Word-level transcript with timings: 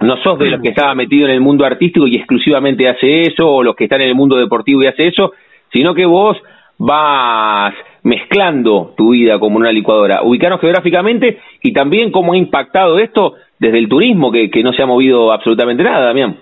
no 0.00 0.16
sos 0.18 0.38
de 0.38 0.50
los 0.50 0.60
que 0.60 0.70
estaba 0.70 0.94
metido 0.94 1.26
en 1.26 1.34
el 1.34 1.40
mundo 1.40 1.64
artístico 1.64 2.06
y 2.06 2.16
exclusivamente 2.16 2.88
hace 2.88 3.22
eso, 3.22 3.48
o 3.48 3.62
los 3.62 3.74
que 3.74 3.84
están 3.84 4.00
en 4.02 4.08
el 4.08 4.14
mundo 4.14 4.36
deportivo 4.36 4.82
y 4.82 4.86
hace 4.86 5.08
eso, 5.08 5.32
sino 5.72 5.94
que 5.94 6.06
vos 6.06 6.36
vas 6.78 7.74
mezclando 8.02 8.94
tu 8.96 9.10
vida 9.10 9.38
como 9.38 9.56
una 9.56 9.72
licuadora. 9.72 10.22
Ubicanos 10.22 10.60
geográficamente 10.60 11.40
y 11.62 11.72
también 11.72 12.12
cómo 12.12 12.34
ha 12.34 12.36
impactado 12.36 12.98
esto 12.98 13.34
desde 13.58 13.78
el 13.78 13.88
turismo, 13.88 14.30
que, 14.30 14.50
que 14.50 14.62
no 14.62 14.72
se 14.72 14.82
ha 14.82 14.86
movido 14.86 15.32
absolutamente 15.32 15.82
nada, 15.82 16.06
Damián. 16.06 16.36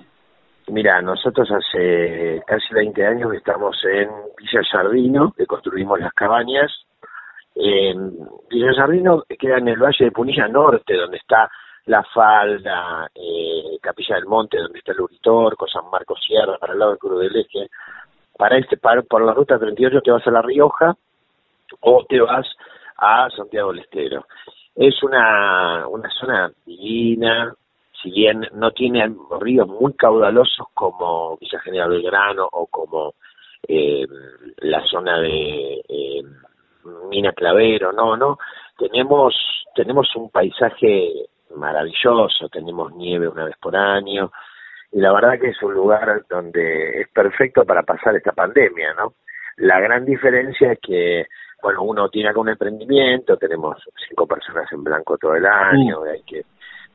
Mira, 0.69 1.03
nosotros 1.03 1.51
hace 1.51 2.41
casi 2.47 2.73
20 2.73 3.07
años 3.07 3.35
estamos 3.35 3.77
en 3.85 4.09
Villa 4.39 4.61
Jardino, 4.71 5.33
que 5.37 5.47
construimos 5.47 6.01
las 6.01 6.13
cabañas. 6.15 6.73
En 7.55 8.13
Villa 8.51 8.73
Jardino 8.75 9.23
queda 9.39 9.59
en 9.59 9.69
el 9.69 9.79
Valle 9.79 10.07
de 10.07 10.11
Punilla 10.11 10.49
Norte, 10.49 10.95
donde 10.95 11.19
está 11.19 11.51
la 11.87 12.03
Falda, 12.03 13.11
eh, 13.15 13.79
Capilla 13.81 14.17
del 14.17 14.27
Monte, 14.27 14.59
donde 14.59 14.79
está 14.79 14.93
el 14.93 15.01
Uritorco, 15.01 15.67
San 15.67 15.91
Marcos 15.91 16.21
Sierra, 16.27 16.57
para 16.59 16.73
el 16.73 16.79
lado 16.79 16.93
del 16.93 16.99
Cruz 16.99 17.21
del 17.21 17.37
Eje. 17.37 17.69
Para 18.37 18.59
este, 18.59 18.77
para, 18.77 19.03
por 19.03 19.25
la 19.25 19.33
ruta 19.33 19.59
38 19.59 20.01
te 20.01 20.11
vas 20.11 20.27
a 20.27 20.31
La 20.31 20.43
Rioja 20.43 20.97
o 21.81 22.05
te 22.09 22.21
vas 22.21 22.47
a 22.97 23.29
Santiago 23.31 23.73
del 23.73 23.83
Estero. 23.83 24.27
Es 24.75 25.03
una, 25.03 25.87
una 25.89 26.11
zona 26.11 26.51
divina, 26.67 27.55
si 28.03 28.11
bien 28.11 28.49
no 28.55 28.73
tiene 28.73 29.15
ríos 29.41 29.69
muy 29.69 29.93
caudalosos 29.95 30.67
como 30.75 31.37
Villa 31.37 31.61
General 31.61 31.91
Belgrano 31.91 32.49
o 32.51 32.67
como 32.67 33.15
eh, 33.69 34.07
la 34.59 34.85
zona 34.87 35.21
de 35.21 35.81
eh, 35.89 36.23
Mina 37.09 37.33
Clavero, 37.33 37.93
no, 37.93 38.17
no, 38.17 38.39
tenemos, 38.77 39.35
tenemos 39.75 40.09
un 40.17 40.31
paisaje 40.31 41.29
maravilloso, 41.57 42.49
tenemos 42.49 42.93
nieve 42.95 43.29
una 43.29 43.45
vez 43.45 43.57
por 43.61 43.77
año, 43.77 44.31
y 44.93 45.01
la 45.01 45.13
verdad 45.13 45.41
que 45.41 45.49
es 45.49 45.63
un 45.63 45.75
lugar 45.75 46.25
donde 46.29 47.01
es 47.01 47.09
perfecto 47.09 47.65
para 47.65 47.83
pasar 47.83 48.15
esta 48.17 48.33
pandemia, 48.33 48.95
¿no? 48.95 49.15
La 49.57 49.81
gran 49.81 50.05
diferencia 50.05 50.73
es 50.73 50.79
que, 50.81 51.27
bueno, 51.63 51.83
uno 51.83 52.09
tiene 52.09 52.31
acá 52.31 52.41
un 52.41 52.49
emprendimiento, 52.49 53.37
tenemos 53.37 53.77
cinco 54.09 54.27
personas 54.27 54.71
en 54.73 54.83
blanco 54.83 55.17
todo 55.19 55.35
el 55.35 55.47
año, 55.47 56.03
hay 56.05 56.23
que 56.23 56.45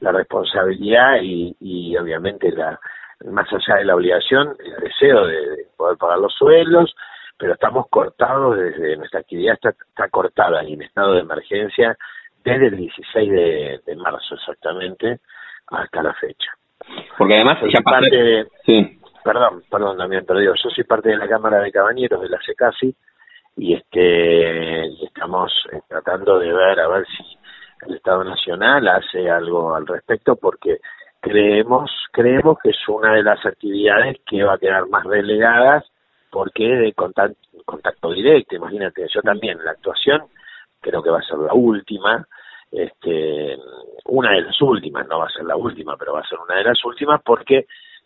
la 0.01 0.11
responsabilidad 0.11 1.17
y, 1.21 1.55
y 1.59 1.97
obviamente 1.97 2.51
la 2.51 2.79
más 3.25 3.47
allá 3.51 3.79
de 3.79 3.85
la 3.85 3.95
obligación, 3.95 4.55
el 4.63 4.83
deseo 4.83 5.25
de, 5.25 5.67
poder 5.75 5.97
pagar 5.97 6.19
los 6.19 6.33
sueldos, 6.33 6.95
pero 7.37 7.53
estamos 7.53 7.87
cortados 7.89 8.57
desde 8.57 8.97
nuestra 8.97 9.21
actividad 9.21 9.55
está, 9.55 9.69
está 9.69 10.09
cortada 10.09 10.63
y 10.63 10.73
en 10.73 10.81
estado 10.81 11.13
de 11.13 11.21
emergencia 11.21 11.97
desde 12.43 12.67
el 12.67 12.77
16 12.77 13.31
de, 13.31 13.79
de 13.85 13.95
marzo 13.95 14.35
exactamente 14.35 15.19
hasta 15.67 16.03
la 16.03 16.13
fecha. 16.13 16.51
Porque 17.17 17.35
además 17.35 17.59
ya 17.71 17.81
parte 17.81 18.15
de, 18.15 18.47
sí. 18.65 18.99
perdón, 19.23 19.63
perdón 19.69 19.97
también 19.97 20.25
perdido, 20.25 20.53
yo 20.55 20.69
soy 20.69 20.83
parte 20.83 21.09
de 21.09 21.17
la 21.17 21.27
Cámara 21.27 21.59
de 21.59 21.71
Cabañeros 21.71 22.21
de 22.21 22.29
la 22.29 22.39
SECASI 22.41 22.95
y 23.57 23.73
este 23.73 24.87
estamos 25.03 25.51
eh, 25.71 25.81
tratando 25.87 26.39
de 26.39 26.53
ver 26.53 26.79
a 26.79 26.87
ver 26.87 27.05
si 27.07 27.37
el 27.87 27.95
Estado 27.95 28.23
Nacional 28.23 28.87
hace 28.87 29.29
algo 29.29 29.75
al 29.75 29.85
respecto 29.85 30.35
porque 30.37 30.77
creemos 31.19 31.91
creemos 32.11 32.57
que 32.63 32.69
es 32.69 32.87
una 32.87 33.13
de 33.13 33.23
las 33.23 33.45
actividades 33.45 34.17
que 34.25 34.43
va 34.43 34.53
a 34.53 34.57
quedar 34.57 34.87
más 34.87 35.03
relegadas 35.03 35.83
porque 36.31 36.63
de 36.63 36.93
contacto, 36.93 37.35
contacto 37.65 38.11
directo, 38.11 38.55
imagínate, 38.55 39.05
yo 39.13 39.21
también 39.21 39.63
la 39.63 39.71
actuación 39.71 40.21
creo 40.79 41.01
que 41.01 41.09
va 41.09 41.19
a 41.19 41.23
ser 41.23 41.37
la 41.37 41.53
última, 41.53 42.27
este, 42.71 43.57
una 44.05 44.31
de 44.31 44.41
las 44.41 44.61
últimas, 44.61 45.07
no 45.07 45.19
va 45.19 45.25
a 45.25 45.29
ser 45.29 45.45
la 45.45 45.55
última, 45.55 45.97
pero 45.97 46.13
va 46.13 46.21
a 46.21 46.27
ser 46.27 46.39
una 46.39 46.55
de 46.55 46.63
las 46.63 46.83
últimas 46.85 47.21
porque 47.23 47.65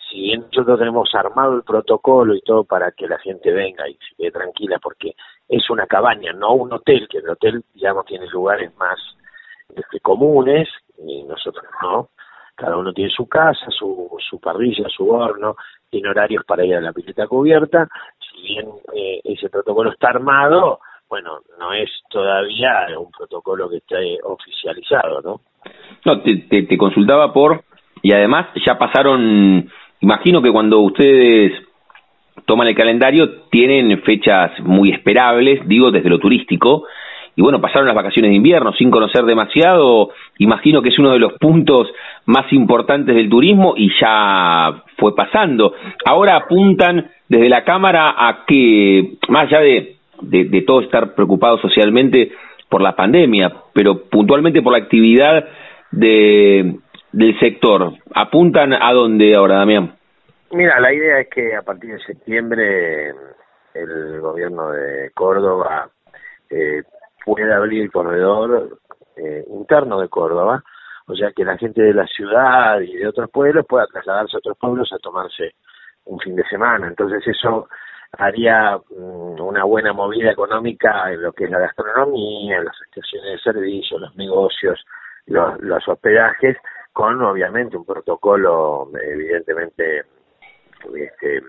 si 0.10 0.22
bien 0.22 0.42
nosotros 0.42 0.80
tenemos 0.80 1.10
armado 1.16 1.56
el 1.56 1.64
protocolo 1.64 2.36
y 2.36 2.42
todo 2.42 2.64
para 2.64 2.92
que 2.92 3.08
la 3.08 3.18
gente 3.20 3.52
venga 3.52 3.88
y 3.88 3.94
se 3.94 4.16
quede 4.16 4.32
tranquila 4.32 4.80
porque 4.82 5.16
es 5.48 5.70
una 5.70 5.88
cabaña, 5.88 6.34
no 6.34 6.54
un 6.54 6.74
hotel, 6.74 7.08
que 7.10 7.20
el 7.20 7.30
hotel, 7.30 7.64
digamos, 7.74 8.06
tiene 8.06 8.28
lugares 8.28 8.76
más 8.78 9.00
este, 9.76 10.00
comunes 10.00 10.70
y 10.98 11.24
nosotros 11.24 11.66
no. 11.82 12.10
Cada 12.56 12.78
uno 12.78 12.94
tiene 12.94 13.10
su 13.10 13.28
casa, 13.28 13.66
su, 13.70 14.16
su 14.30 14.40
parrilla, 14.40 14.88
su 14.90 15.10
horno, 15.10 15.56
tiene 15.90 16.10
horarios 16.10 16.46
para 16.46 16.64
ir 16.64 16.76
a 16.76 16.82
la 16.82 16.94
pileta 16.94 17.28
cubierta. 17.28 17.88
Si 18.20 18.42
bien 18.42 18.70
eh, 18.94 19.22
ese 19.24 19.50
protocolo 19.50 19.92
está 19.92 20.10
armado, 20.10 20.80
bueno, 21.10 21.40
no 21.60 21.74
es 21.74 21.90
todavía 22.10 22.88
un 22.98 23.12
protocolo 23.12 23.70
que 23.70 23.78
esté 23.78 24.18
oficializado, 24.24 25.22
¿no? 25.22 25.42
No, 26.06 26.22
te, 26.22 26.64
te, 26.64 26.78
consultaba 26.78 27.32
por, 27.32 27.64
y 28.02 28.12
además 28.14 28.48
ya 28.66 28.78
pasaron, 28.78 29.70
imagino 30.02 30.42
que 30.42 30.52
cuando 30.52 30.80
ustedes 30.80 31.54
toman 32.46 32.68
el 32.68 32.76
calendario 32.76 33.44
tienen 33.50 34.02
fechas 34.02 34.52
muy 34.60 34.90
esperables, 34.90 35.66
digo 35.68 35.92
desde 35.92 36.10
lo 36.10 36.20
turístico, 36.20 36.86
y 37.36 37.42
bueno, 37.42 37.62
pasaron 37.62 37.88
las 37.88 37.96
vacaciones 37.96 38.30
de 38.30 38.38
invierno 38.38 38.74
sin 38.74 38.92
conocer 38.92 39.24
demasiado, 39.24 40.10
imagino 40.38 40.82
que 40.82 40.90
es 40.90 41.00
uno 41.00 41.12
de 41.12 41.20
los 41.20 41.34
puntos 41.34 41.88
más 42.26 42.52
importantes 42.54 43.16
del 43.16 43.30
turismo 43.30 43.74
y 43.76 43.90
ya 44.00 44.84
fue 44.98 45.16
pasando. 45.16 45.74
Ahora 46.06 46.36
apuntan 46.36 47.10
desde 47.28 47.50
la 47.50 47.64
Cámara 47.64 48.14
a 48.16 48.46
que, 48.46 49.14
más 49.30 49.46
allá 49.48 49.62
de 49.62 49.93
de, 50.24 50.46
de 50.46 50.62
todo 50.62 50.82
estar 50.82 51.14
preocupado 51.14 51.58
socialmente 51.60 52.32
por 52.70 52.82
la 52.82 52.96
pandemia, 52.96 53.54
pero 53.74 54.04
puntualmente 54.10 54.62
por 54.62 54.74
la 54.74 54.80
actividad 54.80 55.46
de, 55.92 56.80
del 57.12 57.40
sector. 57.40 57.94
¿Apuntan 58.16 58.74
a 58.74 58.92
dónde 58.94 59.36
ahora, 59.36 59.58
Damián? 59.58 59.96
Mira, 60.52 60.80
la 60.80 60.94
idea 60.94 61.20
es 61.20 61.30
que 61.30 61.56
a 61.56 61.62
partir 61.62 61.94
de 61.94 62.00
septiembre 62.00 63.10
el 63.74 64.22
gobierno 64.22 64.72
de 64.72 65.12
Córdoba 65.14 65.90
eh, 66.50 66.84
pueda 67.26 67.58
abrir 67.58 67.84
el 67.84 67.92
corredor 67.92 68.80
eh, 69.18 69.44
interno 69.50 70.00
de 70.00 70.10
Córdoba, 70.10 70.64
o 71.08 71.16
sea 71.16 71.32
que 71.36 71.44
la 71.44 71.58
gente 71.58 71.82
de 71.82 71.94
la 71.94 72.06
ciudad 72.08 72.80
y 72.82 72.96
de 72.96 73.08
otros 73.08 73.30
pueblos 73.32 73.66
pueda 73.68 73.88
trasladarse 73.88 74.38
a 74.38 74.40
otros 74.40 74.58
pueblos 74.58 74.92
a 74.94 75.00
tomarse 75.00 75.54
un 76.06 76.20
fin 76.20 76.36
de 76.36 76.44
semana. 76.46 76.88
Entonces 76.88 77.22
eso 77.28 77.68
haría 78.18 78.78
mm, 78.78 79.42
una 79.42 79.64
buena 79.64 79.94
movida 79.94 80.32
económica 80.32 81.12
en 81.12 81.22
lo 81.22 81.34
que 81.34 81.46
es 81.46 81.52
la 81.52 81.60
gastronomía, 81.60 82.62
las 82.62 82.76
estaciones 82.82 83.32
de 83.34 83.40
servicio, 83.40 84.00
los 84.00 84.16
negocios, 84.16 84.84
los, 85.28 85.60
los 85.62 85.88
hospedajes, 85.88 86.58
con 86.92 87.22
obviamente 87.22 87.76
un 87.76 87.86
protocolo 87.86 88.90
evidentemente 89.02 90.04
este, 90.96 91.42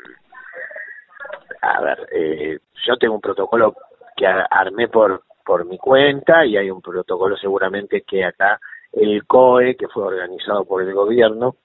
a 1.60 1.80
ver, 1.80 2.08
eh, 2.12 2.58
yo 2.86 2.96
tengo 2.96 3.14
un 3.14 3.20
protocolo 3.20 3.74
que 4.16 4.26
armé 4.26 4.88
por 4.88 5.22
por 5.44 5.66
mi 5.66 5.76
cuenta 5.78 6.44
y 6.46 6.56
hay 6.56 6.70
un 6.70 6.80
protocolo 6.80 7.36
seguramente 7.36 8.02
que 8.02 8.24
acá 8.24 8.58
el 8.92 9.26
COE, 9.26 9.76
que 9.76 9.88
fue 9.88 10.04
organizado 10.04 10.64
por 10.64 10.82
el 10.82 10.94
gobierno, 10.94 11.56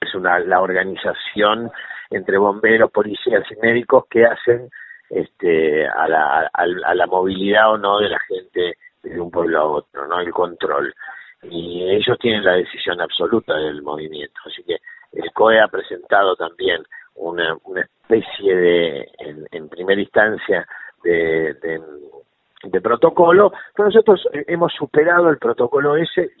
es 0.00 0.14
una 0.14 0.38
la 0.40 0.60
organización 0.60 1.70
entre 2.10 2.38
bomberos, 2.38 2.90
policías 2.90 3.44
y 3.50 3.56
médicos 3.60 4.04
que 4.08 4.24
hacen 4.24 4.68
este 5.08 5.86
a 5.86 6.08
la, 6.08 6.50
a, 6.52 6.94
la 6.94 7.06
movilidad 7.06 7.72
o 7.72 7.78
no 7.78 7.98
de 7.98 8.08
la 8.08 8.18
gente 8.20 8.76
de 9.02 9.20
un 9.20 9.30
pueblo 9.30 9.60
a 9.60 9.64
otro, 9.64 10.06
¿no? 10.06 10.20
El 10.20 10.32
control. 10.32 10.92
Y 11.42 11.88
ellos 11.88 12.18
tienen 12.18 12.44
la 12.44 12.54
decisión 12.54 13.00
absoluta 13.00 13.54
del 13.54 13.82
movimiento. 13.82 14.40
Así 14.44 14.64
que 14.64 14.78
el 15.12 15.32
COE 15.32 15.60
ha 15.60 15.68
presentado 15.68 16.34
también 16.34 16.82
una, 17.14 17.56
especie 18.02 18.56
de, 18.56 19.10
en, 19.52 19.68
primera 19.68 20.00
instancia, 20.00 20.66
de, 21.04 21.54
de, 21.54 21.80
de 22.64 22.80
protocolo, 22.80 23.52
pero 23.74 23.88
nosotros 23.88 24.26
hemos 24.32 24.72
superado 24.72 25.28
el 25.30 25.38
protocolo 25.38 25.96
ese 25.96 26.32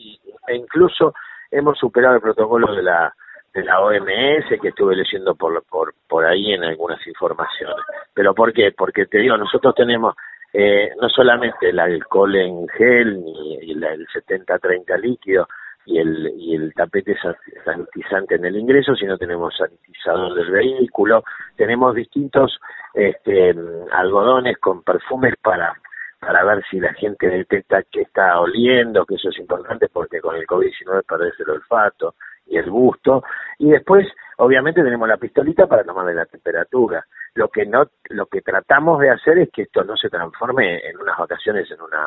e 0.48 0.56
incluso 0.56 1.14
hemos 1.50 1.78
superado 1.78 2.16
el 2.16 2.20
protocolo 2.20 2.74
de 2.74 2.82
la 2.82 3.14
de 3.56 3.64
la 3.64 3.80
OMS 3.80 4.60
que 4.60 4.68
estuve 4.68 4.94
leyendo 4.94 5.34
por 5.34 5.64
por 5.64 5.94
por 6.06 6.24
ahí 6.26 6.52
en 6.52 6.62
algunas 6.62 7.04
informaciones. 7.06 7.84
Pero 8.14 8.34
¿por 8.34 8.52
qué? 8.52 8.72
Porque 8.76 9.06
te 9.06 9.18
digo, 9.18 9.36
nosotros 9.36 9.74
tenemos 9.74 10.14
eh, 10.52 10.90
no 11.00 11.08
solamente 11.08 11.70
el 11.70 11.78
alcohol 11.78 12.36
en 12.36 12.68
gel 12.68 13.24
ni 13.24 13.72
el, 13.72 13.82
el 13.82 14.06
70-30 14.08 15.00
líquido 15.00 15.48
y 15.86 15.98
el 15.98 16.32
y 16.36 16.54
el 16.54 16.74
tapete 16.74 17.16
sanitizante 17.64 18.34
en 18.34 18.44
el 18.44 18.56
ingreso, 18.56 18.94
sino 18.94 19.16
tenemos 19.16 19.56
sanitizador 19.56 20.34
del 20.34 20.50
vehículo, 20.50 21.24
tenemos 21.56 21.94
distintos 21.94 22.58
este, 22.92 23.54
algodones 23.92 24.58
con 24.58 24.82
perfumes 24.82 25.34
para 25.42 25.74
para 26.20 26.44
ver 26.44 26.62
si 26.70 26.80
la 26.80 26.92
gente 26.94 27.28
detecta 27.28 27.82
que 27.90 28.02
está 28.02 28.40
oliendo, 28.40 29.06
que 29.06 29.14
eso 29.14 29.28
es 29.28 29.38
importante 29.38 29.88
porque 29.88 30.20
con 30.20 30.36
el 30.36 30.46
COVID-19 30.46 31.04
perdés 31.06 31.34
el 31.40 31.50
olfato 31.50 32.14
y 32.46 32.56
el 32.56 32.70
gusto. 32.70 33.22
Y 33.58 33.70
después, 33.70 34.06
obviamente, 34.38 34.82
tenemos 34.82 35.08
la 35.08 35.16
pistolita 35.16 35.66
para 35.66 35.84
tomarle 35.84 36.14
la 36.14 36.26
temperatura. 36.26 37.04
Lo 37.34 37.48
que 37.48 37.66
no, 37.66 37.84
lo 38.10 38.26
que 38.26 38.40
tratamos 38.40 39.00
de 39.00 39.10
hacer 39.10 39.38
es 39.38 39.50
que 39.50 39.62
esto 39.62 39.84
no 39.84 39.96
se 39.96 40.08
transforme 40.08 40.78
en 40.88 40.96
unas 40.98 41.18
vacaciones 41.18 41.70
en 41.70 41.80
una 41.80 42.06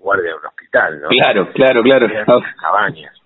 guardia 0.00 0.30
de 0.30 0.36
un 0.36 0.46
hospital, 0.46 1.00
¿no? 1.00 1.08
Claro, 1.08 1.48
claro, 1.52 1.82
claro. 1.82 2.06
Cabañas. 2.60 3.20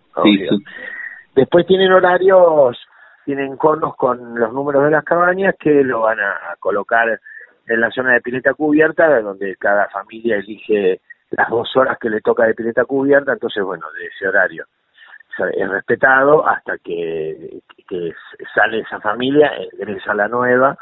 Después 1.35 1.67
tienen 1.67 1.93
horarios, 1.93 2.77
tienen 3.25 3.57
conos 3.57 3.95
con 3.97 4.39
los 4.39 4.53
números 4.53 4.85
de 4.85 4.91
las 4.91 5.05
cabañas 5.05 5.55
que 5.59 5.85
lo 5.85 6.03
van 6.03 6.19
a 6.19 6.57
colocar 6.59 7.21
en 7.67 7.81
la 7.81 7.91
zona 7.91 8.15
de 8.15 8.21
pileta 8.21 8.55
cubierta, 8.55 9.21
donde 9.21 9.55
cada 9.57 9.89
familia 9.89 10.37
elige 10.37 11.01
las 11.31 11.49
dos 11.49 11.77
horas 11.77 11.99
que 12.01 12.11
le 12.11 12.21
toca 12.21 12.45
de 12.45 12.55
pileta 12.55 12.85
cubierta, 12.85 13.33
entonces, 13.35 13.63
bueno, 13.63 13.87
de 13.93 14.07
ese 14.07 14.27
horario 14.27 14.65
es 15.47 15.69
respetado 15.69 16.47
hasta 16.47 16.79
que, 16.79 17.61
que 17.89 18.13
sale 18.55 18.81
esa 18.81 19.01
familia, 19.01 19.53
ingresa 19.73 20.15
la 20.15 20.29
nueva, 20.29 20.77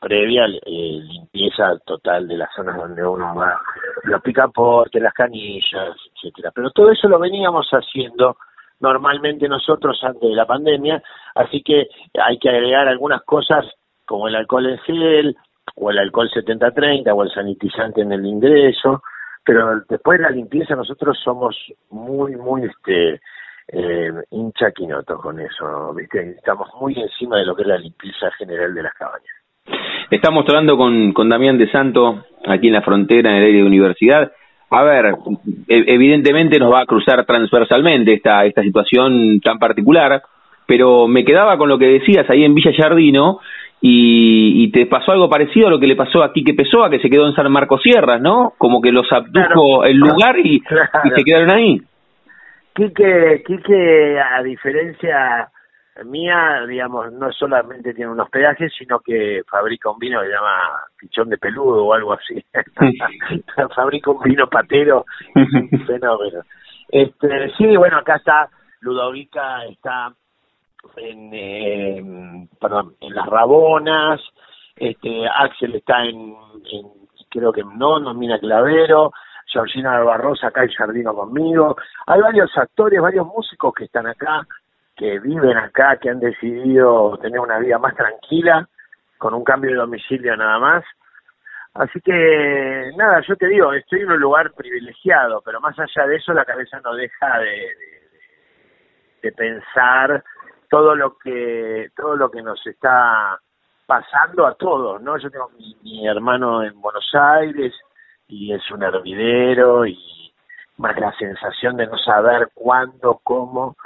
previa 0.00 0.46
eh, 0.46 1.00
limpieza 1.02 1.76
total 1.84 2.28
de 2.28 2.36
las 2.36 2.54
zonas 2.54 2.76
donde 2.76 3.04
uno 3.04 3.34
va, 3.34 3.60
los 4.04 4.22
picaportes, 4.22 5.02
las 5.02 5.14
canillas, 5.14 5.96
etcétera. 6.14 6.52
Pero 6.54 6.70
todo 6.70 6.90
eso 6.90 7.08
lo 7.08 7.18
veníamos 7.18 7.68
haciendo 7.70 8.36
normalmente 8.80 9.48
nosotros 9.48 9.98
antes 10.04 10.28
de 10.28 10.36
la 10.36 10.46
pandemia, 10.46 11.02
así 11.34 11.62
que 11.62 11.88
hay 12.14 12.38
que 12.38 12.48
agregar 12.48 12.86
algunas 12.86 13.22
cosas 13.22 13.64
como 14.06 14.28
el 14.28 14.36
alcohol 14.36 14.66
en 14.66 14.78
gel, 14.78 15.36
o 15.80 15.90
el 15.90 15.98
alcohol 15.98 16.30
70-30 16.30 17.14
o 17.14 17.22
el 17.22 17.30
sanitizante 17.30 18.00
en 18.00 18.12
el 18.12 18.24
ingreso, 18.26 19.02
pero 19.44 19.80
después 19.88 20.18
de 20.18 20.24
la 20.24 20.30
limpieza 20.30 20.74
nosotros 20.74 21.18
somos 21.22 21.56
muy, 21.90 22.36
muy 22.36 22.64
este 22.64 23.20
eh, 23.70 24.10
hinchaquinotos 24.30 25.20
con 25.20 25.38
eso, 25.40 25.94
¿viste? 25.94 26.30
Estamos 26.36 26.68
muy 26.80 26.94
encima 26.98 27.38
de 27.38 27.46
lo 27.46 27.54
que 27.54 27.62
es 27.62 27.68
la 27.68 27.78
limpieza 27.78 28.30
general 28.38 28.74
de 28.74 28.82
las 28.82 28.94
cabañas. 28.94 29.38
Estamos 30.10 30.44
hablando 30.48 30.76
con, 30.76 31.12
con 31.12 31.28
Damián 31.28 31.58
de 31.58 31.70
Santo, 31.70 32.24
aquí 32.46 32.68
en 32.68 32.72
la 32.72 32.82
frontera, 32.82 33.30
en 33.30 33.36
el 33.36 33.44
aire 33.44 33.58
de 33.58 33.64
universidad. 33.64 34.32
A 34.70 34.82
ver, 34.82 35.14
e, 35.68 35.84
evidentemente 35.86 36.58
nos 36.58 36.72
va 36.72 36.80
a 36.80 36.86
cruzar 36.86 37.24
transversalmente 37.26 38.14
esta, 38.14 38.44
esta 38.46 38.62
situación 38.62 39.40
tan 39.40 39.58
particular, 39.58 40.22
pero 40.66 41.06
me 41.06 41.24
quedaba 41.24 41.58
con 41.58 41.68
lo 41.68 41.78
que 41.78 41.86
decías 41.86 42.28
ahí 42.30 42.44
en 42.44 42.54
Villa 42.54 42.72
Yardino, 42.76 43.40
y, 43.80 44.64
y, 44.64 44.72
te 44.72 44.86
pasó 44.86 45.12
algo 45.12 45.30
parecido 45.30 45.68
a 45.68 45.70
lo 45.70 45.78
que 45.78 45.86
le 45.86 45.94
pasó 45.94 46.24
a 46.24 46.32
Quique 46.32 46.52
Pessoa, 46.52 46.90
que 46.90 46.98
se 46.98 47.08
quedó 47.08 47.28
en 47.28 47.34
San 47.34 47.50
Marcos 47.52 47.80
Sierras, 47.80 48.20
¿no? 48.20 48.54
Como 48.58 48.80
que 48.80 48.90
los 48.90 49.06
abdujo 49.12 49.84
el 49.84 49.96
lugar 49.96 50.36
y, 50.40 50.56
y, 50.56 51.10
se 51.16 51.24
quedaron 51.24 51.52
ahí. 51.52 51.80
Quique, 52.78 53.42
Quique, 53.44 54.20
a 54.20 54.40
diferencia 54.40 55.50
mía, 56.04 56.64
digamos, 56.64 57.12
no 57.12 57.32
solamente 57.32 57.92
tiene 57.92 58.12
un 58.12 58.20
hospedaje, 58.20 58.68
sino 58.70 59.00
que 59.00 59.42
fabrica 59.50 59.90
un 59.90 59.98
vino 59.98 60.20
que 60.20 60.26
se 60.26 60.32
llama 60.32 60.80
pichón 60.96 61.28
de 61.28 61.38
peludo 61.38 61.86
o 61.86 61.92
algo 61.92 62.12
así. 62.12 62.40
fabrica 63.74 64.12
un 64.12 64.22
vino 64.22 64.48
patero, 64.48 65.04
fenómeno. 65.88 66.42
Este, 66.88 67.50
sí, 67.56 67.76
bueno, 67.76 67.98
acá 67.98 68.14
está, 68.14 68.48
Ludovica 68.78 69.64
está 69.64 70.12
en, 70.98 71.30
eh, 71.34 72.46
perdón, 72.60 72.94
en 73.00 73.12
las 73.12 73.26
Rabonas, 73.26 74.20
este, 74.76 75.26
Axel 75.26 75.74
está 75.74 76.04
en, 76.04 76.32
creo 77.28 77.52
que 77.52 77.64
no, 77.64 77.98
no 77.98 78.14
Mina 78.14 78.38
Clavero, 78.38 79.10
Georgina 79.48 79.98
Barrosa 80.00 80.48
acá 80.48 80.62
en 80.62 80.70
Jardino 80.70 81.14
conmigo. 81.14 81.76
Hay 82.06 82.20
varios 82.20 82.50
actores, 82.56 83.00
varios 83.00 83.26
músicos 83.26 83.74
que 83.74 83.84
están 83.84 84.06
acá, 84.06 84.46
que 84.96 85.18
viven 85.18 85.56
acá, 85.56 85.96
que 85.96 86.10
han 86.10 86.20
decidido 86.20 87.18
tener 87.18 87.40
una 87.40 87.58
vida 87.58 87.78
más 87.78 87.94
tranquila, 87.94 88.68
con 89.16 89.34
un 89.34 89.44
cambio 89.44 89.70
de 89.70 89.76
domicilio 89.76 90.36
nada 90.36 90.58
más. 90.58 90.84
Así 91.74 92.00
que, 92.00 92.90
nada, 92.96 93.20
yo 93.26 93.36
te 93.36 93.46
digo, 93.46 93.72
estoy 93.72 94.00
en 94.00 94.10
un 94.10 94.20
lugar 94.20 94.52
privilegiado, 94.52 95.42
pero 95.44 95.60
más 95.60 95.78
allá 95.78 96.06
de 96.06 96.16
eso, 96.16 96.32
la 96.32 96.44
cabeza 96.44 96.80
no 96.80 96.94
deja 96.94 97.38
de, 97.38 97.50
de, 97.50 98.10
de 99.22 99.32
pensar 99.32 100.24
todo 100.68 100.94
lo 100.94 101.16
que 101.18 101.88
todo 101.96 102.16
lo 102.16 102.30
que 102.30 102.42
nos 102.42 102.64
está 102.66 103.38
pasando 103.86 104.46
a 104.46 104.54
todos, 104.54 105.00
¿no? 105.00 105.16
Yo 105.18 105.30
tengo 105.30 105.50
mi, 105.82 106.06
hermano 106.06 106.62
en 106.62 106.78
Buenos 106.80 107.10
Aires 107.14 107.74
y 108.28 108.52
es 108.52 108.70
un 108.70 108.82
hervidero 108.82 109.86
y 109.86 109.98
más 110.76 110.98
la 111.00 111.12
sensación 111.14 111.76
de 111.76 111.86
no 111.86 111.98
saber 111.98 112.50
cuándo, 112.54 113.20
cómo 113.24 113.76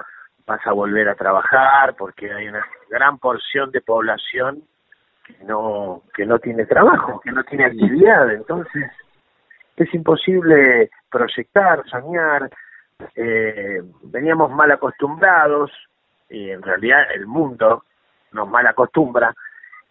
vas 0.46 0.60
a 0.66 0.72
volver 0.72 1.08
a 1.08 1.14
trabajar, 1.14 1.94
porque 1.96 2.30
hay 2.32 2.48
una 2.48 2.64
gran 2.90 3.18
porción 3.18 3.70
de 3.70 3.80
población 3.80 4.62
que 5.24 5.44
no 5.44 6.02
que 6.14 6.26
no 6.26 6.38
tiene 6.40 6.66
trabajo, 6.66 7.20
que 7.20 7.30
no 7.30 7.44
tiene 7.44 7.66
actividad, 7.66 8.30
entonces 8.32 8.90
es 9.76 9.94
imposible 9.94 10.90
proyectar, 11.10 11.82
soñar, 11.88 12.50
eh, 13.14 13.80
veníamos 14.02 14.50
mal 14.50 14.70
acostumbrados, 14.70 15.70
y 16.28 16.50
en 16.50 16.62
realidad 16.62 17.00
el 17.14 17.26
mundo 17.26 17.84
nos 18.32 18.48
mal 18.48 18.66
acostumbra, 18.66 19.34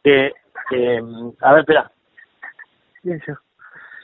que, 0.04 0.34
a 1.42 1.52
ver, 1.54 1.60
espera. 1.62 1.92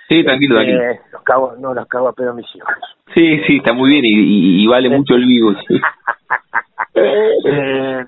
Sí, 0.07 0.23
tranquilo, 0.23 0.61
eh, 0.61 0.99
Los 1.11 1.21
cago, 1.23 1.55
no, 1.59 1.73
los 1.73 1.87
cago 1.87 2.07
a 2.07 2.13
pedo 2.13 2.31
a 2.31 2.33
mis 2.33 2.45
hijos. 2.55 2.73
Sí, 3.13 3.41
sí, 3.45 3.57
está 3.57 3.73
muy 3.73 3.91
bien 3.91 4.05
y, 4.05 4.63
y, 4.63 4.67
vale 4.67 4.89
mucho 4.89 5.15
el 5.15 5.25
vivo. 5.25 5.51
eh, 6.93 8.05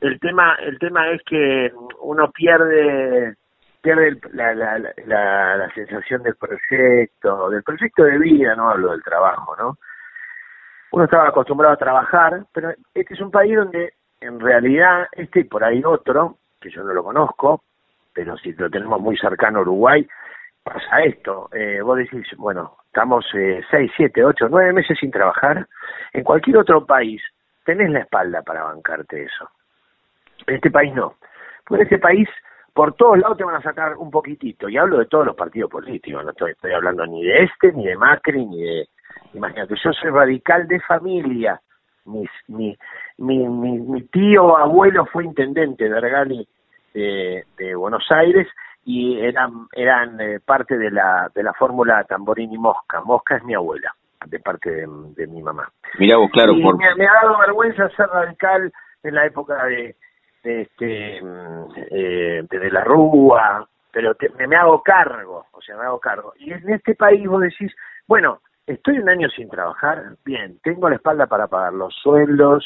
el 0.00 0.20
tema 0.20 0.56
el 0.62 0.78
tema 0.78 1.10
es 1.10 1.22
que 1.22 1.72
uno 2.00 2.30
pierde 2.30 3.34
pierde 3.80 4.18
la, 4.32 4.54
la, 4.54 4.78
la, 4.78 5.56
la 5.56 5.74
sensación 5.74 6.22
del 6.22 6.34
proyecto, 6.36 7.50
del 7.50 7.62
proyecto 7.62 8.04
de 8.04 8.18
vida, 8.18 8.54
no 8.54 8.68
hablo 8.68 8.90
del 8.90 9.02
trabajo, 9.02 9.56
¿no? 9.56 9.78
uno 10.90 11.04
estaba 11.04 11.28
acostumbrado 11.28 11.74
a 11.74 11.78
trabajar, 11.78 12.44
pero 12.52 12.70
este 12.94 13.14
es 13.14 13.20
un 13.20 13.30
país 13.30 13.56
donde 13.56 13.94
en 14.20 14.40
realidad 14.40 15.06
este 15.12 15.40
y 15.40 15.44
por 15.44 15.62
ahí 15.64 15.82
otro, 15.84 16.36
que 16.60 16.70
yo 16.70 16.82
no 16.82 16.92
lo 16.92 17.04
conozco, 17.04 17.62
pero 18.12 18.36
si 18.38 18.52
lo 18.52 18.70
tenemos 18.70 19.00
muy 19.00 19.16
cercano 19.16 19.58
a 19.58 19.62
Uruguay, 19.62 20.06
pasa 20.68 21.00
esto. 21.02 21.48
Eh, 21.52 21.80
vos 21.82 21.98
decís, 21.98 22.26
bueno, 22.36 22.76
estamos 22.86 23.24
eh, 23.34 23.62
seis, 23.70 23.90
siete, 23.96 24.24
ocho, 24.24 24.48
nueve 24.48 24.72
meses 24.72 24.96
sin 24.98 25.10
trabajar 25.10 25.66
En 26.12 26.24
cualquier 26.24 26.58
otro 26.58 26.84
país 26.84 27.22
tenés 27.64 27.90
la 27.90 28.00
espalda 28.00 28.42
para 28.42 28.64
bancarte 28.64 29.22
eso. 29.22 29.50
En 30.46 30.56
este 30.56 30.70
país 30.70 30.94
no. 30.94 31.14
Porque 31.66 31.82
en 31.82 31.86
este 31.86 31.98
país 31.98 32.28
por 32.72 32.94
todos 32.94 33.18
lados 33.18 33.36
te 33.36 33.44
van 33.44 33.56
a 33.56 33.62
sacar 33.62 33.96
un 33.96 34.10
poquitito. 34.10 34.68
Y 34.68 34.76
hablo 34.76 34.98
de 34.98 35.06
todos 35.06 35.26
los 35.26 35.34
partidos 35.34 35.70
políticos, 35.70 36.24
no 36.24 36.30
estoy, 36.30 36.72
hablando 36.72 37.04
ni 37.06 37.24
de 37.24 37.42
este, 37.42 37.72
ni 37.72 37.86
de 37.86 37.96
Macri, 37.96 38.46
ni 38.46 38.62
de... 38.62 38.88
Imagínate, 39.34 39.74
yo 39.82 39.92
soy 39.92 40.10
radical 40.10 40.68
de 40.68 40.78
familia. 40.80 41.60
mi, 42.04 42.24
mi, 42.46 42.76
mi, 43.18 43.48
mi 43.48 44.02
tío 44.02 44.56
abuelo 44.56 45.06
fue 45.06 45.24
intendente 45.24 45.88
de 45.88 45.96
Argali 45.96 46.48
de, 46.94 47.44
de 47.58 47.74
Buenos 47.74 48.06
Aires 48.10 48.46
y 48.88 49.20
eran 49.20 49.66
eran 49.74 50.18
eh, 50.18 50.40
parte 50.40 50.78
de 50.78 50.90
la 50.90 51.30
de 51.34 51.42
la 51.42 51.52
fórmula 51.52 52.04
Tamborini 52.04 52.56
Mosca. 52.56 53.02
Mosca 53.02 53.36
es 53.36 53.44
mi 53.44 53.52
abuela, 53.52 53.94
de 54.24 54.40
parte 54.40 54.70
de, 54.70 55.26
mi 55.26 55.42
mamá. 55.42 55.70
Mira 55.98 56.16
vos, 56.16 56.30
claro. 56.32 56.52
Y 56.54 56.64
me, 56.64 56.94
me, 56.94 57.06
ha 57.06 57.12
dado 57.22 57.38
vergüenza 57.38 57.86
ser 57.90 58.06
radical 58.06 58.72
en 59.02 59.14
la 59.14 59.26
época 59.26 59.62
de, 59.66 59.94
de 60.42 60.62
este 60.62 61.20
mm, 61.22 61.64
eh, 61.90 62.46
de, 62.48 62.70
la 62.70 62.82
Rúa, 62.82 63.68
pero 63.92 64.16
me, 64.38 64.46
me 64.46 64.56
hago 64.56 64.82
cargo, 64.82 65.44
o 65.52 65.60
sea, 65.60 65.76
me 65.76 65.84
hago 65.84 66.00
cargo. 66.00 66.32
Y 66.38 66.50
en 66.50 66.70
este 66.70 66.94
país 66.94 67.28
vos 67.28 67.42
decís, 67.42 67.70
bueno, 68.06 68.40
estoy 68.66 69.00
un 69.00 69.10
año 69.10 69.28
sin 69.28 69.50
trabajar, 69.50 70.16
bien, 70.24 70.60
tengo 70.62 70.88
la 70.88 70.96
espalda 70.96 71.26
para 71.26 71.46
pagar 71.46 71.74
los 71.74 71.94
sueldos, 72.02 72.64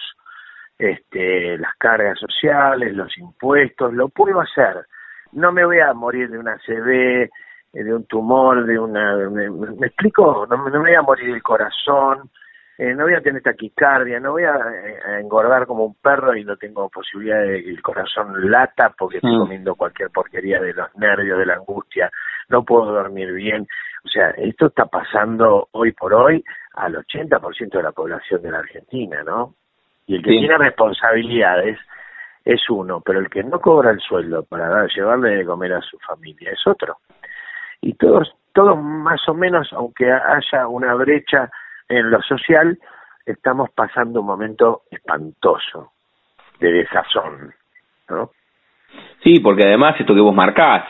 este, 0.78 1.58
las 1.58 1.74
cargas 1.78 2.16
sociales, 2.20 2.94
los 2.94 3.18
impuestos, 3.18 3.92
lo 3.92 4.08
puedo 4.08 4.40
hacer. 4.40 4.86
No 5.32 5.52
me 5.52 5.64
voy 5.64 5.80
a 5.80 5.92
morir 5.92 6.30
de 6.30 6.38
una 6.38 6.56
CB, 6.58 6.90
eh, 6.92 7.30
de 7.72 7.94
un 7.94 8.04
tumor, 8.04 8.64
de 8.66 8.78
una... 8.78 9.16
¿Me, 9.30 9.86
explico? 9.86 10.46
No, 10.48 10.58
me 10.58 10.78
voy 10.78 10.94
a 10.94 11.02
morir 11.02 11.32
del 11.32 11.42
corazón, 11.42 12.30
eh, 12.78 12.94
no 12.94 13.04
voy 13.04 13.14
a 13.14 13.20
tener 13.20 13.42
taquicardia, 13.42 14.18
no 14.20 14.32
voy 14.32 14.44
eh, 14.44 14.46
a, 14.48 15.20
engordar 15.20 15.66
como 15.66 15.84
un 15.84 15.94
perro 15.94 16.36
y 16.36 16.44
no 16.44 16.56
tengo 16.56 16.88
posibilidad 16.88 17.42
de 17.42 17.62
que 17.62 17.70
el 17.70 17.82
corazón 17.82 18.50
lata 18.50 18.94
porque 18.98 19.18
estoy 19.18 19.36
mm. 19.36 19.40
comiendo 19.40 19.74
cualquier 19.74 20.10
porquería 20.10 20.60
de 20.60 20.74
los 20.74 20.94
nervios, 20.96 21.38
de 21.38 21.46
la 21.46 21.54
angustia, 21.54 22.10
no 22.48 22.64
puedo 22.64 22.92
dormir 22.92 23.32
bien. 23.32 23.66
O 24.04 24.08
sea, 24.08 24.30
esto 24.30 24.66
está 24.66 24.86
pasando 24.86 25.68
hoy 25.72 25.92
por 25.92 26.12
hoy 26.12 26.44
al 26.74 26.96
80% 26.96 27.70
de 27.70 27.82
la 27.82 27.92
población 27.92 28.42
de 28.42 28.50
la 28.50 28.58
Argentina, 28.58 29.22
¿no? 29.22 29.54
Y 30.06 30.16
el 30.16 30.22
que 30.22 30.30
tiene 30.30 30.58
responsabilidades 30.58 31.78
es 32.44 32.68
uno, 32.70 33.00
pero 33.00 33.20
el 33.20 33.28
que 33.28 33.42
no 33.42 33.60
cobra 33.60 33.90
el 33.90 34.00
sueldo 34.00 34.44
para 34.44 34.86
llevarle 34.86 35.36
de 35.36 35.44
comer 35.44 35.74
a 35.74 35.80
su 35.80 35.98
familia 35.98 36.50
es 36.50 36.66
otro. 36.66 36.98
Y 37.80 37.94
todos, 37.94 38.32
todos 38.52 38.76
más 38.80 39.20
o 39.28 39.34
menos, 39.34 39.72
aunque 39.72 40.10
haya 40.10 40.66
una 40.68 40.94
brecha 40.94 41.50
en 41.88 42.10
lo 42.10 42.20
social, 42.22 42.78
estamos 43.24 43.70
pasando 43.70 44.20
un 44.20 44.26
momento 44.26 44.82
espantoso 44.90 45.92
de 46.58 46.72
desazón, 46.72 47.52
¿no? 48.08 48.30
Sí, 49.22 49.40
porque 49.40 49.64
además 49.66 49.96
esto 49.98 50.14
que 50.14 50.20
vos 50.20 50.34
marcás, 50.34 50.84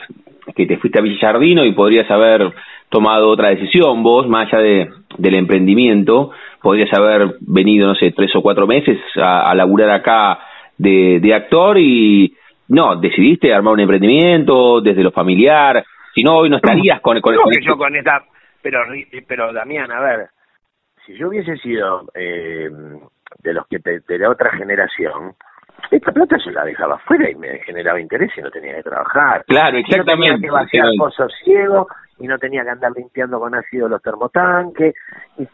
que 0.55 0.65
te 0.65 0.77
fuiste 0.77 0.99
a 0.99 1.01
Villardino 1.01 1.63
y 1.63 1.71
podrías 1.73 2.09
haber 2.11 2.53
tomado 2.89 3.29
otra 3.29 3.49
decisión, 3.49 4.03
vos, 4.03 4.27
más 4.27 4.47
allá 4.47 4.61
de, 4.61 4.89
del 5.17 5.35
emprendimiento, 5.35 6.31
podrías 6.61 6.91
haber 6.93 7.35
venido, 7.41 7.87
no 7.87 7.95
sé, 7.95 8.11
tres 8.11 8.35
o 8.35 8.41
cuatro 8.41 8.67
meses 8.67 8.99
a, 9.15 9.49
a 9.49 9.55
laburar 9.55 9.89
acá 9.89 10.39
de, 10.77 11.19
de 11.21 11.33
actor 11.33 11.77
y 11.77 12.35
no, 12.69 12.95
decidiste 12.95 13.53
armar 13.53 13.73
un 13.73 13.81
emprendimiento 13.81 14.81
desde 14.81 15.03
lo 15.03 15.11
familiar, 15.11 15.83
si 16.13 16.23
no 16.23 16.37
hoy 16.37 16.49
no 16.49 16.57
estarías 16.57 17.01
con, 17.01 17.19
con, 17.21 17.35
con, 17.35 17.53
yo 17.61 17.77
con 17.77 17.95
esta, 17.95 18.23
pero, 18.61 18.79
pero 19.27 19.51
Damián, 19.51 19.91
a 19.91 19.99
ver, 19.99 20.27
si 21.05 21.15
yo 21.17 21.27
hubiese 21.27 21.57
sido 21.57 22.07
eh, 22.15 22.69
de 23.39 23.53
los 23.53 23.67
que 23.67 23.79
de 23.79 24.17
la 24.17 24.29
otra 24.29 24.51
generación, 24.51 25.33
esta 25.91 26.11
plata 26.11 26.37
se 26.39 26.51
la 26.51 26.63
dejaba 26.63 26.97
fuera 26.99 27.29
y 27.29 27.35
me 27.35 27.59
generaba 27.59 27.99
interés 27.99 28.31
y 28.37 28.41
no 28.41 28.49
tenía 28.49 28.75
que 28.75 28.83
trabajar. 28.83 29.43
Claro, 29.45 29.77
exactamente. 29.77 30.29
no 30.29 30.35
tenía 30.35 30.47
que 30.47 30.51
vaciar 30.51 30.87
pozos 30.97 31.33
ciegos 31.43 31.87
y 32.19 32.27
no 32.27 32.37
tenía 32.37 32.63
que 32.63 32.69
andar 32.69 32.91
limpiando 32.95 33.39
con 33.39 33.55
ácido 33.55 33.87
los 33.87 34.01
termotanques 34.01 34.95
y 35.37 35.47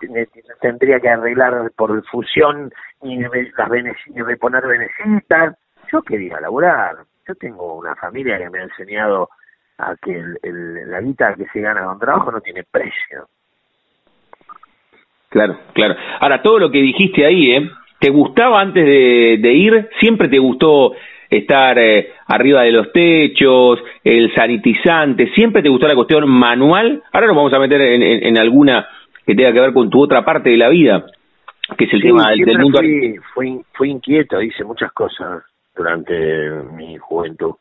tendría 0.61 0.99
que 0.99 1.09
arreglar 1.09 1.71
por 1.75 2.03
fusión 2.07 2.71
y, 3.01 3.19
las 3.19 3.71
y 4.13 4.21
reponer 4.21 4.67
venecitas. 4.67 5.55
Yo 5.91 6.01
quería 6.01 6.39
laburar. 6.39 6.97
Yo 7.27 7.35
tengo 7.35 7.77
una 7.77 7.95
familia 7.95 8.37
que 8.37 8.49
me 8.49 8.59
ha 8.59 8.63
enseñado 8.63 9.29
a 9.77 9.95
que 9.95 10.11
el, 10.43 10.91
la 10.91 11.01
guita 11.01 11.35
que 11.35 11.45
se 11.47 11.61
gana 11.61 11.85
con 11.85 11.99
trabajo 11.99 12.31
no 12.31 12.41
tiene 12.41 12.63
precio. 12.63 13.27
Claro, 15.29 15.59
claro. 15.73 15.95
Ahora, 16.19 16.41
todo 16.41 16.59
lo 16.59 16.71
que 16.71 16.79
dijiste 16.79 17.25
ahí, 17.25 17.51
¿eh? 17.51 17.69
¿Te 17.99 18.09
gustaba 18.09 18.61
antes 18.61 18.85
de, 18.85 19.53
ir? 19.53 19.89
¿Siempre 19.99 20.27
te 20.29 20.39
gustó 20.39 20.93
estar 21.29 21.77
eh, 21.77 22.13
arriba 22.27 22.63
de 22.63 22.71
los 22.71 22.91
techos, 22.91 23.79
el 24.03 24.33
sanitizante? 24.33 25.31
¿Siempre 25.33 25.61
te 25.61 25.69
gustó 25.69 25.87
la 25.87 25.95
cuestión 25.95 26.29
manual? 26.29 27.03
Ahora 27.11 27.27
nos 27.27 27.35
vamos 27.35 27.53
a 27.53 27.59
meter 27.59 27.81
en, 27.81 28.37
alguna 28.37 28.87
que 29.25 29.35
tenga 29.35 29.53
que 29.53 29.59
ver 29.59 29.73
con 29.73 29.89
tu 29.89 30.01
otra 30.01 30.23
parte 30.25 30.49
de 30.49 30.57
la 30.57 30.69
vida, 30.69 31.05
que 31.77 31.85
es 31.85 31.93
el 31.93 32.01
tema 32.01 32.31
del, 32.31 32.59
mundo. 32.59 32.79
Fui, 32.79 33.15
fui, 33.33 33.61
fui, 33.73 33.89
inquieto, 33.91 34.41
hice 34.41 34.63
muchas 34.63 34.91
cosas 34.91 35.43
durante 35.75 36.13
mi 36.75 36.97
juventud. 36.97 37.53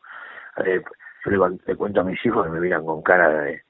Eh, 0.65 0.81
yo 1.25 1.31
le, 1.31 1.75
cuento 1.75 2.01
a 2.01 2.03
mis 2.03 2.23
hijos 2.25 2.45
que 2.45 2.51
me 2.51 2.59
miran 2.59 2.85
con 2.85 3.01
cara 3.01 3.29
de, 3.29 3.61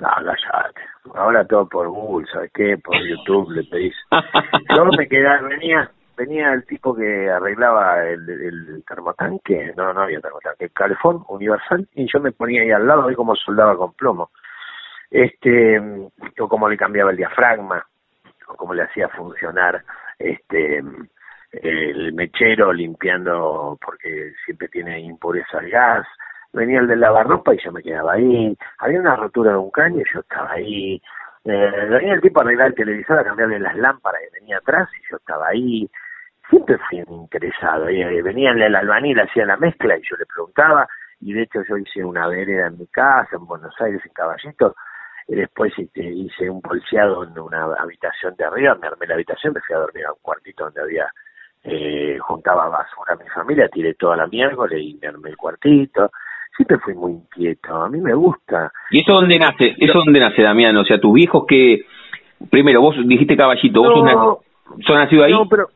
no, 0.00 0.08
cállate. 0.08 0.80
Ahora 1.14 1.44
todo 1.44 1.68
por 1.68 1.88
Google, 1.88 2.26
¿sabes 2.32 2.50
qué? 2.54 2.78
Por 2.78 2.96
YouTube 3.04 3.50
le 3.50 3.64
pedís. 3.64 3.94
Yo 4.76 4.84
me 4.96 5.08
quedé, 5.08 5.26
venía, 5.42 5.90
venía 6.18 6.52
el 6.52 6.66
tipo 6.66 6.94
que 6.94 7.30
arreglaba 7.30 8.04
el, 8.04 8.28
el 8.28 8.84
termotanque, 8.86 9.72
no, 9.76 9.92
no 9.94 10.02
había 10.02 10.20
termotanque, 10.20 10.64
el 10.64 10.72
calefón 10.72 11.24
universal, 11.28 11.88
y 11.94 12.10
yo 12.12 12.18
me 12.20 12.32
ponía 12.32 12.62
ahí 12.62 12.72
al 12.72 12.86
lado, 12.86 13.06
ahí 13.06 13.14
como 13.14 13.36
soldaba 13.36 13.76
con 13.76 13.92
plomo. 13.92 14.30
Este, 15.10 15.80
o 16.38 16.48
cómo 16.48 16.68
le 16.68 16.76
cambiaba 16.76 17.12
el 17.12 17.16
diafragma, 17.16 17.86
o 18.48 18.54
cómo 18.56 18.74
le 18.74 18.82
hacía 18.82 19.08
funcionar 19.08 19.82
este 20.18 20.82
el 21.50 22.12
mechero 22.12 22.74
limpiando 22.74 23.78
porque 23.82 24.32
siempre 24.44 24.68
tiene 24.68 25.00
impureza 25.00 25.58
al 25.58 25.70
gas, 25.70 26.06
venía 26.52 26.80
el 26.80 26.88
de 26.88 26.96
lavarropa 26.96 27.54
y 27.54 27.58
yo 27.64 27.72
me 27.72 27.82
quedaba 27.82 28.14
ahí, 28.14 28.54
había 28.78 29.00
una 29.00 29.16
rotura 29.16 29.52
de 29.52 29.56
un 29.56 29.70
caño 29.70 30.00
y 30.00 30.12
yo 30.12 30.20
estaba 30.20 30.52
ahí, 30.52 31.00
eh, 31.44 31.86
venía 31.88 32.14
el 32.14 32.20
tipo 32.20 32.40
a 32.40 32.42
arreglar 32.42 32.68
el 32.68 32.74
televisor, 32.74 33.18
a 33.18 33.24
cambiarle 33.24 33.58
las 33.60 33.76
lámparas 33.76 34.20
que 34.20 34.40
venía 34.40 34.58
atrás 34.58 34.88
y 34.98 35.10
yo 35.10 35.16
estaba 35.16 35.48
ahí, 35.48 35.90
siempre 36.48 36.78
fui 36.88 37.02
interesado. 37.08 37.88
Eh, 37.88 38.22
venía 38.22 38.50
el 38.50 38.74
albañil, 38.74 39.20
hacía 39.20 39.44
la 39.44 39.56
mezcla 39.56 39.96
y 39.96 40.02
yo 40.02 40.16
le 40.16 40.26
preguntaba. 40.26 40.86
Y 41.20 41.32
de 41.32 41.42
hecho 41.42 41.60
yo 41.68 41.76
hice 41.76 42.04
una 42.04 42.28
vereda 42.28 42.68
en 42.68 42.78
mi 42.78 42.86
casa, 42.86 43.36
en 43.36 43.46
Buenos 43.46 43.74
Aires, 43.80 44.00
en 44.04 44.12
Caballito. 44.12 44.74
Y 45.26 45.34
después 45.34 45.72
este, 45.76 46.04
hice 46.04 46.48
un 46.48 46.60
bolseado 46.60 47.24
en 47.24 47.38
una 47.38 47.64
habitación 47.78 48.34
de 48.36 48.44
arriba, 48.44 48.76
me 48.80 48.86
armé 48.86 49.06
la 49.06 49.14
habitación, 49.14 49.52
me 49.52 49.60
fui 49.60 49.76
a 49.76 49.80
dormir 49.80 50.06
a 50.06 50.12
un 50.12 50.18
cuartito 50.22 50.64
donde 50.64 50.80
había, 50.80 51.06
eh, 51.64 52.16
juntaba 52.20 52.68
basura 52.68 53.12
a 53.12 53.16
mi 53.16 53.28
familia, 53.28 53.68
tiré 53.68 53.94
toda 53.94 54.16
la 54.16 54.26
miércoles 54.26 54.80
y 54.80 54.98
me 55.00 55.08
armé 55.08 55.30
el 55.30 55.36
cuartito. 55.36 56.10
Siempre 56.56 56.78
fui 56.78 56.94
muy 56.94 57.12
inquieto, 57.12 57.74
a 57.74 57.88
mí 57.90 58.00
me 58.00 58.14
gusta. 58.14 58.72
¿Y 58.90 59.02
eso 59.02 59.12
dónde 59.12 59.38
nace? 59.38 59.74
¿Eso 59.78 59.98
dónde 59.98 60.18
nace, 60.18 60.42
Damián? 60.42 60.76
O 60.76 60.84
sea, 60.84 60.98
tus 60.98 61.12
viejos 61.12 61.44
que... 61.46 61.84
Primero, 62.50 62.80
vos 62.80 62.96
dijiste 63.04 63.36
Caballito, 63.36 63.82
¿vos 63.82 64.40
sos, 64.86 64.96
nacido 64.96 65.24
ahí? 65.24 65.32
No, 65.32 65.48
pero 65.48 65.68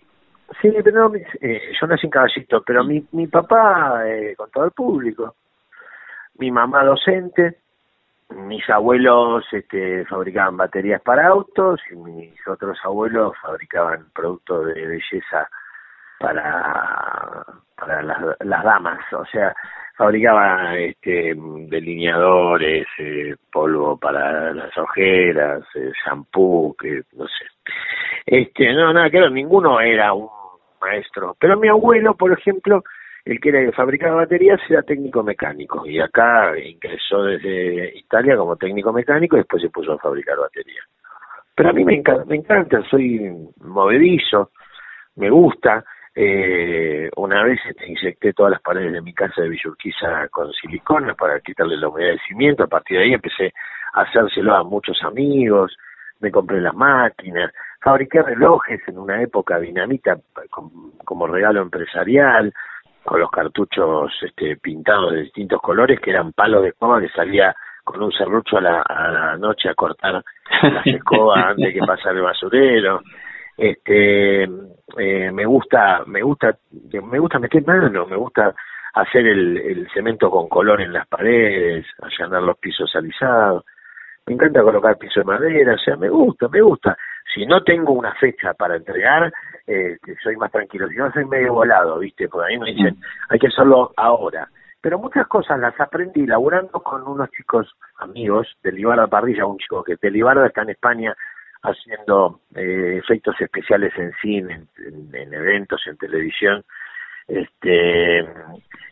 Sí, 0.61 0.71
pero 0.85 1.09
no, 1.09 1.15
eh, 1.15 1.73
yo 1.81 1.87
nací 1.87 2.07
en 2.07 2.11
Caballito, 2.11 2.63
pero 2.63 2.85
mi, 2.85 3.05
mi 3.13 3.27
papá, 3.27 4.03
eh, 4.07 4.35
con 4.37 4.51
todo 4.51 4.65
el 4.65 4.73
público, 4.73 5.35
mi 6.39 6.51
mamá 6.51 6.85
docente, 6.85 7.59
mis 8.31 8.69
abuelos 8.71 9.45
este, 9.53 10.05
fabricaban 10.07 10.57
baterías 10.57 11.01
para 11.03 11.29
autos 11.29 11.81
y 11.91 11.97
mis 11.97 12.47
otros 12.47 12.79
abuelos 12.85 13.35
fabricaban 13.41 14.07
productos 14.15 14.75
de 14.75 14.87
belleza 14.87 15.49
para, 16.19 17.45
para 17.77 18.03
las, 18.03 18.19
las 18.41 18.65
damas, 18.65 19.01
o 19.13 19.25
sea, 19.27 19.55
fabricaban 19.97 20.77
este, 20.77 21.35
delineadores, 21.37 22.87
eh, 22.99 23.35
polvo 23.53 23.97
para 23.97 24.53
las 24.53 24.77
ojeras, 24.79 25.63
eh, 25.75 25.93
shampoo, 26.05 26.75
que 26.79 27.03
no 27.13 27.27
sé. 27.27 27.45
Este, 28.27 28.73
no, 28.73 28.93
nada 28.93 29.11
que 29.11 29.21
ver, 29.21 29.33
ninguno 29.33 29.81
era 29.81 30.13
un 30.13 30.42
maestro. 30.83 31.37
Pero 31.39 31.59
mi 31.59 31.69
abuelo, 31.69 32.15
por 32.15 32.33
ejemplo, 32.33 32.83
el 33.25 33.41
que 33.41 33.51
era 33.51 33.61
el 33.61 33.73
fabricaba 33.73 34.17
baterías, 34.17 34.61
era 34.69 34.83
técnico 34.83 35.23
mecánico. 35.23 35.87
Y 35.87 36.01
acá 36.01 36.59
ingresó 36.59 37.23
desde 37.23 37.97
Italia 37.97 38.37
como 38.37 38.57
técnico 38.57 38.93
mecánico 38.93 39.37
y 39.37 39.41
después 39.41 39.63
se 39.63 39.71
puso 39.71 39.93
a 39.93 39.99
fabricar 39.99 40.39
baterías. 40.39 40.85
Pero 41.55 41.71
a 41.71 41.73
mí 41.73 41.85
me 41.85 41.95
encanta, 41.95 42.25
me 42.25 42.37
encanta 42.37 42.83
soy 42.91 43.31
movedizo, 43.61 44.51
me 45.17 45.31
gusta. 45.31 45.85
Eh, 46.15 47.09
una 47.17 47.43
vez 47.45 47.59
este, 47.67 47.87
inyecté 47.87 48.33
todas 48.35 48.53
las 48.53 48.61
paredes 48.61 48.93
de 48.93 49.01
mi 49.01 49.15
casa 49.15 49.41
de 49.41 49.49
Villurquiza 49.49 50.29
con 50.29 50.53
silicona 50.53 51.15
para 51.15 51.41
quitarle 51.41 51.77
la 51.77 51.89
humedad 51.89 52.11
del 52.11 52.21
cimiento. 52.29 52.65
A 52.65 52.69
partir 52.69 52.99
de 52.99 53.05
ahí 53.05 53.13
empecé 53.15 53.53
a 53.95 54.03
hacérselo 54.03 54.55
a 54.55 54.65
muchos 54.65 55.03
amigos, 55.05 55.77
me 56.21 56.31
compré 56.31 56.61
las 56.61 56.75
máquinas, 56.75 57.53
fabriqué 57.83 58.23
relojes 58.23 58.81
en 58.87 58.99
una 58.99 59.21
época 59.21 59.59
dinamita 59.59 60.17
como 61.05 61.27
regalo 61.27 61.61
empresarial, 61.61 62.53
con 63.05 63.21
los 63.21 63.31
cartuchos 63.31 64.13
este, 64.23 64.57
pintados 64.57 65.13
de 65.13 65.23
distintos 65.23 65.61
colores 65.61 65.99
que 66.01 66.11
eran 66.11 66.33
palos 66.33 66.63
de 66.63 66.69
escoba 66.69 67.01
que 67.01 67.09
salía 67.09 67.55
con 67.83 68.01
un 68.01 68.13
serrucho 68.13 68.59
a 68.59 68.61
la, 68.61 69.37
noche 69.39 69.69
a 69.69 69.75
cortar 69.75 70.23
la 70.63 70.83
escoba 70.85 71.49
antes 71.49 71.75
que 71.75 71.81
pasar 71.81 72.15
el 72.15 72.23
basurero. 72.23 73.01
Este 73.57 74.45
eh, 74.45 75.33
me 75.33 75.45
gusta 75.45 76.05
me 76.07 76.23
gusta 76.23 76.57
me 77.03 77.19
gusta 77.19 77.39
meter 77.39 77.67
mano 77.67 78.07
me 78.07 78.17
gusta 78.17 78.55
hacer 78.95 79.27
el, 79.27 79.59
el 79.59 79.89
cemento 79.93 80.31
con 80.31 80.49
color 80.49 80.81
en 80.81 80.93
las 80.93 81.07
paredes 81.09 81.85
allanar 82.01 82.43
los 82.43 82.57
pisos 82.59 82.95
alisados. 82.95 83.65
Me 84.27 84.35
encanta 84.35 84.63
colocar 84.63 84.97
piso 84.97 85.21
de 85.21 85.27
madera 85.27 85.75
o 85.75 85.79
sea 85.79 85.97
me 85.97 86.09
gusta 86.09 86.49
me 86.49 86.61
gusta 86.63 86.97
si 87.35 87.47
no 87.47 87.63
tengo 87.63 87.93
una 87.93 88.15
fecha 88.15 88.55
para 88.55 88.77
entregar 88.77 89.33
eh, 89.67 89.97
soy 90.23 90.37
más 90.37 90.51
tranquilo. 90.51 90.89
Si 90.89 90.97
no 90.97 91.13
soy 91.13 91.25
medio 91.25 91.55
volado 91.55 91.99
viste 91.99 92.29
porque 92.29 92.47
a 92.47 92.59
mí 92.59 92.59
me 92.59 92.73
dicen 92.73 92.97
hay 93.29 93.39
que 93.39 93.49
hacerlo 93.49 93.93
ahora 93.97 94.49
pero 94.83 94.99
muchas 94.99 95.29
cosas 95.29 95.61
las 95.61 95.81
aprendí 95.81 96.27
laburando 96.27 96.81
con 96.83 97.07
unos 97.07 97.31
chicos 97.31 97.73
amigos 97.99 98.49
de 98.65 98.73
Libarda 98.73 99.07
Parrilla, 99.07 99.47
un 99.47 99.57
chico 99.57 99.85
que 99.85 99.95
de 99.95 100.11
Libarda 100.11 100.49
está 100.49 100.63
en 100.63 100.71
España 100.71 101.17
haciendo 101.63 102.41
eh, 102.57 102.99
efectos 103.01 103.41
especiales 103.41 103.93
en 103.97 104.13
cine, 104.21 104.65
en, 104.79 105.33
eventos, 105.33 105.87
en 105.87 105.97
televisión. 105.97 106.65
Este, 107.29 108.19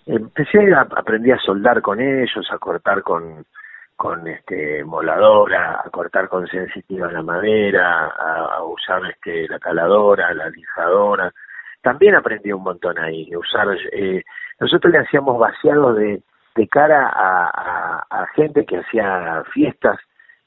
empecé 0.06 0.72
a 0.72 0.82
aprendí 0.82 1.32
a 1.32 1.38
soldar 1.38 1.82
con 1.82 2.00
ellos, 2.00 2.46
a 2.52 2.58
cortar 2.58 3.02
con 3.02 3.44
con 4.00 4.26
este 4.26 4.82
moladora, 4.82 5.82
a 5.84 5.90
cortar 5.90 6.26
con 6.26 6.46
sensitiva 6.46 7.12
la 7.12 7.22
madera, 7.22 8.06
a, 8.06 8.64
usar 8.64 9.02
este 9.10 9.46
la 9.46 9.58
caladora, 9.58 10.32
la 10.32 10.48
lijadora. 10.48 11.30
También 11.82 12.14
aprendí 12.14 12.50
un 12.50 12.62
montón 12.62 12.98
ahí, 12.98 13.28
usar 13.36 13.68
eh, 13.92 14.22
nosotros 14.58 14.90
le 14.90 15.00
hacíamos 15.00 15.38
vaciados 15.38 15.98
de, 15.98 16.22
de 16.56 16.68
cara 16.68 17.10
a, 17.14 18.02
a, 18.08 18.26
gente 18.28 18.64
que 18.64 18.78
hacía 18.78 19.44
fiestas 19.52 19.98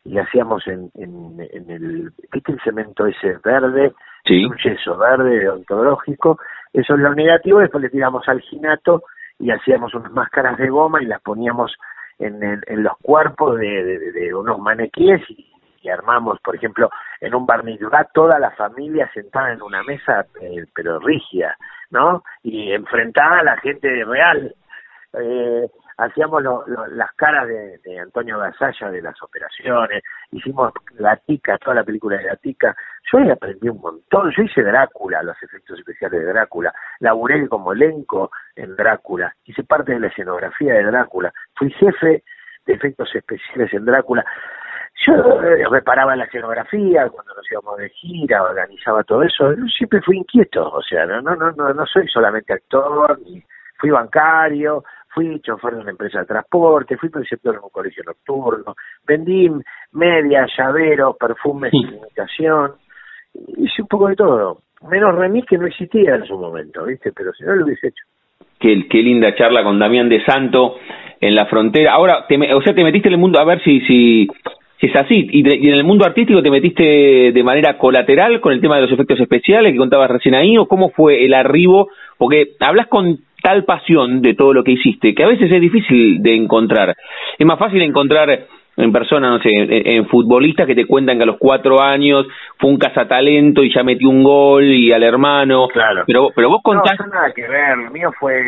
y 0.04 0.14
le 0.14 0.22
hacíamos 0.22 0.66
en, 0.66 0.90
en, 0.96 1.38
en 1.40 1.70
el, 1.70 2.12
¿viste 2.32 2.54
el 2.54 2.62
cemento 2.62 3.06
ese 3.06 3.38
verde? 3.46 3.94
Sí. 4.26 4.46
Un 4.46 4.58
yeso 4.58 4.98
verde 4.98 5.48
ontológico. 5.48 6.40
Eso 6.74 6.96
es 6.96 7.00
lo 7.00 7.14
negativo, 7.14 7.60
después 7.60 7.84
le 7.84 7.92
tiramos 7.92 8.28
alginato 8.28 9.04
y 9.38 9.52
hacíamos 9.52 9.94
unas 9.94 10.12
máscaras 10.12 10.58
de 10.58 10.70
goma 10.70 11.04
y 11.04 11.06
las 11.06 11.22
poníamos 11.22 11.78
en, 12.26 12.84
los 12.84 12.98
cuerpos 13.02 13.60
de, 13.60 14.34
unos 14.34 14.60
maniquíes 14.60 15.22
y, 15.30 15.50
armamos, 15.90 16.40
por 16.40 16.56
ejemplo, 16.56 16.90
en 17.20 17.36
un 17.36 17.46
barnillurat 17.46 18.08
toda 18.14 18.40
la 18.40 18.52
familia 18.52 19.10
sentada 19.14 19.52
en 19.52 19.62
una 19.62 19.84
mesa, 19.84 20.26
eh, 20.40 20.66
pero 20.74 20.98
rígida, 21.00 21.58
¿no? 21.90 22.24
Y 22.42 22.72
enfrentada 22.72 23.40
a 23.40 23.44
la 23.44 23.58
gente 23.58 23.90
real. 24.06 24.56
Eh, 25.14 25.68
hacíamos 25.98 26.44
las 26.92 27.12
caras 27.14 27.48
de, 27.48 28.00
Antonio 28.00 28.40
Gasalla 28.40 28.92
de 28.92 29.02
las 29.02 29.22
operaciones, 29.22 30.04
hicimos 30.32 30.74
La 30.98 31.16
Tica, 31.18 31.58
toda 31.58 31.76
la 31.76 31.84
película 31.84 32.18
de 32.18 32.24
La 32.24 32.36
Tica. 32.36 32.76
Yo 33.12 33.20
ahí 33.20 33.30
aprendí 33.30 33.70
un 33.70 33.80
montón, 33.80 34.32
yo 34.36 34.44
hice 34.44 34.64
Drácula, 34.64 35.24
los 35.24 35.42
efectos 35.42 35.80
especiales 35.80 36.22
de 36.22 36.34
Drácula, 36.34 36.74
laburé 37.00 37.48
como 37.48 37.74
elenco 37.74 38.32
en 38.56 38.76
Drácula, 38.76 39.34
hice 39.46 39.64
parte 39.64 39.94
de 39.94 40.00
la 40.00 40.08
escenografía 40.08 40.74
de 40.74 40.84
Drácula, 40.84 41.32
fui 41.56 41.72
jefe 41.72 42.24
de 42.66 42.74
efectos 42.74 43.14
especiales 43.16 43.74
en 43.74 43.86
Drácula. 43.86 44.26
Yo 45.06 45.42
eh, 45.42 45.66
reparaba 45.70 46.16
la 46.16 46.26
escenografía 46.26 47.10
cuando 47.10 47.34
nos 47.34 47.52
íbamos 47.52 47.78
de 47.78 47.90
gira, 47.90 48.44
organizaba 48.44 49.04
todo 49.04 49.24
eso. 49.24 49.52
Yo 49.54 49.66
siempre 49.66 50.02
fui 50.02 50.18
inquieto, 50.18 50.70
o 50.70 50.82
sea, 50.82 51.06
no, 51.06 51.22
no, 51.22 51.36
no, 51.36 51.52
no, 51.52 51.86
soy 51.88 52.08
solamente 52.08 52.54
actor, 52.54 53.20
ni 53.26 53.44
fui 53.80 53.90
bancario, 53.90 54.84
fui 55.14 55.40
chofer 55.42 55.76
de 55.76 55.82
una 55.82 55.92
empresa 55.92 56.20
de 56.20 56.26
transporte, 56.26 56.98
fui 56.98 57.10
preceptor 57.10 57.56
en 57.56 57.64
un 57.64 57.70
colegio 57.70 58.04
nocturno, 58.06 58.76
vendí 59.06 59.50
medias, 59.92 60.52
llaveros, 60.58 61.16
perfumes, 61.18 61.74
imitación, 61.74 62.74
hice 63.58 63.82
un 63.82 63.88
poco 63.88 64.08
de 64.08 64.16
todo. 64.16 64.62
Menos 64.90 65.16
remis 65.16 65.46
que 65.46 65.58
no 65.58 65.68
existía 65.68 66.16
en 66.16 66.26
su 66.26 66.38
momento, 66.38 66.86
¿viste? 66.86 67.12
Pero 67.14 67.32
si 67.34 67.44
no 67.44 67.56
lo 67.56 67.66
hubiese 67.66 67.88
hecho. 67.88 68.04
Qué, 68.60 68.88
qué 68.90 68.98
linda 69.02 69.36
charla 69.36 69.64
con 69.64 69.80
Damián 69.80 70.10
de 70.10 70.24
Santo 70.26 70.76
en 71.22 71.36
la 71.36 71.46
frontera. 71.46 71.94
Ahora, 71.94 72.26
te, 72.28 72.36
o 72.54 72.62
sea, 72.62 72.74
te 72.74 72.84
metiste 72.84 73.08
en 73.08 73.14
el 73.14 73.20
mundo 73.20 73.40
a 73.40 73.46
ver 73.46 73.62
si, 73.64 73.80
si 73.82 74.28
es 74.80 74.96
así. 74.96 75.28
Y, 75.32 75.68
en 75.68 75.74
el 75.74 75.84
mundo 75.84 76.06
artístico 76.06 76.42
te 76.42 76.52
metiste 76.52 77.32
de 77.32 77.44
manera 77.44 77.78
colateral 77.78 78.42
con 78.42 78.52
el 78.52 78.62
tema 78.62 78.76
de 78.76 78.82
los 78.84 78.92
efectos 78.92 79.20
especiales 79.20 79.72
que 79.72 79.78
contabas 79.78 80.12
recién 80.12 80.36
ahí, 80.36 80.58
o 80.58 80.68
cómo 80.68 80.90
fue 80.90 81.26
el 81.26 81.34
arribo, 81.34 81.90
porque 82.18 82.50
hablas 82.60 82.88
con 82.88 83.20
tal 83.44 83.66
pasión 83.66 84.22
de 84.22 84.34
todo 84.34 84.54
lo 84.54 84.64
que 84.64 84.72
hiciste 84.72 85.14
que 85.14 85.24
a 85.24 85.28
veces 85.28 85.52
es 85.52 85.62
difícil 85.62 86.24
de 86.24 86.36
encontrar. 86.36 86.96
Es 87.38 87.46
más 87.46 87.60
fácil 87.60 87.82
encontrar 87.82 88.48
en 88.76 88.92
persona, 88.92 89.30
no 89.30 89.40
sé, 89.40 89.50
en, 89.52 90.08
futbolistas 90.08 90.66
que 90.66 90.76
te 90.76 90.88
cuentan 90.88 91.18
que 91.18 91.24
a 91.24 91.28
los 91.28 91.38
cuatro 91.38 91.82
años 91.82 92.26
fue 92.58 92.72
un 92.72 92.78
cazatalento 92.78 93.62
y 93.62 93.72
ya 93.72 93.84
metió 93.84 94.10
un 94.10 94.24
gol 94.24 94.64
y 94.64 94.92
al 94.92 95.04
hermano. 95.04 95.68
Claro. 95.68 96.04
Pero, 96.08 96.30
pero 96.34 96.50
vos 96.50 96.62
contás. 96.64 96.98
No, 97.00 97.08
nada 97.08 97.32
que 97.34 97.48
ver. 97.48 97.78
Lo 97.78 97.92
mío 97.92 98.12
fue 98.18 98.40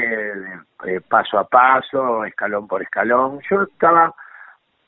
eh, 0.88 1.01
paso 1.08 1.38
a 1.38 1.43
paso, 1.43 2.23
escalón 2.25 2.67
por 2.67 2.81
escalón. 2.81 3.39
Yo 3.49 3.63
estaba 3.63 4.13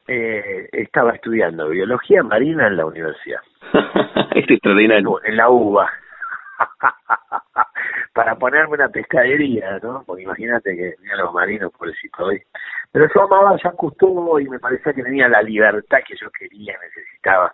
eh, 0.07 0.69
estaba 0.71 1.11
estudiando 1.11 1.67
biología 1.67 2.23
marina 2.23 2.67
en 2.67 2.77
la 2.77 2.85
universidad. 2.85 3.41
es 4.35 4.49
extraordinario. 4.49 5.19
En 5.25 5.35
la 5.35 5.49
UBA. 5.49 5.89
Para 8.13 8.36
ponerme 8.36 8.76
una 8.76 8.89
pescadería, 8.89 9.80
¿no? 9.82 10.04
Porque 10.06 10.23
imagínate 10.23 10.76
que 10.76 10.95
a 11.12 11.15
los 11.17 11.34
marinos, 11.34 11.71
pobrecito 11.71 12.26
hoy. 12.26 12.41
Pero 12.91 13.08
yo 13.13 13.21
amaba 13.23 13.52
a 13.52 13.58
Jean 13.58 13.76
y 14.41 14.50
me 14.50 14.60
parecía 14.60 14.93
que 14.93 15.04
tenía 15.04 15.28
la 15.28 15.41
libertad 15.41 16.00
que 16.08 16.15
yo 16.15 16.30
quería, 16.32 16.78
necesitaba. 16.82 17.52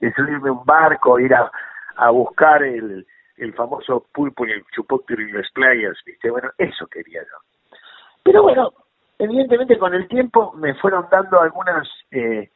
De 0.00 0.12
subirme 0.12 0.50
un 0.50 0.64
barco, 0.64 1.18
ir 1.18 1.34
a, 1.34 1.50
a 1.96 2.10
buscar 2.10 2.62
el, 2.62 3.06
el 3.36 3.54
famoso 3.54 4.06
pulpo 4.12 4.46
y 4.46 4.52
el 4.52 4.64
chupóctero 4.74 5.22
y 5.22 5.32
los 5.32 5.50
playas, 5.52 5.96
¿viste? 6.04 6.30
Bueno, 6.30 6.50
eso 6.58 6.86
quería 6.86 7.22
yo. 7.22 7.78
Pero 8.22 8.42
bueno, 8.42 8.72
evidentemente 9.18 9.78
con 9.78 9.94
el 9.94 10.08
tiempo 10.08 10.52
me 10.54 10.74
fueron 10.74 11.06
dando 11.10 11.40
algunas 11.40 11.88
eh, 12.10 12.50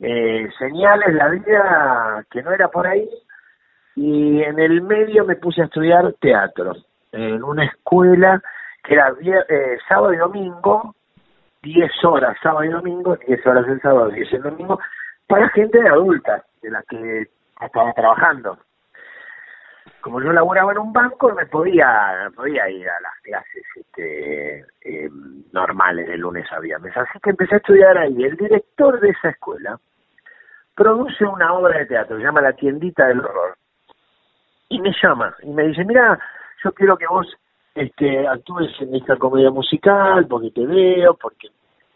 eh, 0.00 0.48
señales 0.58 1.14
la 1.14 1.28
vida 1.28 2.26
que 2.30 2.42
no 2.42 2.52
era 2.52 2.68
por 2.68 2.86
ahí 2.86 3.08
y 3.96 4.42
en 4.42 4.58
el 4.58 4.82
medio 4.82 5.24
me 5.24 5.36
puse 5.36 5.62
a 5.62 5.64
estudiar 5.64 6.12
teatro 6.20 6.74
en 7.12 7.42
una 7.42 7.64
escuela 7.64 8.40
que 8.84 8.94
era 8.94 9.12
eh, 9.20 9.78
sábado 9.88 10.12
y 10.12 10.18
domingo 10.18 10.94
10 11.62 12.04
horas 12.04 12.36
sábado 12.42 12.64
y 12.64 12.68
domingo 12.68 13.16
10 13.16 13.46
horas 13.46 13.66
el 13.68 13.80
sábado 13.80 14.10
10 14.10 14.32
el 14.34 14.42
domingo 14.42 14.78
para 15.26 15.48
gente 15.48 15.80
adulta 15.88 16.44
de 16.62 16.70
la 16.70 16.82
que 16.88 17.26
estaba 17.60 17.92
trabajando 17.94 18.58
como 20.06 20.22
yo 20.22 20.32
laboraba 20.32 20.70
en 20.70 20.78
un 20.78 20.92
banco, 20.92 21.34
me 21.34 21.46
podía, 21.46 22.30
podía 22.36 22.70
ir 22.70 22.88
a 22.88 23.00
las 23.00 23.20
clases 23.22 23.64
este, 23.74 24.64
eh, 24.82 25.10
normales 25.50 26.06
de 26.06 26.16
lunes 26.16 26.46
a 26.52 26.60
viernes. 26.60 26.96
Así 26.96 27.18
que 27.20 27.30
empecé 27.30 27.56
a 27.56 27.58
estudiar 27.58 27.98
ahí. 27.98 28.22
El 28.22 28.36
director 28.36 29.00
de 29.00 29.08
esa 29.08 29.30
escuela 29.30 29.80
produce 30.76 31.24
una 31.24 31.52
obra 31.54 31.78
de 31.80 31.86
teatro, 31.86 32.18
se 32.18 32.22
llama 32.22 32.40
La 32.40 32.52
tiendita 32.52 33.08
del 33.08 33.18
horror. 33.18 33.56
Y 34.68 34.80
me 34.80 34.92
llama 35.02 35.34
y 35.42 35.50
me 35.50 35.68
dice, 35.68 35.84
mira, 35.84 36.18
yo 36.64 36.72
quiero 36.72 36.96
que 36.96 37.06
vos 37.06 37.26
este, 37.74 38.26
actúes 38.26 38.70
en 38.80 38.94
esta 38.94 39.16
comedia 39.16 39.50
musical 39.50 40.26
porque 40.26 40.50
te 40.50 40.66
veo, 40.66 41.14
porque 41.14 41.48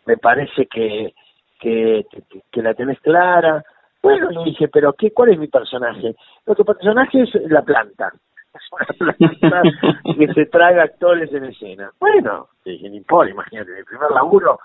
me 0.06 0.16
parece 0.16 0.66
que, 0.66 1.14
que, 1.58 2.06
que 2.50 2.62
la 2.62 2.74
tenés 2.74 3.00
clara 3.00 3.64
bueno, 4.02 4.30
le 4.30 4.44
dije, 4.44 4.68
pero 4.68 4.94
qué, 4.94 5.12
¿cuál 5.12 5.30
es 5.30 5.38
mi 5.38 5.48
personaje? 5.48 6.14
Lo 6.46 6.54
que 6.54 6.64
personaje 6.64 7.22
es 7.22 7.34
la 7.50 7.62
planta. 7.62 8.12
Es 8.54 8.62
una 8.72 9.14
planta 9.16 9.62
que 10.18 10.32
se 10.32 10.46
trae 10.46 10.80
actores 10.80 11.32
en 11.32 11.44
escena. 11.44 11.90
Bueno, 12.00 12.48
le 12.64 12.72
dije, 12.72 12.88
no 12.88 12.96
importa, 12.96 13.30
imagínate, 13.30 13.78
el 13.78 13.84
primer 13.84 14.10
laburo, 14.10 14.58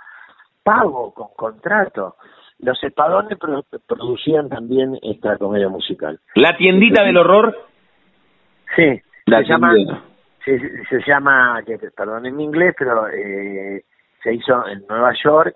pago, 0.63 1.13
con 1.13 1.27
contrato. 1.35 2.15
Los 2.59 2.81
espadones 2.83 3.37
producían 3.85 4.47
también 4.47 4.97
esta 5.01 5.37
comedia 5.37 5.67
musical. 5.67 6.19
¿La 6.35 6.55
tiendita 6.55 7.03
del 7.03 7.17
horror? 7.17 7.53
Sí, 8.75 9.01
se 9.25 9.43
llama, 9.43 9.73
se, 10.43 10.59
se, 10.85 11.01
llama, 11.05 11.61
perdón 11.95 12.25
en 12.25 12.39
inglés, 12.39 12.75
pero 12.77 13.07
eh, 13.09 13.83
se 14.23 14.33
hizo 14.33 14.67
en 14.67 14.85
Nueva 14.87 15.13
York 15.23 15.55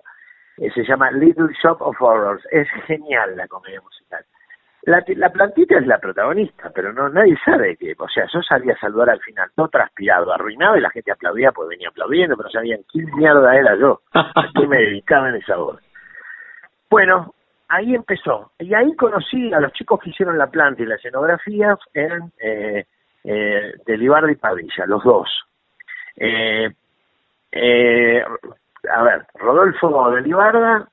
eh, 0.60 0.70
se 0.74 0.84
llama 0.84 1.10
Little 1.10 1.48
Shop 1.62 1.80
of 1.80 2.00
Horrors. 2.00 2.46
Es 2.50 2.68
genial 2.86 3.36
la 3.36 3.48
comedia 3.48 3.80
musical. 3.80 4.22
La, 4.82 5.02
la 5.08 5.30
plantita 5.30 5.78
es 5.78 5.86
la 5.86 5.98
protagonista, 5.98 6.70
pero 6.74 6.92
no 6.92 7.08
nadie 7.08 7.36
sabe 7.44 7.76
que, 7.76 7.94
o 7.98 8.08
sea, 8.08 8.26
yo 8.32 8.42
salía 8.42 8.74
a 8.74 8.78
saludar 8.78 9.10
al 9.10 9.20
final, 9.20 9.50
todo 9.54 9.68
transpirado, 9.68 10.32
arruinado, 10.32 10.76
y 10.76 10.80
la 10.80 10.90
gente 10.90 11.12
aplaudía, 11.12 11.52
pues 11.52 11.68
venía 11.68 11.88
aplaudiendo, 11.88 12.36
pero 12.36 12.48
sabían 12.50 12.80
quién 12.90 13.06
mierda 13.14 13.56
era 13.56 13.76
yo, 13.76 14.00
a 14.14 14.48
qué 14.54 14.66
me 14.66 14.78
dedicaba 14.78 15.28
en 15.28 15.36
esa 15.36 15.56
voz. 15.56 15.80
Bueno, 16.90 17.34
ahí 17.68 17.94
empezó. 17.94 18.52
Y 18.58 18.74
ahí 18.74 18.94
conocí 18.96 19.52
a 19.52 19.60
los 19.60 19.72
chicos 19.72 20.00
que 20.00 20.10
hicieron 20.10 20.38
la 20.38 20.46
planta 20.46 20.82
y 20.82 20.86
la 20.86 20.96
escenografía, 20.96 21.76
eran 21.92 22.32
eh, 22.42 22.84
eh, 23.24 23.72
y 23.86 24.34
Padilla, 24.36 24.86
los 24.86 25.02
dos. 25.04 25.28
Eh, 26.16 26.70
eh, 27.52 28.24
a 28.90 29.02
ver, 29.02 29.26
Rodolfo 29.34 30.10
de 30.10 30.22
Libarda 30.22 30.88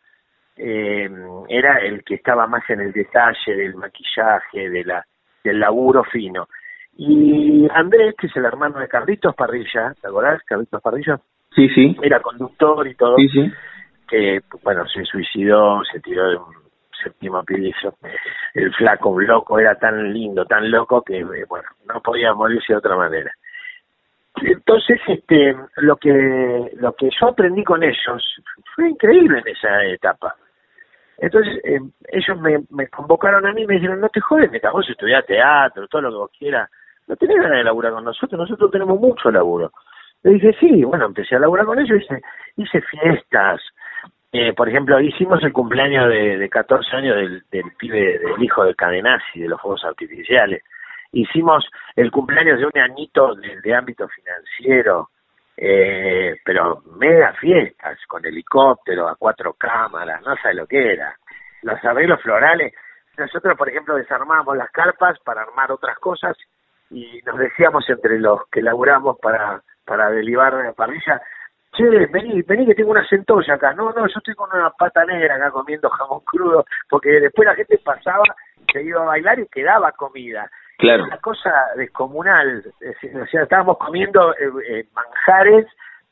eh, 0.56 1.10
era 1.48 1.78
el 1.80 2.04
que 2.04 2.16
estaba 2.16 2.48
más 2.48 2.68
en 2.70 2.82
el 2.82 2.92
detalle 2.92 3.56
del 3.56 3.76
maquillaje, 3.76 4.70
de 4.70 4.84
la, 4.84 5.06
del 5.44 5.60
laburo 5.60 6.04
fino. 6.04 6.48
Y 6.98 7.68
Andrés, 7.74 8.16
que 8.18 8.28
es 8.28 8.36
el 8.36 8.46
hermano 8.46 8.80
de 8.80 8.88
Carlitos 8.88 9.36
Parrilla, 9.36 9.94
¿te 10.02 10.08
acordás? 10.08 10.42
Carlitos 10.44 10.82
Parrilla. 10.82 11.20
Sí, 11.54 11.70
sí. 11.70 11.96
Era 12.02 12.20
conductor 12.22 12.88
y 12.88 12.96
todo. 12.96 13.18
Sí, 13.18 13.30
sí. 13.30 13.52
Que, 14.08 14.42
bueno, 14.64 14.88
se 14.88 15.04
suicidó, 15.06 15.84
se 15.92 16.00
tiró 16.00 16.30
de 16.30 16.38
un 16.38 16.67
séptimo 17.04 17.44
piso. 17.44 17.96
El 18.54 18.74
flaco, 18.74 19.10
un 19.10 19.26
loco, 19.26 19.60
era 19.60 19.76
tan 19.76 20.14
lindo, 20.14 20.46
tan 20.46 20.70
loco 20.70 21.02
que, 21.02 21.20
eh, 21.20 21.46
bueno, 21.48 21.68
no 21.86 22.02
podía 22.02 22.34
morirse 22.34 22.74
de 22.74 22.78
otra 22.78 22.96
manera. 22.96 23.32
Entonces, 24.42 25.00
este, 25.08 25.56
lo 25.78 25.96
que 25.96 26.70
lo 26.76 26.94
que 26.94 27.10
yo 27.20 27.28
aprendí 27.28 27.64
con 27.64 27.84
ellos 27.84 28.42
fue 28.76 28.90
increíble 28.90 29.40
en 29.40 29.48
esa 29.48 29.84
etapa. 29.86 30.36
Entonces, 31.18 31.60
eh, 31.64 31.80
ellos 32.10 32.40
me, 32.40 32.64
me 32.70 32.88
convocaron 32.88 33.46
a 33.48 33.54
mí 33.54 33.64
y 33.64 33.68
me 33.68 33.76
dijeron, 33.76 34.00
no 34.00 34.10
te 34.10 34.22
jodes, 34.22 34.52
me 34.52 34.60
vos 34.72 34.88
estudiar 34.88 35.24
teatro, 35.24 35.88
todo 35.88 36.04
lo 36.04 36.10
que 36.12 36.16
vos 36.18 36.32
quieras, 36.38 36.70
no 37.08 37.16
tenés 37.16 37.38
ganas 37.38 37.58
de 37.58 37.64
laburar 37.64 37.94
con 37.94 38.04
nosotros, 38.04 38.40
nosotros 38.40 38.70
tenemos 38.70 39.00
mucho 39.00 39.32
laburo. 39.32 39.72
Le 40.24 40.32
dije, 40.34 40.56
sí, 40.60 40.84
bueno, 40.84 41.06
empecé 41.06 41.36
a 41.36 41.40
laburar 41.40 41.66
con 41.66 41.80
ellos, 41.80 42.02
hice, 42.02 42.22
hice 42.58 42.82
fiestas, 42.82 43.62
eh, 44.32 44.54
por 44.54 44.68
ejemplo, 44.68 45.00
hicimos 45.00 45.42
el 45.44 45.54
cumpleaños 45.54 46.10
de, 46.10 46.38
de 46.38 46.50
14 46.50 46.96
años 46.96 47.16
del, 47.16 47.44
del 47.50 47.72
pibe, 47.78 48.20
del 48.20 48.44
hijo 48.44 48.64
de 48.66 48.76
Cadenazzi, 48.76 49.40
de 49.40 49.48
los 49.48 49.62
fuegos 49.62 49.86
artificiales. 49.86 50.64
Hicimos 51.14 51.66
el 51.96 52.12
cumpleaños 52.12 52.60
de 52.60 52.66
un 52.66 52.78
añito 52.78 53.36
de, 53.36 53.62
de 53.62 53.76
ámbito 53.76 54.08
financiero, 54.10 55.10
eh, 55.56 56.36
pero 56.44 56.84
mega 56.98 57.34
fiestas, 57.34 57.98
con 58.08 58.26
helicóptero, 58.26 59.08
a 59.08 59.16
cuatro 59.16 59.54
cámaras, 59.54 60.22
no 60.22 60.36
sé 60.36 60.54
lo 60.54 60.68
que 60.68 60.94
era. 60.94 61.16
Los 61.64 61.84
arreglos 61.84 62.22
florales. 62.22 62.74
Nosotros, 63.18 63.58
por 63.58 63.70
ejemplo, 63.70 63.96
desarmábamos 63.96 64.58
las 64.58 64.70
carpas 64.72 65.18
para 65.20 65.42
armar 65.42 65.72
otras 65.72 65.98
cosas 66.00 66.38
y 66.92 67.22
nos 67.26 67.38
decíamos 67.40 67.90
entre 67.90 68.20
los 68.20 68.48
que 68.50 68.62
laburamos 68.62 69.18
para, 69.20 69.62
para 69.86 70.12
delivar 70.12 70.54
la 70.54 70.74
parrilla, 70.74 71.22
che, 71.74 72.08
vení, 72.08 72.42
vení 72.42 72.66
que 72.66 72.76
tengo 72.76 72.92
una 72.92 73.08
centolla 73.08 73.56
acá. 73.56 73.74
No, 73.74 73.92
no, 73.92 74.08
yo 74.08 74.18
estoy 74.18 74.36
con 74.36 74.50
una 74.52 74.70
pata 74.72 75.06
negra 75.06 75.36
acá 75.36 75.52
comiendo 75.52 75.90
jamón 75.90 76.22
crudo, 76.26 76.66
porque 76.90 77.20
después 77.20 77.48
la 77.48 77.56
gente 77.56 77.78
pasaba, 77.80 78.24
se 78.72 78.84
iba 78.84 79.02
a 79.02 79.06
bailar 79.06 79.40
y 79.40 79.48
quedaba 79.48 79.92
comida. 79.92 80.50
Claro. 80.78 81.06
Una 81.06 81.18
cosa 81.18 81.52
descomunal. 81.76 82.64
O 82.68 83.26
sea, 83.28 83.44
estábamos 83.44 83.78
comiendo 83.78 84.34
eh, 84.36 84.52
eh, 84.70 84.86
manjares 84.94 85.66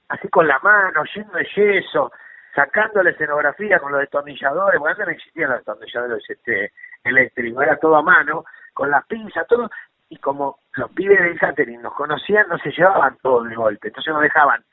así 0.10 0.28
con 0.30 0.48
la 0.48 0.60
mano, 0.60 1.04
lleno 1.13 1.32
de 1.34 1.48
yeso, 1.56 2.12
sacando 2.54 3.04
la 3.04 3.12
escenografía 3.12 3.80
con 3.80 3.91
los 3.91 4.02
destornilladores, 4.02 4.80
porque 4.80 4.91
antes 4.91 5.06
no 5.06 5.12
existían 5.12 5.50
los 5.50 5.60
destornilladores 5.60 6.30
este, 6.30 6.72
eléctricos, 7.04 7.63
era 7.63 7.78
todo 7.78 7.96
a 7.96 8.02
mano, 8.02 8.46
con 8.74 8.89
las 8.89 9.06
pinzas, 9.08 9.48
todo. 9.48 9.70
Y 10.10 10.18
como 10.18 10.60
los 10.74 10.91
pibes 10.91 11.20
de 11.20 11.36
catering 11.38 11.82
nos 11.82 11.94
conocían, 11.94 12.48
no 12.48 12.58
se 12.60 12.72
llevaban 12.72 13.18
todo 13.22 13.44
de 13.44 13.56
golpe. 13.56 13.88
Entonces 13.88 14.13
nos 14.13 14.22
dejaban 14.22 14.63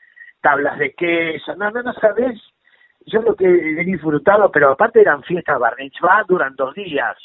tablas 0.43 0.77
de 0.77 0.93
queso. 0.93 1.55
No, 1.55 1.71
no, 1.71 1.81
no 1.81 1.93
sabes. 1.93 2.39
Yo 3.05 3.21
lo 3.21 3.35
que 3.35 3.45
he 3.45 3.83
disfrutado, 3.83 4.51
pero 4.51 4.71
aparte 4.71 5.01
eran 5.01 5.23
fiestas 5.23 5.59
bar 5.59 5.75
mitzvah, 5.77 6.23
duran 6.27 6.55
dos 6.55 6.75
días. 6.75 7.17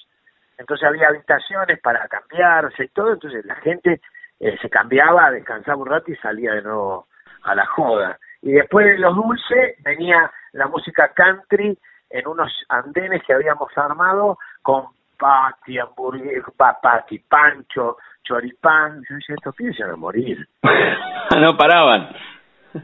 Entonces 0.56 0.88
había 0.88 1.08
habitaciones 1.08 1.80
para 1.80 2.08
cambiarse 2.08 2.84
y 2.84 2.88
todo. 2.88 3.12
Entonces 3.12 3.44
la 3.44 3.56
gente 3.56 4.00
eh, 4.40 4.56
se 4.62 4.70
cambiaba, 4.70 5.30
descansaba 5.30 5.76
un 5.76 5.88
rato 5.88 6.10
y 6.10 6.16
salía 6.16 6.54
de 6.54 6.62
nuevo 6.62 7.06
a 7.42 7.54
la 7.54 7.66
joda. 7.66 8.18
Y 8.40 8.52
después 8.52 8.86
de 8.86 8.98
los 8.98 9.14
dulces 9.14 9.76
venía 9.84 10.30
la 10.52 10.68
música 10.68 11.12
country 11.14 11.76
en 12.10 12.26
unos 12.26 12.52
andenes 12.68 13.22
que 13.26 13.34
habíamos 13.34 13.76
armado 13.76 14.38
con 14.62 14.86
pati, 15.18 15.78
hamburguesa, 15.78 16.78
pati, 16.80 17.18
pancho, 17.18 17.98
choripán. 18.22 19.02
Yo 19.08 19.16
decía, 19.16 19.34
estos 19.36 19.54
pibes 19.54 19.78
van 19.78 19.90
a 19.90 19.96
morir. 19.96 20.48
no 21.40 21.56
paraban. 21.56 22.10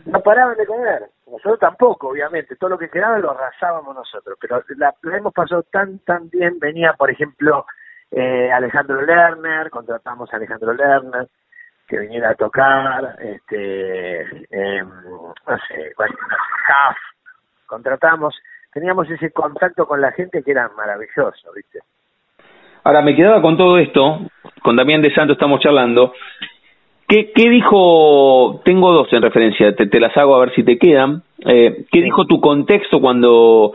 No 0.07 0.21
paraban 0.21 0.57
de 0.57 0.67
comer. 0.67 1.03
Nosotros 1.27 1.59
tampoco, 1.59 2.09
obviamente. 2.09 2.57
Todo 2.57 2.71
lo 2.71 2.79
que 2.79 2.89
quedaba 2.89 3.19
lo 3.19 3.31
arrasábamos 3.31 3.95
nosotros. 3.95 4.37
Pero 4.41 4.63
la, 4.77 4.95
la 5.03 5.17
hemos 5.17 5.33
pasado 5.33 5.63
tan, 5.65 5.99
tan 6.01 6.29
bien. 6.31 6.59
Venía, 6.59 6.95
por 6.95 7.11
ejemplo, 7.11 7.67
eh, 8.11 8.51
Alejandro 8.53 9.03
Lerner, 9.03 9.71
contratamos 9.71 10.33
a 10.33 10.37
Alejandro 10.37 10.73
Lerner 10.73 11.29
que 11.87 11.99
viniera 11.99 12.31
a 12.31 12.35
tocar, 12.35 13.17
este, 13.21 14.23
eh, 14.51 14.83
no 14.83 15.59
sé, 15.69 15.91
staff, 15.91 16.97
contratamos, 17.67 18.35
teníamos 18.73 19.11
ese 19.11 19.31
contacto 19.33 19.87
con 19.87 20.01
la 20.01 20.13
gente 20.13 20.43
que 20.43 20.53
era 20.53 20.69
maravilloso, 20.71 21.53
¿viste? 21.55 21.81
Ahora, 22.85 23.03
me 23.03 23.15
quedaba 23.15 23.41
con 23.41 23.57
todo 23.57 23.79
esto, 23.79 24.21
con 24.63 24.77
Damián 24.77 25.03
de 25.03 25.15
Santo 25.15 25.35
estamos 25.35 25.61
charlando, 25.61 26.13
¿Qué, 27.07 27.33
¿Qué, 27.35 27.51
dijo? 27.51 28.61
Tengo 28.65 28.93
dos 28.93 29.13
en 29.13 29.23
referencia, 29.23 29.75
te, 29.77 29.87
te 29.87 30.01
las 30.01 30.17
hago 30.17 30.35
a 30.35 30.41
ver 30.41 30.55
si 30.55 30.63
te 30.63 30.79
quedan. 30.79 31.23
Eh, 31.47 31.85
¿Qué 31.93 32.01
dijo 32.01 32.25
tu 32.27 32.41
contexto 32.41 33.01
cuando, 33.01 33.73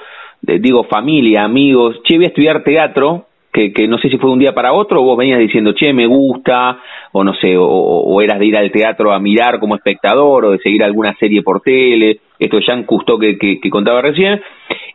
eh, 0.47 0.57
digo, 0.59 0.85
familia, 0.85 1.43
amigos? 1.43 2.01
Che, 2.03 2.15
voy 2.15 2.25
a 2.25 2.29
estudiar 2.29 2.63
teatro, 2.63 3.25
que, 3.53 3.71
que 3.71 3.87
no 3.87 3.99
sé 3.99 4.09
si 4.09 4.17
fue 4.17 4.31
un 4.31 4.39
día 4.39 4.53
para 4.53 4.73
otro, 4.73 5.01
o 5.01 5.05
vos 5.05 5.17
venías 5.17 5.39
diciendo, 5.39 5.73
che, 5.73 5.93
me 5.93 6.07
gusta, 6.07 6.79
o 7.11 7.23
no 7.23 7.35
sé, 7.35 7.55
o, 7.55 7.65
o 7.65 8.21
eras 8.21 8.39
de 8.39 8.47
ir 8.47 8.57
al 8.57 8.71
teatro 8.71 9.13
a 9.13 9.19
mirar 9.19 9.59
como 9.59 9.75
espectador, 9.75 10.45
o 10.45 10.51
de 10.51 10.59
seguir 10.59 10.83
alguna 10.83 11.15
serie 11.19 11.43
por 11.43 11.61
tele, 11.61 12.19
esto 12.39 12.57
de 12.57 12.63
Jean 12.63 12.83
Cousteau 12.83 13.19
que, 13.19 13.37
que, 13.37 13.59
que 13.59 13.69
contaba 13.69 14.01
recién. 14.01 14.41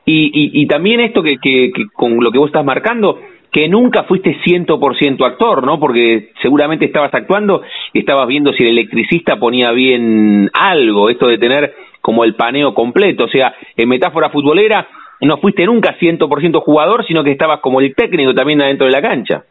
Y, 0.04 0.26
y, 0.26 0.62
y 0.62 0.66
también 0.66 1.00
esto 1.00 1.22
que, 1.22 1.38
que, 1.38 1.70
que 1.72 1.84
con 1.92 2.22
lo 2.22 2.32
que 2.32 2.38
vos 2.38 2.48
estás 2.48 2.64
marcando, 2.64 3.18
que 3.54 3.68
nunca 3.68 4.02
fuiste 4.02 4.36
100% 4.44 5.24
actor, 5.24 5.64
¿no? 5.64 5.78
Porque 5.78 6.32
seguramente 6.42 6.86
estabas 6.86 7.14
actuando 7.14 7.62
y 7.92 8.00
estabas 8.00 8.26
viendo 8.26 8.52
si 8.52 8.64
el 8.64 8.70
electricista 8.70 9.36
ponía 9.36 9.70
bien 9.70 10.50
algo, 10.52 11.08
esto 11.08 11.28
de 11.28 11.38
tener 11.38 11.72
como 12.00 12.24
el 12.24 12.34
paneo 12.34 12.74
completo, 12.74 13.26
o 13.26 13.28
sea, 13.28 13.54
en 13.76 13.88
metáfora 13.88 14.30
futbolera, 14.30 14.88
no 15.20 15.36
fuiste 15.36 15.64
nunca 15.66 15.96
100% 15.96 16.62
jugador, 16.62 17.06
sino 17.06 17.22
que 17.22 17.30
estabas 17.30 17.60
como 17.60 17.80
el 17.80 17.94
técnico 17.94 18.34
también 18.34 18.60
adentro 18.60 18.86
de 18.86 18.92
la 18.92 19.00
cancha. 19.00 19.44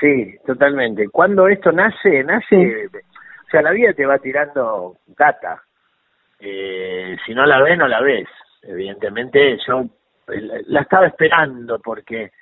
Sí, 0.00 0.34
totalmente. 0.44 1.08
Cuando 1.08 1.46
esto 1.46 1.70
nace, 1.70 2.24
nace, 2.24 2.88
o 2.88 3.48
sea, 3.48 3.62
la 3.62 3.70
vida 3.70 3.92
te 3.92 4.06
va 4.06 4.18
tirando 4.18 4.96
data. 5.16 5.62
Eh, 6.40 7.16
si 7.24 7.32
no 7.32 7.46
la 7.46 7.62
ves, 7.62 7.78
no 7.78 7.86
la 7.86 8.00
ves. 8.00 8.26
Evidentemente, 8.64 9.56
yo 9.68 9.84
la 10.66 10.80
estaba 10.80 11.06
esperando 11.06 11.78
porque 11.78 12.32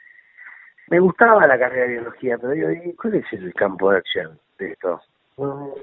me 0.88 0.98
gustaba 1.00 1.46
la 1.46 1.58
carrera 1.58 1.86
de 1.86 1.92
biología, 1.92 2.38
pero 2.38 2.52
digo, 2.52 2.94
¿cuál 3.00 3.14
es 3.14 3.32
el 3.32 3.52
campo 3.54 3.90
de 3.90 3.98
acción 3.98 4.38
de 4.58 4.72
esto? 4.72 5.00
No, 5.38 5.74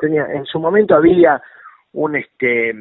tenía, 0.00 0.26
en 0.32 0.44
su 0.46 0.58
momento 0.58 0.94
había 0.94 1.40
un 1.92 2.16
este 2.16 2.74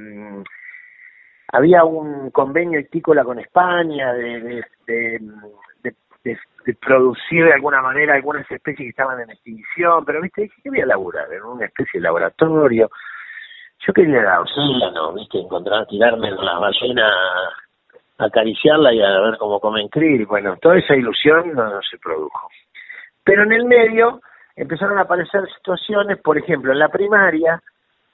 había 1.53 1.86
un 1.86 2.32
convenio 2.32 2.80
etícola 2.80 3.23
con 3.23 3.39
España 3.39 4.13
de 4.13 4.63
de, 6.23 6.75
producir 6.82 7.45
de 7.45 7.53
alguna 7.53 7.82
manera 7.82 8.15
algunas 8.15 8.49
especies 8.51 8.88
que 8.88 8.89
estaban 8.89 9.19
en 9.21 9.30
extinción, 9.30 10.03
pero 10.03 10.21
viste, 10.21 10.41
dije 10.41 10.62
que 10.62 10.69
voy 10.69 10.82
a 10.82 10.86
laburar 10.86 11.32
en 11.32 11.43
una 11.43 11.65
especie 11.65 11.99
de 11.99 12.03
laboratorio. 12.03 12.89
Yo 13.86 13.93
quería 13.93 14.21
la 14.21 14.41
océano, 14.41 15.13
viste, 15.13 15.39
encontrar, 15.39 15.88
tirarme 15.88 16.27
en 16.27 16.36
las 16.36 16.60
ballenas 16.60 17.13
acariciarla 18.17 18.93
y 18.93 19.01
a 19.01 19.19
ver 19.19 19.38
cómo 19.38 19.60
comen 19.60 19.88
krill. 19.89 20.25
Bueno, 20.25 20.58
toda 20.62 20.77
esa 20.77 20.95
ilusión 20.95 21.53
no, 21.53 21.69
no, 21.69 21.82
se 21.82 21.97
produjo. 21.97 22.49
Pero 23.23 23.43
en 23.43 23.51
el 23.51 23.65
medio 23.65 24.21
empezaron 24.56 24.97
a 24.97 25.01
aparecer 25.01 25.41
situaciones, 25.58 26.17
por 26.19 26.38
ejemplo, 26.38 26.71
en 26.71 26.80
la 26.80 26.89
primaria 26.89 27.62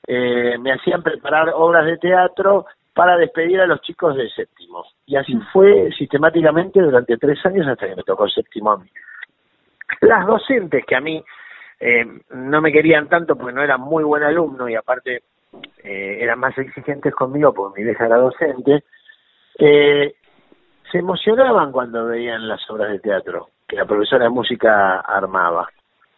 eh, 0.05 0.57
me 0.59 0.73
hacían 0.73 1.01
preparar 1.01 1.51
obras 1.55 1.85
de 1.85 1.97
teatro 1.97 2.65
para 2.93 3.17
despedir 3.17 3.59
a 3.61 3.65
los 3.65 3.81
chicos 3.81 4.15
de 4.15 4.29
séptimo. 4.29 4.83
Y 5.05 5.15
así 5.15 5.33
fue 5.51 5.89
sistemáticamente 5.97 6.81
durante 6.81 7.17
tres 7.17 7.43
años 7.45 7.67
hasta 7.67 7.87
que 7.87 7.95
me 7.95 8.03
tocó 8.03 8.25
el 8.25 8.31
séptimo 8.31 8.71
a 8.71 8.77
mí. 8.77 8.89
Las 10.01 10.25
docentes 10.27 10.85
que 10.85 10.95
a 10.95 11.01
mí 11.01 11.23
eh, 11.79 12.05
no 12.31 12.61
me 12.61 12.71
querían 12.71 13.07
tanto 13.07 13.35
porque 13.35 13.53
no 13.53 13.63
era 13.63 13.77
muy 13.77 14.03
buen 14.03 14.23
alumno 14.23 14.67
y 14.69 14.75
aparte 14.75 15.23
eh, 15.83 16.17
eran 16.21 16.39
más 16.39 16.57
exigentes 16.57 17.13
conmigo 17.15 17.53
porque 17.53 17.79
mi 17.79 17.85
vieja 17.85 18.05
era 18.05 18.17
docente, 18.17 18.83
eh, 19.59 20.15
se 20.91 20.97
emocionaban 20.97 21.71
cuando 21.71 22.05
veían 22.05 22.47
las 22.47 22.61
obras 22.69 22.91
de 22.91 22.99
teatro 22.99 23.49
que 23.67 23.75
la 23.75 23.85
profesora 23.85 24.25
de 24.25 24.29
música 24.29 24.99
armaba. 24.99 25.67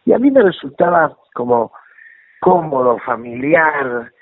Y 0.04 0.12
a 0.12 0.18
mí 0.18 0.30
me 0.30 0.42
resultaba 0.42 1.16
como 1.34 1.72
cómodo, 2.40 2.98
familiar, 2.98 4.12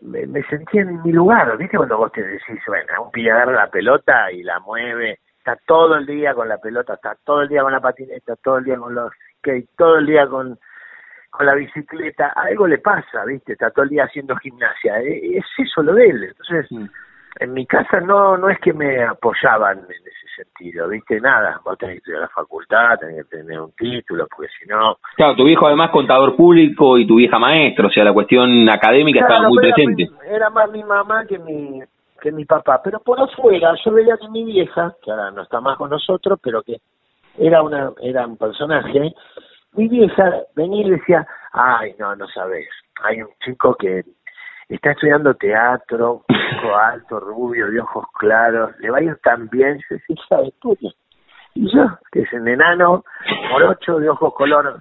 me, 0.00 0.42
sentía 0.44 0.82
en 0.82 1.02
mi 1.02 1.12
lugar, 1.12 1.56
¿viste? 1.56 1.76
Cuando 1.76 1.98
vos 1.98 2.12
te 2.12 2.22
decís, 2.22 2.60
bueno, 2.66 3.04
un 3.04 3.10
pibe 3.10 3.30
agarra 3.30 3.52
la 3.52 3.70
pelota 3.70 4.30
y 4.32 4.42
la 4.42 4.58
mueve 4.60 5.20
está 5.38 5.56
todo 5.66 5.96
el 5.96 6.06
día 6.06 6.34
con 6.34 6.48
la 6.48 6.58
pelota, 6.58 6.94
está 6.94 7.16
todo 7.24 7.42
el 7.42 7.48
día 7.48 7.62
con 7.62 7.72
la 7.72 7.80
patineta, 7.80 8.36
todo 8.36 8.58
el 8.58 8.64
día 8.64 8.76
con 8.76 8.94
los 8.94 9.12
skate, 9.38 9.68
todo 9.76 9.98
el 9.98 10.06
día 10.06 10.26
con, 10.26 10.58
con 11.30 11.46
la 11.46 11.54
bicicleta, 11.54 12.28
algo 12.28 12.66
le 12.66 12.78
pasa, 12.78 13.24
¿viste? 13.24 13.52
Está 13.52 13.70
todo 13.70 13.84
el 13.84 13.90
día 13.90 14.04
haciendo 14.04 14.36
gimnasia, 14.36 15.00
e, 15.00 15.38
es 15.38 15.44
eso 15.58 15.82
lo 15.82 15.94
de 15.94 16.06
él. 16.06 16.24
Entonces, 16.24 16.70
mm. 16.70 16.86
En 17.40 17.52
mi 17.52 17.66
casa 17.66 18.00
no 18.00 18.36
no 18.36 18.48
es 18.48 18.58
que 18.58 18.72
me 18.72 19.02
apoyaban 19.02 19.78
en 19.78 19.84
ese 19.84 20.22
sentido, 20.36 20.88
¿viste? 20.88 21.20
Nada, 21.20 21.60
vos 21.64 21.76
tenés 21.78 21.94
que 21.94 21.98
estudiar 21.98 22.22
la 22.22 22.28
facultad, 22.28 22.98
tenés 22.98 23.24
que 23.24 23.36
tener 23.36 23.60
un 23.60 23.72
título, 23.72 24.26
porque 24.34 24.50
si 24.58 24.68
no... 24.68 24.96
Claro, 25.16 25.36
tu 25.36 25.44
viejo 25.44 25.66
además 25.66 25.90
contador 25.90 26.36
público 26.36 26.98
y 26.98 27.06
tu 27.06 27.16
vieja 27.16 27.38
maestro, 27.38 27.88
o 27.88 27.90
sea, 27.90 28.04
la 28.04 28.12
cuestión 28.12 28.68
académica 28.68 29.20
estaba 29.20 29.48
muy 29.48 29.58
presente. 29.58 30.08
Era 30.26 30.50
más 30.50 30.70
mi 30.70 30.82
mamá 30.82 31.24
que 31.26 31.38
mi 31.38 31.80
que 32.20 32.30
mi 32.30 32.44
papá, 32.44 32.80
pero 32.84 33.00
por 33.00 33.20
afuera 33.20 33.74
yo 33.84 33.92
veía 33.92 34.16
que 34.16 34.28
mi 34.28 34.44
vieja, 34.44 34.94
que 35.02 35.10
ahora 35.10 35.32
no 35.32 35.42
está 35.42 35.60
más 35.60 35.76
con 35.76 35.90
nosotros, 35.90 36.38
pero 36.40 36.62
que 36.62 36.76
era 37.36 37.62
una 37.62 37.90
era 38.00 38.24
un 38.26 38.36
personaje, 38.36 39.12
mi 39.72 39.88
vieja 39.88 40.42
venía 40.54 40.86
y 40.86 40.90
decía, 40.90 41.26
ay, 41.52 41.94
no, 41.98 42.14
no 42.14 42.28
sabes, 42.28 42.68
hay 43.02 43.22
un 43.22 43.30
chico 43.44 43.74
que 43.74 44.04
está 44.74 44.92
estudiando 44.92 45.34
teatro, 45.34 46.24
chico 46.28 46.76
alto, 46.76 47.20
rubio, 47.20 47.70
de 47.70 47.80
ojos 47.80 48.06
claros, 48.18 48.78
le 48.78 48.90
va 48.90 48.98
a 48.98 49.02
ir 49.02 49.16
tan 49.22 49.48
bien, 49.48 49.80
se 49.88 50.00
hija 50.08 50.36
de 50.36 50.52
puta. 50.60 50.88
Y 51.54 51.70
yo, 51.70 51.98
que 52.10 52.20
es 52.20 52.32
un 52.32 52.48
enano, 52.48 53.04
morocho, 53.50 53.98
de 53.98 54.08
ojos 54.08 54.32
color 54.34 54.80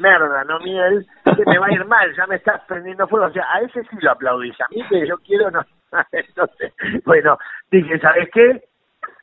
merda, 0.00 0.44
no 0.44 0.58
miel, 0.60 1.06
que 1.24 1.44
me 1.46 1.58
va 1.58 1.66
a 1.66 1.72
ir 1.72 1.84
mal, 1.84 2.12
ya 2.16 2.26
me 2.26 2.36
estás 2.36 2.62
prendiendo 2.66 3.06
fuego. 3.06 3.26
O 3.26 3.32
sea, 3.32 3.44
a 3.52 3.60
ese 3.60 3.82
sí 3.84 3.96
lo 4.00 4.10
aplaudís, 4.10 4.60
a 4.60 4.66
mí 4.70 4.82
que 4.88 5.06
yo 5.06 5.16
quiero 5.18 5.50
no. 5.50 5.62
Entonces, 6.12 6.72
bueno, 7.04 7.38
dije, 7.70 7.98
¿sabes 8.00 8.28
qué? 8.32 8.62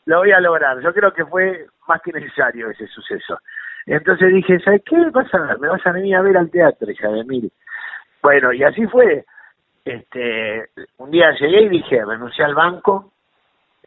Lo 0.05 0.19
voy 0.19 0.31
a 0.31 0.39
lograr. 0.39 0.79
Yo 0.81 0.93
creo 0.93 1.11
que 1.11 1.25
fue 1.25 1.65
más 1.87 2.01
que 2.01 2.13
necesario 2.13 2.69
ese 2.69 2.87
suceso. 2.87 3.39
Entonces 3.85 4.33
dije, 4.33 4.59
¿sabes 4.59 4.81
qué 4.85 4.97
vas 5.11 5.33
a? 5.33 5.57
Me 5.59 5.67
vas 5.67 5.85
a 5.85 5.91
venir 5.91 6.15
a 6.15 6.21
ver 6.21 6.37
al 6.37 6.49
teatro, 6.49 6.89
hija 6.89 7.09
de 7.09 7.23
mil. 7.23 7.51
Bueno, 8.21 8.53
y 8.53 8.63
así 8.63 8.85
fue. 8.87 9.25
Este, 9.87 10.65
un 10.97 11.11
día 11.11 11.31
llegué 11.39 11.61
y 11.61 11.69
dije, 11.69 12.03
renuncié 12.05 12.43
al 12.43 12.55
banco 12.55 13.11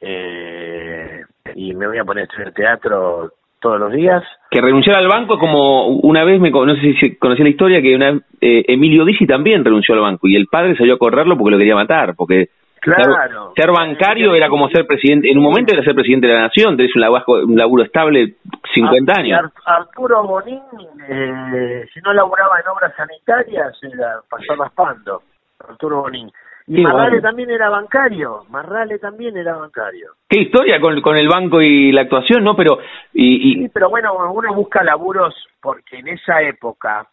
eh, 0.01 1.23
y 1.55 1.75
me 1.75 1.87
voy 1.87 1.99
a 1.99 2.05
poner 2.05 2.23
a 2.23 2.25
estudiar 2.25 2.53
teatro 2.53 3.33
todos 3.61 3.79
los 3.79 3.93
días. 3.93 4.23
Que 4.51 4.63
renunciar 4.63 4.97
al 4.97 5.09
banco 5.09 5.39
como 5.39 5.89
una 5.89 6.25
vez, 6.25 6.41
me, 6.41 6.51
no 6.51 6.75
sé 6.75 6.95
si 6.99 7.17
conocí 7.17 7.43
la 7.43 7.51
historia, 7.51 7.83
que 7.83 7.95
una 7.95 8.19
eh, 8.41 8.65
Emilio 8.67 9.05
Dizzi 9.05 9.27
también 9.27 9.63
renunció 9.63 9.95
al 9.95 10.01
banco 10.01 10.27
y 10.27 10.37
el 10.37 10.47
padre 10.47 10.75
salió 10.77 10.95
a 10.95 10.99
correrlo 10.99 11.37
porque 11.37 11.51
lo 11.53 11.59
quería 11.59 11.75
matar, 11.75 12.15
porque 12.17 12.49
Claro. 12.81 13.53
Ser, 13.55 13.71
bancario 13.71 14.35
era 14.35 14.49
como 14.49 14.71
ser 14.71 14.87
presidente, 14.87 15.31
en 15.31 15.37
un 15.37 15.45
momento 15.45 15.75
era 15.75 15.85
ser 15.85 15.95
presidente 15.95 16.27
de 16.27 16.33
la 16.33 16.41
nación, 16.45 16.79
tenés 16.79 16.95
un 16.97 17.03
laburo, 17.03 17.25
un 17.45 17.55
laburo 17.55 17.83
estable 17.85 18.37
50 18.73 19.13
años. 19.21 19.53
Arturo 19.67 20.23
Bonín, 20.25 20.63
eh, 21.07 21.87
si 21.93 22.01
no 22.01 22.15
laburaba 22.15 22.59
en 22.59 22.69
obras 22.69 22.95
sanitarias, 22.97 23.79
era, 23.83 24.21
pasó 24.31 24.55
raspando. 24.57 25.21
Arturo 25.71 26.03
Bonín. 26.03 26.31
Y 26.67 26.83
Marrale 26.83 27.21
también 27.21 27.51
era 27.51 27.69
bancario, 27.69 28.45
Marrale 28.49 28.99
también 28.99 29.37
era 29.37 29.57
bancario. 29.57 30.13
Qué 30.29 30.43
historia 30.43 30.81
con, 30.81 31.01
con 31.01 31.17
el 31.17 31.27
banco 31.27 31.61
y 31.61 31.91
la 31.91 32.03
actuación, 32.03 32.45
¿no? 32.45 32.55
Pero 32.55 32.79
y, 33.13 33.55
Sí, 33.55 33.71
pero 33.75 33.91
bueno, 33.91 34.15
uno 34.33 34.55
busca 34.55 34.85
laburos 34.85 35.35
porque 35.61 35.99
en 35.99 36.09
esa 36.09 36.43
época, 36.43 37.07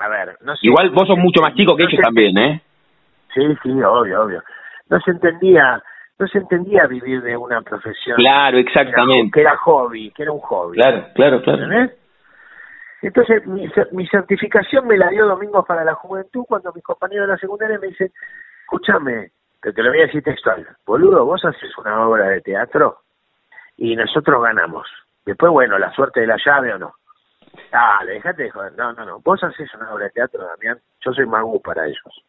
a 0.00 0.08
ver, 0.08 0.36
no 0.40 0.56
sé, 0.56 0.66
Igual 0.66 0.90
vos 0.90 1.06
sos 1.06 1.18
mucho 1.18 1.40
más 1.42 1.54
chico 1.54 1.76
que 1.76 1.84
ellos 1.84 2.00
también, 2.02 2.36
¿eh? 2.38 2.62
Sí, 3.32 3.42
sí, 3.62 3.70
obvio, 3.70 4.22
obvio 4.22 4.42
no 4.90 5.00
se 5.00 5.10
entendía 5.10 5.82
no 6.18 6.28
se 6.28 6.38
entendía 6.38 6.86
vivir 6.86 7.22
de 7.22 7.36
una 7.36 7.60
profesión 7.62 8.16
claro 8.16 8.58
exactamente 8.58 9.32
que 9.32 9.40
era, 9.40 9.56
hobby 9.56 10.10
que 10.10 10.22
era 10.22 10.32
un 10.32 10.40
hobby 10.40 10.76
claro 10.76 11.06
claro 11.14 11.42
claro 11.42 11.90
entonces 13.06 13.46
mi, 13.46 13.68
mi 13.92 14.06
certificación 14.06 14.86
me 14.86 14.96
la 14.96 15.08
dio 15.08 15.26
Domingo 15.26 15.64
para 15.64 15.84
la 15.84 15.94
Juventud 15.94 16.44
cuando 16.46 16.72
mis 16.72 16.84
compañeros 16.84 17.26
de 17.26 17.32
la 17.32 17.38
secundaria 17.38 17.78
me 17.78 17.88
dicen 17.88 18.10
escúchame 18.62 19.30
te, 19.60 19.72
te 19.72 19.82
lo 19.82 19.90
voy 19.90 20.00
a 20.00 20.06
decir 20.06 20.22
textual. 20.22 20.66
Boludo 20.86 21.24
vos 21.24 21.44
haces 21.44 21.76
una 21.78 22.06
obra 22.06 22.28
de 22.28 22.40
teatro 22.40 22.98
y 23.76 23.96
nosotros 23.96 24.42
ganamos. 24.42 24.86
Después 25.24 25.52
bueno 25.52 25.78
la 25.78 25.92
suerte 25.92 26.20
de 26.20 26.26
la 26.26 26.36
llave 26.44 26.74
o 26.74 26.78
no. 26.78 26.94
Dale 27.70 28.12
déjate 28.12 28.44
de 28.44 28.50
joder. 28.50 28.72
No 28.74 28.92
no 28.92 29.04
no. 29.04 29.20
Vos 29.20 29.42
haces 29.42 29.72
una 29.74 29.92
obra 29.92 30.04
de 30.04 30.10
teatro 30.10 30.44
Damián. 30.44 30.78
Yo 31.04 31.12
soy 31.12 31.26
magú 31.26 31.60
para 31.62 31.86
ellos. 31.86 32.24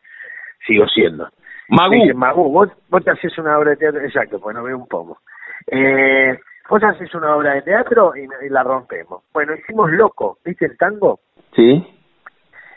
Sigo 0.65 0.88
siendo. 0.88 1.29
Magú. 1.69 2.51
vos, 2.51 2.69
vos 2.89 3.03
te 3.03 3.11
haces 3.11 3.38
una 3.38 3.57
obra 3.57 3.71
de 3.71 3.77
teatro, 3.77 4.01
exacto, 4.01 4.39
pues 4.39 4.55
no 4.55 4.63
veo 4.63 4.77
un 4.77 4.88
poco. 4.88 5.19
Eh, 5.67 6.38
vos 6.69 6.84
haces 6.84 7.13
una 7.15 7.36
obra 7.36 7.54
de 7.54 7.62
teatro 7.62 8.13
y, 8.15 8.28
la 8.49 8.63
rompemos. 8.63 9.23
Bueno, 9.34 9.56
hicimos 9.56 9.91
Loco, 9.91 10.39
¿viste 10.43 10.65
el 10.65 10.78
tango? 10.78 11.19
Sí. 11.56 11.86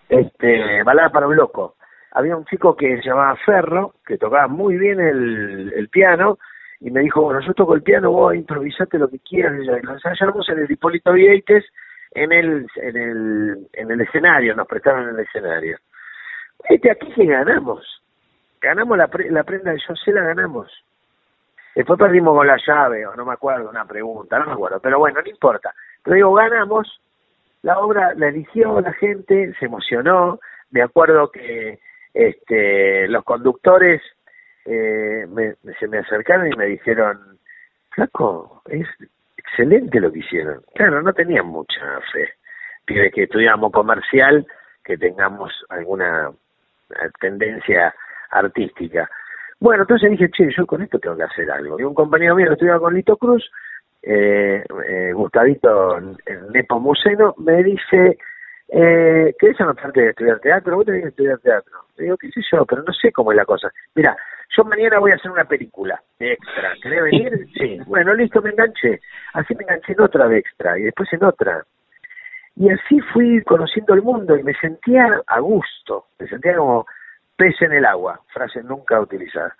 Este, 0.08 0.82
balada 0.82 1.10
para 1.10 1.26
un 1.26 1.36
loco. 1.36 1.76
Había 2.12 2.36
un 2.36 2.46
chico 2.46 2.74
que 2.74 2.96
se 2.96 3.08
llamaba 3.08 3.36
Ferro, 3.44 3.94
que 4.06 4.16
tocaba 4.16 4.48
muy 4.48 4.76
bien 4.78 4.98
el, 4.98 5.72
el 5.76 5.88
piano, 5.88 6.38
y 6.80 6.90
me 6.90 7.00
dijo, 7.00 7.22
bueno, 7.22 7.40
yo 7.40 7.52
toco 7.52 7.74
el 7.74 7.82
piano, 7.82 8.10
vos 8.10 8.34
improvisate 8.34 8.98
lo 8.98 9.08
que 9.08 9.18
quieras. 9.18 9.60
Y 9.60 9.64
lo 9.64 9.76
ensayamos 9.76 10.48
en 10.48 10.60
el 10.60 10.70
Hipólito 10.70 11.12
Vieites, 11.12 11.64
en 12.12 12.32
el, 12.32 12.66
en 12.76 12.96
el, 12.96 13.68
en 13.74 13.90
el 13.90 14.00
escenario, 14.00 14.54
nos 14.54 14.66
prestaron 14.66 15.08
el 15.10 15.20
escenario. 15.20 15.78
Este, 16.68 16.90
aquí 16.90 17.12
que 17.12 17.26
ganamos 17.26 17.98
ganamos 18.60 18.98
la, 18.98 19.08
la 19.30 19.44
prenda 19.44 19.72
de 19.72 19.80
José, 19.80 20.12
la 20.12 20.22
ganamos. 20.22 20.70
Después 21.78 21.96
perdimos 21.96 22.36
con 22.36 22.44
la 22.44 22.58
llave, 22.66 23.06
o 23.06 23.14
no 23.14 23.24
me 23.24 23.34
acuerdo, 23.34 23.70
una 23.70 23.84
pregunta, 23.84 24.36
no 24.40 24.46
me 24.46 24.52
acuerdo, 24.54 24.80
pero 24.80 24.98
bueno, 24.98 25.22
no 25.22 25.30
importa. 25.30 25.72
Pero 26.02 26.16
digo, 26.16 26.34
ganamos, 26.34 27.00
la 27.62 27.78
obra 27.78 28.14
la 28.16 28.30
eligió 28.30 28.80
la 28.80 28.92
gente, 28.94 29.54
se 29.60 29.66
emocionó, 29.66 30.40
me 30.72 30.82
acuerdo 30.82 31.30
que 31.30 31.78
este 32.12 33.06
los 33.06 33.22
conductores 33.22 34.02
eh, 34.64 35.24
me, 35.28 35.54
se 35.78 35.86
me 35.86 35.98
acercaron 35.98 36.52
y 36.52 36.56
me 36.56 36.66
dijeron, 36.66 37.38
flaco, 37.90 38.60
es 38.68 38.88
excelente 39.36 40.00
lo 40.00 40.10
que 40.10 40.18
hicieron. 40.18 40.60
Claro, 40.74 41.00
no 41.00 41.12
tenían 41.12 41.46
mucha 41.46 42.00
fe. 42.12 42.28
Pide 42.86 43.12
que 43.12 43.22
estudiamos 43.22 43.70
comercial, 43.70 44.44
que 44.82 44.98
tengamos 44.98 45.52
alguna 45.68 46.32
tendencia 47.20 47.94
artística. 48.30 49.08
Bueno, 49.60 49.82
entonces 49.82 50.10
dije, 50.10 50.30
che, 50.30 50.48
yo 50.56 50.66
con 50.66 50.82
esto 50.82 50.98
tengo 50.98 51.16
que 51.16 51.24
hacer 51.24 51.50
algo. 51.50 51.78
Y 51.80 51.82
un 51.82 51.94
compañero 51.94 52.36
mío 52.36 52.46
que 52.46 52.52
estudiaba 52.52 52.80
con 52.80 52.94
Lito 52.94 53.16
Cruz, 53.16 53.50
eh, 54.02 54.64
eh, 54.88 55.12
Gustavito 55.12 55.98
Nepomuceno, 56.52 57.34
me 57.38 57.62
dice, 57.64 58.18
eh, 58.68 59.34
¿querés 59.38 59.60
anotarte 59.60 60.00
de 60.00 60.10
estudiar 60.10 60.38
teatro? 60.40 60.76
Vos 60.76 60.86
tenés 60.86 61.02
que 61.02 61.08
estudiar 61.08 61.38
teatro. 61.38 61.72
Le 61.96 62.04
digo, 62.04 62.16
qué 62.16 62.30
sé 62.30 62.40
yo, 62.52 62.64
pero 62.64 62.82
no 62.82 62.92
sé 62.92 63.10
cómo 63.10 63.32
es 63.32 63.36
la 63.36 63.44
cosa. 63.44 63.70
Mira, 63.94 64.16
yo 64.56 64.64
mañana 64.64 65.00
voy 65.00 65.10
a 65.12 65.16
hacer 65.16 65.30
una 65.30 65.44
película 65.44 66.00
de 66.18 66.32
extra. 66.32 66.72
¿Querés 66.80 67.02
venir? 67.02 67.46
Sí. 67.54 67.78
Bueno, 67.86 68.14
listo, 68.14 68.40
me 68.40 68.50
enganché. 68.50 69.00
Así 69.34 69.54
me 69.54 69.62
enganché 69.64 69.92
en 69.92 70.00
otra 70.00 70.28
de 70.28 70.38
extra 70.38 70.78
y 70.78 70.82
después 70.82 71.12
en 71.12 71.24
otra. 71.24 71.64
Y 72.56 72.70
así 72.70 73.00
fui 73.12 73.42
conociendo 73.42 73.94
el 73.94 74.02
mundo 74.02 74.36
y 74.36 74.42
me 74.42 74.54
sentía 74.54 75.22
a 75.26 75.40
gusto. 75.40 76.06
Me 76.18 76.28
sentía 76.28 76.56
como 76.56 76.86
pez 77.38 77.54
en 77.62 77.72
el 77.72 77.86
agua, 77.86 78.20
frase 78.34 78.62
nunca 78.62 79.00
utilizada. 79.00 79.54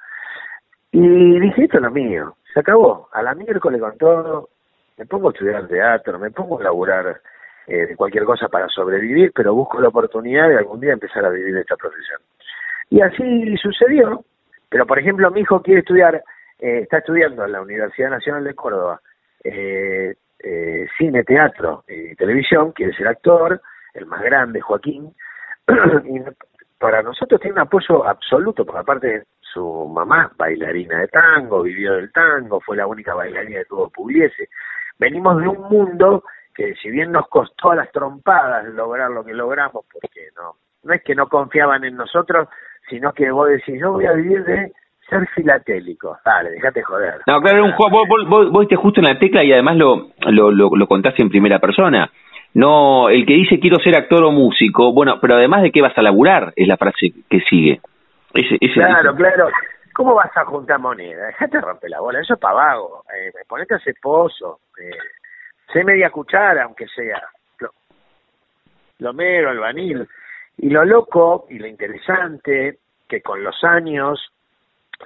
Y 0.91 1.41
dije, 1.41 1.65
esto 1.65 1.77
es 1.77 1.83
lo 1.83 1.91
mío, 1.91 2.37
se 2.53 2.61
acabó, 2.61 3.09
a 3.13 3.23
la 3.23 3.35
miércoles 3.35 3.81
con 3.81 3.97
todo, 3.97 4.49
me 4.97 5.07
pongo 5.07 5.29
a 5.29 5.33
estudiar 5.33 5.69
teatro, 5.69 6.19
me 6.19 6.31
pongo 6.33 6.59
a 6.59 6.65
laburar 6.65 7.21
eh, 7.69 7.95
cualquier 7.97 8.25
cosa 8.25 8.49
para 8.49 8.69
sobrevivir, 8.69 9.31
pero 9.33 9.55
busco 9.55 9.81
la 9.81 9.89
oportunidad 9.89 10.49
de 10.49 10.59
algún 10.59 10.81
día 10.81 10.93
empezar 10.93 11.25
a 11.25 11.31
vivir 11.31 11.57
esta 11.57 11.77
profesión. 11.77 12.21
Y 12.91 13.01
así 13.01 13.57
sucedió, 13.59 14.25
pero 14.69 14.85
por 14.85 14.99
ejemplo 14.99 15.31
mi 15.31 15.43
hijo 15.43 15.63
quiere 15.63 15.81
estudiar, 15.81 16.17
eh, 16.59 16.81
está 16.83 16.99
estudiando 16.99 17.45
en 17.45 17.53
la 17.53 17.61
Universidad 17.61 18.11
Nacional 18.11 18.43
de 18.43 18.55
Córdoba, 18.55 19.01
eh, 19.45 20.17
cine, 20.97 21.23
teatro 21.25 21.85
y 21.87 22.15
televisión, 22.17 22.73
quiere 22.73 22.93
ser 22.95 23.07
actor, 23.07 23.61
el 23.95 24.07
más 24.07 24.23
grande, 24.23 24.61
Joaquín, 24.61 25.15
y 26.05 26.21
para 26.79 27.03
nosotros 27.03 27.41
tiene 27.41 27.55
un 27.55 27.67
apoyo 27.67 28.07
absoluto, 28.07 28.65
porque 28.65 28.81
aparte 28.81 29.23
su 29.41 29.87
mamá, 29.89 30.31
bailarina 30.37 31.01
de 31.01 31.09
tango, 31.09 31.63
vivió 31.63 31.95
del 31.95 32.13
tango, 32.13 32.61
fue 32.61 32.77
la 32.77 32.87
única 32.87 33.15
bailarina 33.15 33.59
de 33.59 33.65
todo 33.65 33.91
Pugliese. 33.91 34.49
Venimos 34.99 35.41
de 35.41 35.49
un 35.49 35.69
mundo 35.69 36.25
que 36.55 36.75
si 36.75 36.91
bien 36.91 37.13
nos 37.13 37.29
costó 37.29 37.71
a 37.73 37.77
las 37.77 37.91
trompadas 37.93 38.67
lograr 38.75 39.11
lo 39.11 39.25
que 39.25 39.33
logramos, 39.33 39.85
porque 39.93 40.29
no, 40.37 40.55
no 40.85 40.95
es 40.95 41.03
que 41.03 41.15
no 41.15 41.29
confiaban 41.29 41.85
en 41.85 41.97
nosotros, 41.97 42.49
sino 42.89 43.13
que 43.13 43.31
vos 43.31 43.49
decís, 43.49 43.81
yo 43.81 43.93
voy 43.93 44.07
a 44.07 44.13
vivir 44.13 44.45
de 44.45 44.73
ser 45.09 45.27
filatélico. 45.35 46.19
Dale, 46.25 46.51
déjate 46.51 46.83
joder. 46.83 47.21
No, 47.27 47.41
claro, 47.41 47.65
un 47.65 47.73
juego, 47.73 48.05
vos, 48.07 48.29
vos, 48.29 48.51
vos, 48.51 48.67
justo 48.77 49.01
en 49.01 49.07
la 49.07 49.19
tecla 49.19 49.43
y 49.45 49.53
además 49.53 49.77
lo, 49.77 50.09
lo, 50.31 50.51
lo, 50.51 50.71
lo 50.75 50.87
contaste 50.87 51.23
en 51.23 51.31
primera 51.31 51.59
persona 51.59 52.11
no, 52.55 53.09
el 53.09 53.27
que 53.27 53.35
dice 53.35 53.61
quiero 53.61 53.79
ser 53.79 53.97
actor 53.97 54.25
o 54.25 54.33
músico, 54.33 54.93
bueno, 54.93 55.19
pero 55.21 55.35
además 55.35 55.63
de 55.63 55.71
qué 55.71 55.83
vas 55.83 55.97
a 55.97 56.03
laburar, 56.03 56.53
es 56.57 56.67
la 56.67 56.77
frase 56.77 57.13
que 57.29 57.41
sigue. 57.41 57.81
Ese, 58.35 58.57
ese, 58.61 58.75
claro, 58.75 59.15
claro. 59.15 59.49
¿Cómo 59.95 60.15
vas 60.15 60.35
a 60.37 60.45
juntar 60.45 60.79
moneda? 60.79 61.27
Dejate 61.27 61.61
romper 61.61 61.91
la 61.91 62.01
bola, 62.01 62.21
eso 62.21 62.35
es 62.35 62.41
pavago. 62.41 63.05
Eh, 63.13 63.33
ponete 63.49 63.75
a 63.75 63.79
hacer 63.79 63.97
pozo. 64.01 64.61
Eh, 64.81 64.97
sé 65.73 65.83
media 65.83 66.11
cuchara, 66.11 66.63
aunque 66.63 66.87
sea. 66.87 67.21
Lo, 67.59 67.71
lo 68.99 69.13
mero, 69.13 69.51
albanil. 69.51 70.07
Y 70.59 70.71
lo 70.71 70.85
loco 70.85 71.47
y 71.51 71.59
lo 71.59 71.67
interesante, 71.67 72.79
que 73.09 73.23
con 73.23 73.43
los 73.43 73.65
años, 73.65 74.33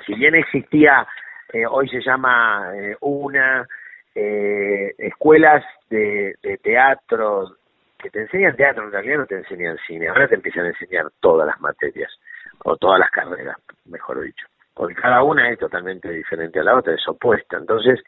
si 0.04 0.14
bien 0.14 0.34
existía, 0.34 1.06
eh, 1.52 1.66
hoy 1.66 1.88
se 1.88 2.00
llama 2.00 2.70
eh, 2.74 2.96
una, 3.00 3.66
eh, 4.14 4.94
escuelas 4.98 5.64
de, 5.90 6.34
de 6.42 6.58
teatro, 6.58 7.56
que 7.98 8.10
te 8.10 8.22
enseñan 8.22 8.56
teatro, 8.56 8.84
en 8.84 8.92
realidad 8.92 9.18
no 9.18 9.26
te 9.26 9.36
enseñan 9.36 9.78
cine, 9.86 10.08
ahora 10.08 10.28
te 10.28 10.34
empiezan 10.34 10.64
a 10.64 10.68
enseñar 10.68 11.06
todas 11.20 11.46
las 11.46 11.60
materias, 11.60 12.10
o 12.64 12.76
todas 12.76 12.98
las 12.98 13.10
carreras, 13.10 13.56
mejor 13.86 14.20
dicho 14.20 14.46
porque 14.74 14.94
cada 14.94 15.22
una 15.22 15.50
es 15.50 15.58
totalmente 15.58 16.10
diferente 16.10 16.60
a 16.60 16.64
la 16.64 16.76
otra, 16.76 16.94
es 16.94 17.08
opuesta. 17.08 17.56
Entonces, 17.58 18.00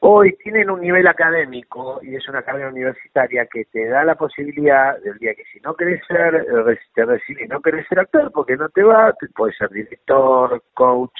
hoy 0.00 0.36
tienen 0.36 0.70
un 0.70 0.80
nivel 0.80 1.06
académico 1.06 2.00
y 2.02 2.14
es 2.14 2.28
una 2.28 2.42
carrera 2.42 2.68
universitaria 2.68 3.46
que 3.46 3.64
te 3.66 3.86
da 3.88 4.04
la 4.04 4.14
posibilidad 4.14 4.98
del 5.00 5.18
día 5.18 5.34
que 5.34 5.44
si 5.52 5.60
no 5.60 5.74
querés 5.74 6.02
ser, 6.06 6.46
te 6.94 7.04
recibís, 7.04 7.48
no 7.48 7.60
querés 7.60 7.86
ser 7.88 8.00
actor 8.00 8.30
porque 8.32 8.56
no 8.56 8.68
te 8.68 8.82
va, 8.82 9.14
puedes 9.34 9.56
ser 9.56 9.70
director, 9.70 10.62
coach, 10.74 11.18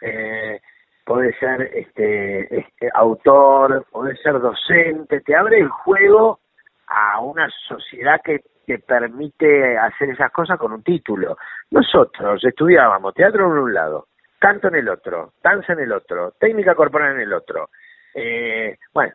eh, 0.00 0.60
puedes 1.04 1.36
ser 1.38 1.62
este, 1.74 2.58
este 2.58 2.90
autor, 2.94 3.86
puedes 3.90 4.20
ser 4.22 4.40
docente, 4.40 5.20
te 5.20 5.34
abre 5.34 5.58
el 5.58 5.68
juego 5.68 6.40
a 6.86 7.20
una 7.20 7.48
sociedad 7.68 8.20
que 8.22 8.40
te 8.66 8.78
permite 8.78 9.76
hacer 9.76 10.10
esas 10.10 10.30
cosas 10.30 10.58
con 10.58 10.72
un 10.72 10.82
título. 10.82 11.36
Nosotros 11.70 12.44
estudiábamos 12.44 13.14
teatro 13.14 13.46
en 13.46 13.58
un 13.58 13.74
lado, 13.74 14.06
canto 14.38 14.68
en 14.68 14.76
el 14.76 14.88
otro, 14.88 15.32
danza 15.42 15.72
en 15.72 15.80
el 15.80 15.92
otro, 15.92 16.32
técnica 16.38 16.74
corporal 16.74 17.14
en 17.14 17.20
el 17.20 17.32
otro, 17.32 17.68
eh, 18.14 18.76
bueno, 18.92 19.12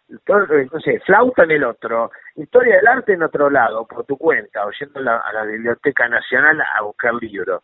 flauta 1.05 1.43
en 1.43 1.51
el 1.51 1.63
otro, 1.63 2.11
historia 2.35 2.77
del 2.77 2.87
arte 2.87 3.13
en 3.13 3.23
otro 3.23 3.49
lado, 3.49 3.85
por 3.85 4.05
tu 4.05 4.17
cuenta, 4.17 4.65
o 4.65 4.71
yendo 4.71 4.99
a 4.99 5.33
la, 5.33 5.43
Biblioteca 5.43 6.07
Nacional 6.07 6.59
a 6.61 6.81
buscar 6.81 7.13
libros. 7.13 7.63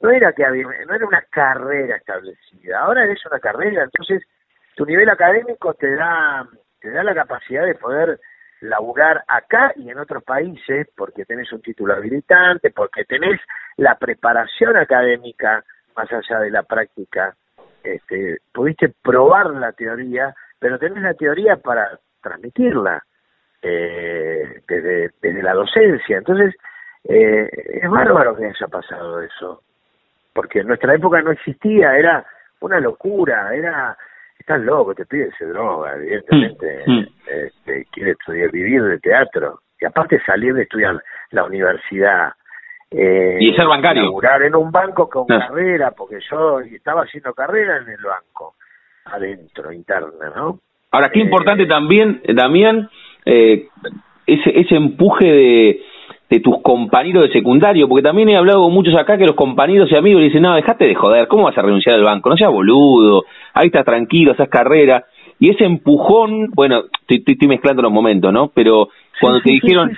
No 0.00 0.10
era 0.10 0.32
que 0.32 0.44
había, 0.44 0.64
no 0.86 0.94
era 0.94 1.06
una 1.06 1.22
carrera 1.30 1.96
establecida, 1.96 2.80
ahora 2.80 3.04
es 3.04 3.24
una 3.26 3.38
carrera, 3.38 3.84
entonces 3.84 4.22
tu 4.74 4.86
nivel 4.86 5.08
académico 5.10 5.74
te 5.74 5.94
da, 5.94 6.46
te 6.80 6.90
da 6.90 7.02
la 7.02 7.14
capacidad 7.14 7.66
de 7.66 7.74
poder 7.74 8.18
laburar 8.60 9.24
acá 9.28 9.72
y 9.76 9.90
en 9.90 9.98
otros 9.98 10.22
países 10.22 10.88
porque 10.96 11.24
tenés 11.24 11.52
un 11.52 11.62
título 11.62 11.94
habilitante, 11.94 12.70
porque 12.70 13.04
tenés 13.04 13.40
la 13.76 13.96
preparación 13.96 14.76
académica 14.76 15.64
más 15.96 16.10
allá 16.12 16.40
de 16.40 16.50
la 16.50 16.62
práctica. 16.62 17.34
Este, 17.82 18.38
pudiste 18.52 18.92
probar 19.02 19.50
la 19.50 19.72
teoría, 19.72 20.34
pero 20.58 20.78
tenés 20.78 21.02
la 21.02 21.14
teoría 21.14 21.56
para 21.56 21.98
transmitirla 22.22 23.02
eh, 23.62 24.62
desde, 24.68 25.10
desde 25.20 25.42
la 25.42 25.54
docencia. 25.54 26.18
Entonces, 26.18 26.54
eh, 27.04 27.48
es 27.82 27.90
bárbaro 27.90 28.36
que 28.36 28.46
haya 28.46 28.66
pasado 28.68 29.20
eso, 29.22 29.62
porque 30.32 30.60
en 30.60 30.68
nuestra 30.68 30.94
época 30.94 31.20
no 31.22 31.32
existía, 31.32 31.96
era 31.96 32.24
una 32.60 32.80
locura, 32.80 33.54
era 33.54 33.96
estás 34.40 34.60
loco, 34.62 34.94
te 34.94 35.06
pide 35.06 35.28
ese 35.28 35.46
droga, 35.46 35.94
evidentemente, 35.96 36.82
mm, 36.86 36.92
mm. 36.92 37.06
este, 37.26 37.86
quiere 37.92 38.12
estudiar, 38.12 38.50
vivir 38.50 38.82
de 38.82 38.98
teatro, 38.98 39.60
y 39.80 39.84
aparte 39.84 40.20
salir 40.24 40.54
de 40.54 40.62
estudiar 40.62 41.00
la 41.30 41.44
universidad. 41.44 42.32
Eh, 42.90 43.36
y 43.38 43.54
ser 43.54 43.66
bancario. 43.66 44.04
Laburar 44.04 44.42
en 44.42 44.56
un 44.56 44.72
banco 44.72 45.08
con 45.08 45.30
ah. 45.30 45.46
carrera, 45.46 45.92
porque 45.92 46.18
yo 46.28 46.60
estaba 46.60 47.02
haciendo 47.02 47.32
carrera 47.34 47.78
en 47.78 47.88
el 47.90 48.02
banco, 48.02 48.54
adentro, 49.04 49.72
interna, 49.72 50.32
¿no? 50.34 50.58
Ahora, 50.90 51.10
qué 51.10 51.20
importante 51.20 51.64
eh, 51.64 51.68
también, 51.68 52.20
Damián, 52.34 52.90
eh, 53.24 53.68
ese, 54.26 54.58
ese 54.58 54.74
empuje 54.74 55.26
de 55.26 55.82
de 56.30 56.38
tus 56.38 56.62
compañeros 56.62 57.24
de 57.24 57.32
secundario, 57.32 57.88
porque 57.88 58.04
también 58.04 58.28
he 58.28 58.36
hablado 58.36 58.62
con 58.62 58.72
muchos 58.72 58.94
acá 58.94 59.18
que 59.18 59.26
los 59.26 59.34
compañeros 59.34 59.90
y 59.90 59.96
amigos 59.96 60.20
le 60.20 60.28
dicen, 60.28 60.42
no, 60.42 60.54
dejate 60.54 60.86
de 60.86 60.94
joder, 60.94 61.26
¿cómo 61.26 61.44
vas 61.44 61.58
a 61.58 61.62
renunciar 61.62 61.96
al 61.96 62.04
banco? 62.04 62.30
No 62.30 62.36
seas 62.36 62.52
boludo, 62.52 63.24
ahí 63.52 63.66
estás 63.66 63.84
tranquilo, 63.84 64.32
haces 64.32 64.48
carrera. 64.48 65.04
Y 65.40 65.50
ese 65.50 65.64
empujón, 65.64 66.50
bueno, 66.54 66.84
estoy, 67.08 67.48
mezclando 67.48 67.82
los 67.82 67.90
momentos, 67.90 68.32
¿no? 68.32 68.52
Pero 68.54 68.90
cuando 69.20 69.40
te 69.40 69.50
dijeron, 69.52 69.90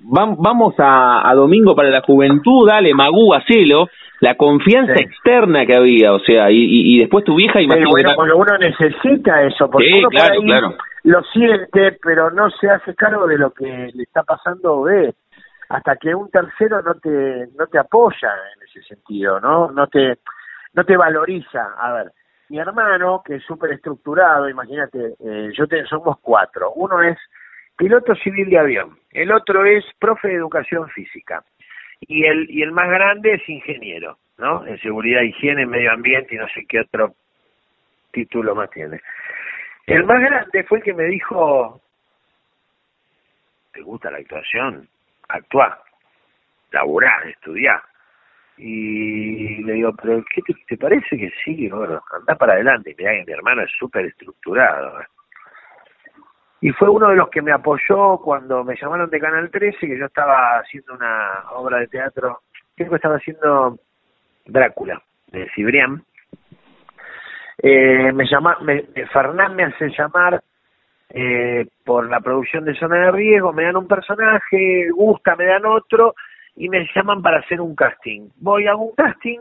vamos 0.00 0.74
a, 0.78 1.30
domingo 1.34 1.76
para 1.76 1.90
la 1.90 2.00
juventud, 2.00 2.68
dale, 2.68 2.92
Magú, 2.92 3.32
hacelo, 3.32 3.86
la 4.20 4.34
confianza 4.34 4.94
externa 4.94 5.64
que 5.64 5.76
había, 5.76 6.12
o 6.12 6.18
sea, 6.18 6.50
y, 6.50 6.98
después 6.98 7.24
tu 7.24 7.36
vieja 7.36 7.60
imagino 7.60 7.90
bueno, 7.90 8.14
cuando 8.16 8.36
uno 8.36 8.58
necesita 8.58 9.42
eso, 9.42 9.70
porque 9.70 9.92
uno 9.96 10.08
claro, 10.08 10.40
claro. 10.40 10.74
lo 11.04 11.22
siente, 11.32 11.98
pero 12.02 12.30
no 12.32 12.50
se 12.50 12.68
hace 12.68 12.96
cargo 12.96 13.28
de 13.28 13.38
lo 13.38 13.50
que 13.52 13.90
le 13.94 14.02
está 14.02 14.24
pasando 14.24 14.82
ve 14.82 15.14
hasta 15.68 15.96
que 15.96 16.14
un 16.14 16.30
tercero 16.30 16.82
no 16.82 16.94
te 16.94 17.48
no 17.56 17.66
te 17.66 17.78
apoya 17.78 18.32
en 18.56 18.62
ese 18.62 18.82
sentido, 18.82 19.40
¿no? 19.40 19.70
No 19.70 19.86
te 19.86 20.18
no 20.74 20.84
te 20.84 20.96
valoriza. 20.96 21.74
A 21.76 21.92
ver, 21.92 22.12
mi 22.48 22.58
hermano, 22.58 23.22
que 23.24 23.36
es 23.36 23.44
súper 23.44 23.72
estructurado, 23.72 24.48
imagínate, 24.48 25.14
eh, 25.24 25.50
yo 25.52 25.66
te, 25.66 25.84
somos 25.86 26.18
cuatro. 26.20 26.72
Uno 26.72 27.02
es 27.02 27.18
piloto 27.76 28.14
civil 28.16 28.48
de 28.50 28.58
avión, 28.58 28.98
el 29.12 29.32
otro 29.32 29.64
es 29.64 29.84
profe 29.98 30.28
de 30.28 30.34
educación 30.34 30.88
física 30.90 31.44
y 32.00 32.24
el 32.24 32.50
y 32.50 32.62
el 32.62 32.72
más 32.72 32.88
grande 32.88 33.34
es 33.34 33.48
ingeniero, 33.48 34.18
¿no? 34.38 34.66
En 34.66 34.80
seguridad, 34.80 35.22
higiene, 35.22 35.66
medio 35.66 35.92
ambiente 35.92 36.34
y 36.34 36.38
no 36.38 36.48
sé 36.48 36.64
qué 36.68 36.80
otro 36.80 37.14
título 38.12 38.54
más 38.54 38.70
tiene. 38.70 39.00
El 39.86 40.04
más 40.04 40.20
grande 40.20 40.64
fue 40.64 40.78
el 40.78 40.84
que 40.84 40.94
me 40.94 41.04
dijo, 41.04 41.80
¿te 43.72 43.82
gusta 43.82 44.10
la 44.10 44.18
actuación? 44.18 44.88
Actuar, 45.28 45.78
laburar, 46.72 47.26
estudiar. 47.28 47.82
Y 48.56 49.62
le 49.62 49.74
digo, 49.74 49.92
pero 50.02 50.24
¿qué 50.34 50.42
te, 50.66 50.76
parece 50.76 51.16
que 51.16 51.32
sí? 51.44 51.68
Bueno, 51.68 52.02
anda 52.12 52.34
para 52.34 52.54
adelante. 52.54 52.94
Mirá 52.98 53.12
que 53.12 53.24
mi 53.26 53.32
hermano 53.32 53.62
es 53.62 53.70
súper 53.78 54.06
estructurado. 54.06 55.00
¿eh? 55.00 55.06
Y 56.60 56.70
fue 56.70 56.88
uno 56.88 57.10
de 57.10 57.16
los 57.16 57.28
que 57.28 57.40
me 57.40 57.52
apoyó 57.52 58.18
cuando 58.18 58.64
me 58.64 58.74
llamaron 58.74 59.08
de 59.10 59.20
Canal 59.20 59.48
13, 59.50 59.78
que 59.78 59.98
yo 59.98 60.06
estaba 60.06 60.58
haciendo 60.58 60.94
una 60.94 61.44
obra 61.52 61.78
de 61.78 61.86
teatro, 61.86 62.40
creo 62.74 62.90
que 62.90 62.96
estaba 62.96 63.16
haciendo 63.16 63.78
Drácula, 64.44 65.00
de 65.28 65.48
Cibrián. 65.54 66.02
Eh, 67.58 68.12
me 68.12 68.24
llama, 68.24 68.58
me, 68.62 68.82
Fernán 69.12 69.54
me 69.54 69.64
hace 69.64 69.88
llamar 69.90 70.42
eh, 71.10 71.66
por 71.84 72.08
la 72.08 72.20
producción 72.20 72.64
de 72.64 72.74
Zona 72.74 73.06
de 73.06 73.10
Riesgo, 73.12 73.52
me 73.52 73.64
dan 73.64 73.76
un 73.76 73.88
personaje, 73.88 74.90
gusta, 74.90 75.36
me 75.36 75.46
dan 75.46 75.64
otro, 75.66 76.14
y 76.56 76.68
me 76.68 76.86
llaman 76.94 77.22
para 77.22 77.38
hacer 77.38 77.60
un 77.60 77.74
casting. 77.74 78.28
Voy 78.36 78.66
a 78.66 78.74
un 78.74 78.94
casting 78.94 79.38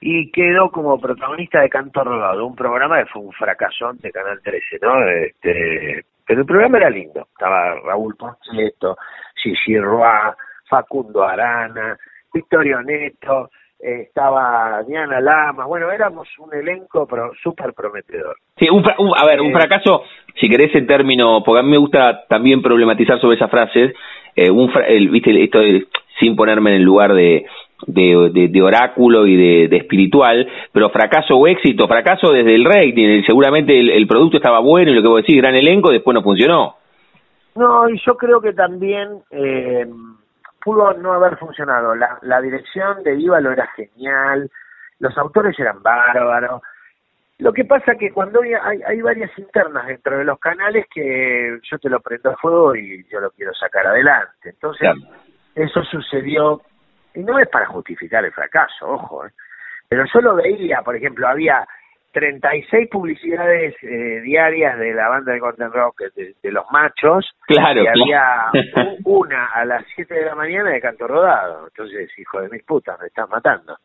y 0.00 0.30
quedo 0.30 0.70
como 0.70 1.00
protagonista 1.00 1.60
de 1.60 1.68
Canto 1.68 2.04
Rodado, 2.04 2.46
un 2.46 2.54
programa 2.54 2.98
que 2.98 3.10
fue 3.10 3.22
un 3.22 3.32
fracasón 3.32 3.98
de 3.98 4.12
Canal 4.12 4.40
13, 4.42 4.78
¿no? 4.82 5.08
Este, 5.08 6.04
pero 6.24 6.40
el 6.40 6.46
programa 6.46 6.78
era 6.78 6.90
lindo. 6.90 7.26
Estaba 7.32 7.74
Raúl 7.80 8.14
Ponceto, 8.16 8.96
Gigi 9.34 9.78
Roa, 9.78 10.36
Facundo 10.68 11.24
Arana, 11.24 11.96
Victorio 12.32 12.82
Neto, 12.82 13.50
eh, 13.80 14.02
estaba 14.08 14.82
Diana 14.82 15.20
Lama, 15.20 15.66
bueno, 15.66 15.90
éramos 15.92 16.26
un 16.38 16.52
elenco 16.52 17.06
pero 17.06 17.30
súper 17.42 17.72
prometedor. 17.74 18.36
Sí, 18.58 18.68
un, 18.68 18.82
a 18.84 19.24
ver, 19.24 19.40
un 19.40 19.50
eh, 19.50 19.52
fracaso, 19.52 20.02
si 20.34 20.48
querés 20.48 20.74
en 20.74 20.86
término, 20.86 21.42
porque 21.44 21.60
a 21.60 21.62
mí 21.62 21.70
me 21.70 21.78
gusta 21.78 22.24
también 22.28 22.60
problematizar 22.60 23.20
sobre 23.20 23.36
esas 23.36 23.50
frases, 23.50 23.94
eh, 24.34 24.50
un, 24.50 24.70
el, 24.86 25.08
viste, 25.10 25.44
esto 25.44 25.60
sin 26.18 26.34
ponerme 26.34 26.70
en 26.70 26.76
el 26.76 26.82
lugar 26.82 27.14
de, 27.14 27.46
de, 27.86 28.62
oráculo 28.62 29.26
y 29.26 29.36
de, 29.36 29.76
espiritual, 29.76 30.48
pero 30.72 30.90
fracaso 30.90 31.36
o 31.36 31.46
éxito, 31.46 31.86
fracaso 31.86 32.32
desde 32.32 32.56
el 32.56 32.64
rating, 32.64 33.22
seguramente 33.24 33.78
el, 33.78 34.06
producto 34.08 34.38
estaba 34.38 34.58
bueno 34.58 34.90
y 34.90 34.94
lo 34.94 35.02
que 35.02 35.08
vos 35.08 35.22
decís, 35.22 35.40
gran 35.40 35.54
elenco, 35.54 35.92
después 35.92 36.14
no 36.14 36.22
funcionó. 36.22 36.74
No, 37.54 37.88
y 37.88 37.96
yo 38.04 38.16
creo 38.16 38.40
que 38.40 38.52
también... 38.52 39.20
Eh, 39.30 39.86
no 40.74 41.12
haber 41.12 41.36
funcionado. 41.36 41.94
La, 41.94 42.18
la 42.22 42.40
dirección 42.40 43.02
de 43.02 43.14
Ívalo 43.14 43.52
era 43.52 43.66
genial, 43.68 44.50
los 44.98 45.16
autores 45.18 45.58
eran 45.58 45.82
bárbaros. 45.82 46.62
Lo 47.38 47.52
que 47.52 47.64
pasa 47.64 47.94
que 47.94 48.10
cuando 48.10 48.40
hay, 48.42 48.82
hay, 48.84 49.00
varias 49.00 49.30
internas 49.38 49.86
dentro 49.86 50.18
de 50.18 50.24
los 50.24 50.40
canales 50.40 50.86
que 50.92 51.58
yo 51.62 51.78
te 51.78 51.88
lo 51.88 52.00
prendo 52.00 52.30
a 52.30 52.36
fuego 52.36 52.74
y 52.74 53.06
yo 53.08 53.20
lo 53.20 53.30
quiero 53.30 53.54
sacar 53.54 53.86
adelante. 53.86 54.50
Entonces, 54.50 54.88
eso 55.54 55.82
sucedió, 55.84 56.60
y 57.14 57.20
no 57.20 57.38
es 57.38 57.48
para 57.48 57.66
justificar 57.66 58.24
el 58.24 58.32
fracaso, 58.32 58.88
ojo, 58.88 59.26
¿eh? 59.26 59.30
pero 59.88 60.04
yo 60.12 60.20
lo 60.20 60.34
veía, 60.34 60.82
por 60.82 60.96
ejemplo, 60.96 61.28
había 61.28 61.66
36 62.18 62.88
publicidades 62.90 63.76
eh, 63.82 64.20
diarias 64.22 64.76
de 64.76 64.92
la 64.92 65.08
banda 65.08 65.32
de 65.32 65.38
Gordon 65.38 65.72
Rock, 65.72 66.02
de, 66.16 66.50
los 66.50 66.64
machos, 66.72 67.30
claro, 67.46 67.80
y 67.80 67.86
había 67.86 68.50
una 69.04 69.46
a 69.46 69.64
las 69.64 69.84
7 69.94 70.12
de 70.12 70.24
la 70.24 70.34
mañana 70.34 70.70
de 70.70 70.80
canto 70.80 71.06
rodado. 71.06 71.68
Entonces, 71.68 72.10
hijo 72.18 72.40
de 72.40 72.48
mis 72.48 72.64
putas, 72.64 72.98
me 73.00 73.06
estás 73.06 73.28
matando. 73.30 73.76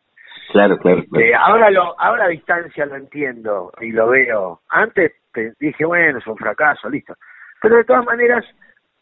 Claro, 0.50 0.76
claro. 0.78 1.04
Eh, 1.16 1.32
ahora 1.32 1.70
lo, 1.70 1.98
ahora 2.00 2.24
a 2.24 2.28
distancia 2.28 2.86
lo 2.86 2.96
entiendo 2.96 3.72
y 3.80 3.92
lo 3.92 4.08
veo. 4.08 4.60
Antes 4.68 5.12
dije, 5.60 5.84
bueno, 5.84 6.18
es 6.18 6.26
un 6.26 6.36
fracaso, 6.36 6.90
listo. 6.90 7.14
Pero 7.62 7.76
de 7.76 7.84
todas 7.84 8.04
maneras, 8.04 8.44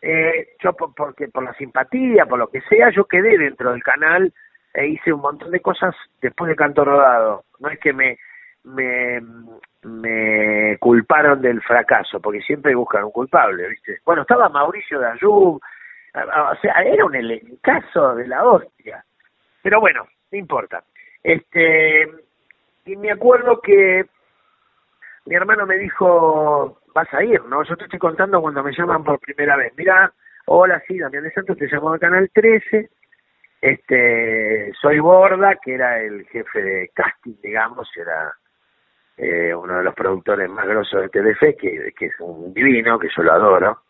eh, 0.03 0.49
yo 0.63 0.75
por, 0.75 0.95
porque 0.95 1.29
por 1.29 1.43
la 1.43 1.55
simpatía, 1.55 2.27
por 2.27 2.39
lo 2.39 2.49
que 2.49 2.61
sea, 2.69 2.91
yo 2.91 3.07
quedé 3.07 3.39
dentro 3.39 3.73
del 3.73 3.83
canal 3.83 4.31
e 4.75 4.89
hice 4.89 5.11
un 5.11 5.23
montón 5.23 5.51
de 5.51 5.61
cosas 5.61 5.95
después 6.21 6.51
de 6.51 6.57
Canto 6.57 6.85
Rodado. 6.85 7.45
No 7.61 7.71
es 7.71 7.79
que 7.79 7.95
me, 7.95 8.19
me, 8.65 9.21
culparon 10.79 11.41
del 11.41 11.61
fracaso, 11.63 12.21
porque 12.21 12.41
siempre 12.41 12.75
buscan 12.75 13.05
un 13.05 13.11
culpable, 13.11 13.69
¿viste? 13.69 13.99
Bueno, 14.05 14.23
estaba 14.23 14.49
Mauricio 14.49 14.99
de 14.99 15.09
Ayub, 15.09 15.61
o 16.15 16.55
sea, 16.61 16.83
era 16.83 17.05
un 17.05 17.59
caso 17.61 18.15
de 18.15 18.27
la 18.27 18.45
hostia. 18.45 19.05
Pero 19.63 19.81
bueno, 19.81 20.07
no 20.31 20.39
importa. 20.39 20.83
Este, 21.23 22.09
y 22.85 22.97
me 22.97 23.13
acuerdo 23.13 23.61
que 23.61 24.07
mi 25.27 25.35
hermano 25.35 25.67
me 25.67 25.79
dijo, 25.79 26.81
vas 26.95 27.13
a 27.15 27.23
ir, 27.23 27.43
¿no? 27.45 27.63
Yo 27.65 27.77
te 27.77 27.85
estoy 27.85 27.99
contando 27.99 28.41
cuando 28.41 28.63
me 28.63 28.73
llaman 28.73 29.05
por 29.05 29.21
primera 29.21 29.57
vez. 29.57 29.73
Mira, 29.77 30.13
hola, 30.47 30.83
sí, 30.87 30.99
Damián 30.99 31.25
de 31.25 31.33
Santos, 31.33 31.57
te 31.57 31.69
llamó 31.69 31.93
al 31.93 32.01
Canal 32.01 32.29
13, 32.33 32.91
este, 33.61 34.73
soy 34.81 34.99
Borda, 34.99 35.57
que 35.63 35.75
era 35.75 36.01
el 36.01 36.27
jefe 36.27 36.63
de 36.63 36.91
casting, 36.93 37.37
digamos, 37.43 37.89
era 37.97 38.33
eh, 39.17 39.55
uno 39.55 39.79
de 39.79 39.85
los 39.85 39.95
productores 39.95 40.49
más 40.49 40.67
grosos 40.67 41.03
de 41.03 41.09
Telefe, 41.09 41.57
que, 41.57 41.93
que 41.97 42.07
es 42.07 42.21
un 42.21 42.53
divino, 42.55 42.99
que 42.99 43.09
yo 43.15 43.23
lo 43.23 43.33
adoro. 43.33 43.83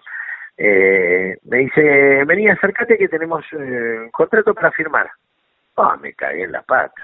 Eh, 0.57 1.39
me 1.45 1.59
dice, 1.59 2.25
vení, 2.25 2.49
acércate 2.49 2.99
que 2.99 3.09
tenemos 3.09 3.45
eh, 3.53 4.09
contrato 4.13 4.55
para 4.55 4.71
firmar. 4.73 5.11
Ah, 5.77 5.97
me 6.01 6.13
cagué 6.13 6.45
en 6.45 6.53
la 6.53 6.63
pata. 6.63 7.03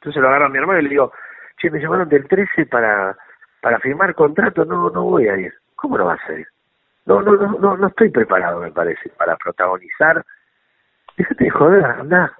Entonces 0.00 0.20
lo 0.20 0.28
agarro 0.28 0.46
a 0.46 0.48
mi 0.48 0.58
hermano 0.58 0.80
y 0.80 0.82
le 0.84 0.88
digo, 0.90 1.12
che, 1.58 1.70
me 1.70 1.80
llamaron 1.80 2.08
del 2.08 2.26
13 2.26 2.66
para, 2.66 3.16
para 3.60 3.78
firmar 3.78 4.14
contrato, 4.14 4.64
no, 4.64 4.90
no 4.90 5.04
voy 5.04 5.28
a 5.28 5.36
ir. 5.36 5.54
¿Cómo 5.76 5.96
no 5.98 6.06
vas 6.06 6.20
a 6.28 6.32
ir? 6.32 6.46
No, 7.06 7.22
no, 7.22 7.36
no, 7.36 7.58
no, 7.58 7.76
no 7.76 7.86
estoy 7.86 8.10
preparado, 8.10 8.60
me 8.60 8.72
parece, 8.72 9.08
para 9.10 9.36
protagonizar. 9.36 10.24
Déjate 11.16 11.44
de 11.44 11.50
joder, 11.50 11.84
anda, 11.84 12.32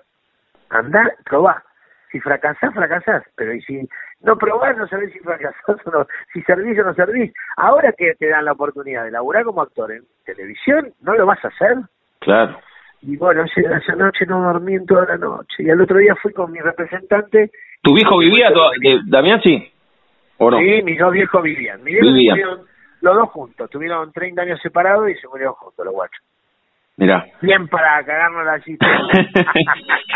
anda, 0.71 1.13
probá. 1.25 1.63
Si 2.11 2.21
fracasás, 2.21 2.75
fracasás, 2.75 3.23
pero 3.37 3.55
y 3.55 3.63
si 3.63 3.89
no 4.23 4.37
probás, 4.37 4.77
no 4.77 4.87
sabés 4.89 5.13
si 5.13 5.19
fracasás 5.21 5.87
o 5.87 5.91
no, 5.91 6.07
si 6.33 6.43
servís 6.43 6.79
o 6.79 6.83
no 6.83 6.95
servís. 6.95 7.33
Ahora 7.57 7.93
que 7.97 8.15
te 8.15 8.29
dan 8.29 8.45
la 8.45 8.53
oportunidad 8.53 9.05
de 9.05 9.11
laburar 9.11 9.45
como 9.45 9.63
actor 9.63 9.93
en 9.93 10.03
televisión, 10.25 10.93
¿no 11.03 11.15
lo 11.15 11.27
vas 11.27 11.45
a 11.45 11.49
hacer? 11.49 11.77
Claro. 12.21 12.59
Y 13.03 13.17
bueno, 13.17 13.45
esa 13.45 13.95
noche 13.95 14.27
no 14.27 14.43
dormí 14.43 14.75
en 14.75 14.87
toda 14.87 15.07
la 15.07 15.17
noche. 15.17 15.63
Y 15.63 15.71
al 15.71 15.81
otro 15.81 15.99
día 15.99 16.15
fui 16.21 16.33
con 16.33 16.51
mi 16.51 16.59
representante. 16.59 17.51
¿Tu 17.83 17.95
viejo 17.95 18.19
vivía, 18.19 18.49
todavía, 18.53 18.99
Damián, 19.07 19.41
sí? 19.43 19.71
¿O 20.39 20.51
no? 20.51 20.59
Sí, 20.59 20.83
mis 20.83 20.99
dos 20.99 21.13
viejos 21.13 21.43
vivían. 21.43 21.85
Vivían. 21.85 22.39
los 23.01 23.17
dos 23.17 23.29
juntos. 23.31 23.71
Tuvieron 23.71 24.13
30 24.13 24.43
años 24.43 24.61
separados 24.61 25.11
y 25.11 25.15
se 25.15 25.29
murieron 25.29 25.55
juntos 25.55 25.85
los 25.85 25.95
guachos. 25.95 26.25
Mira. 26.97 27.27
Bien 27.43 27.69
para 27.69 28.03
cagarnos 28.05 28.45
la 28.45 28.59
cita. 28.65 28.87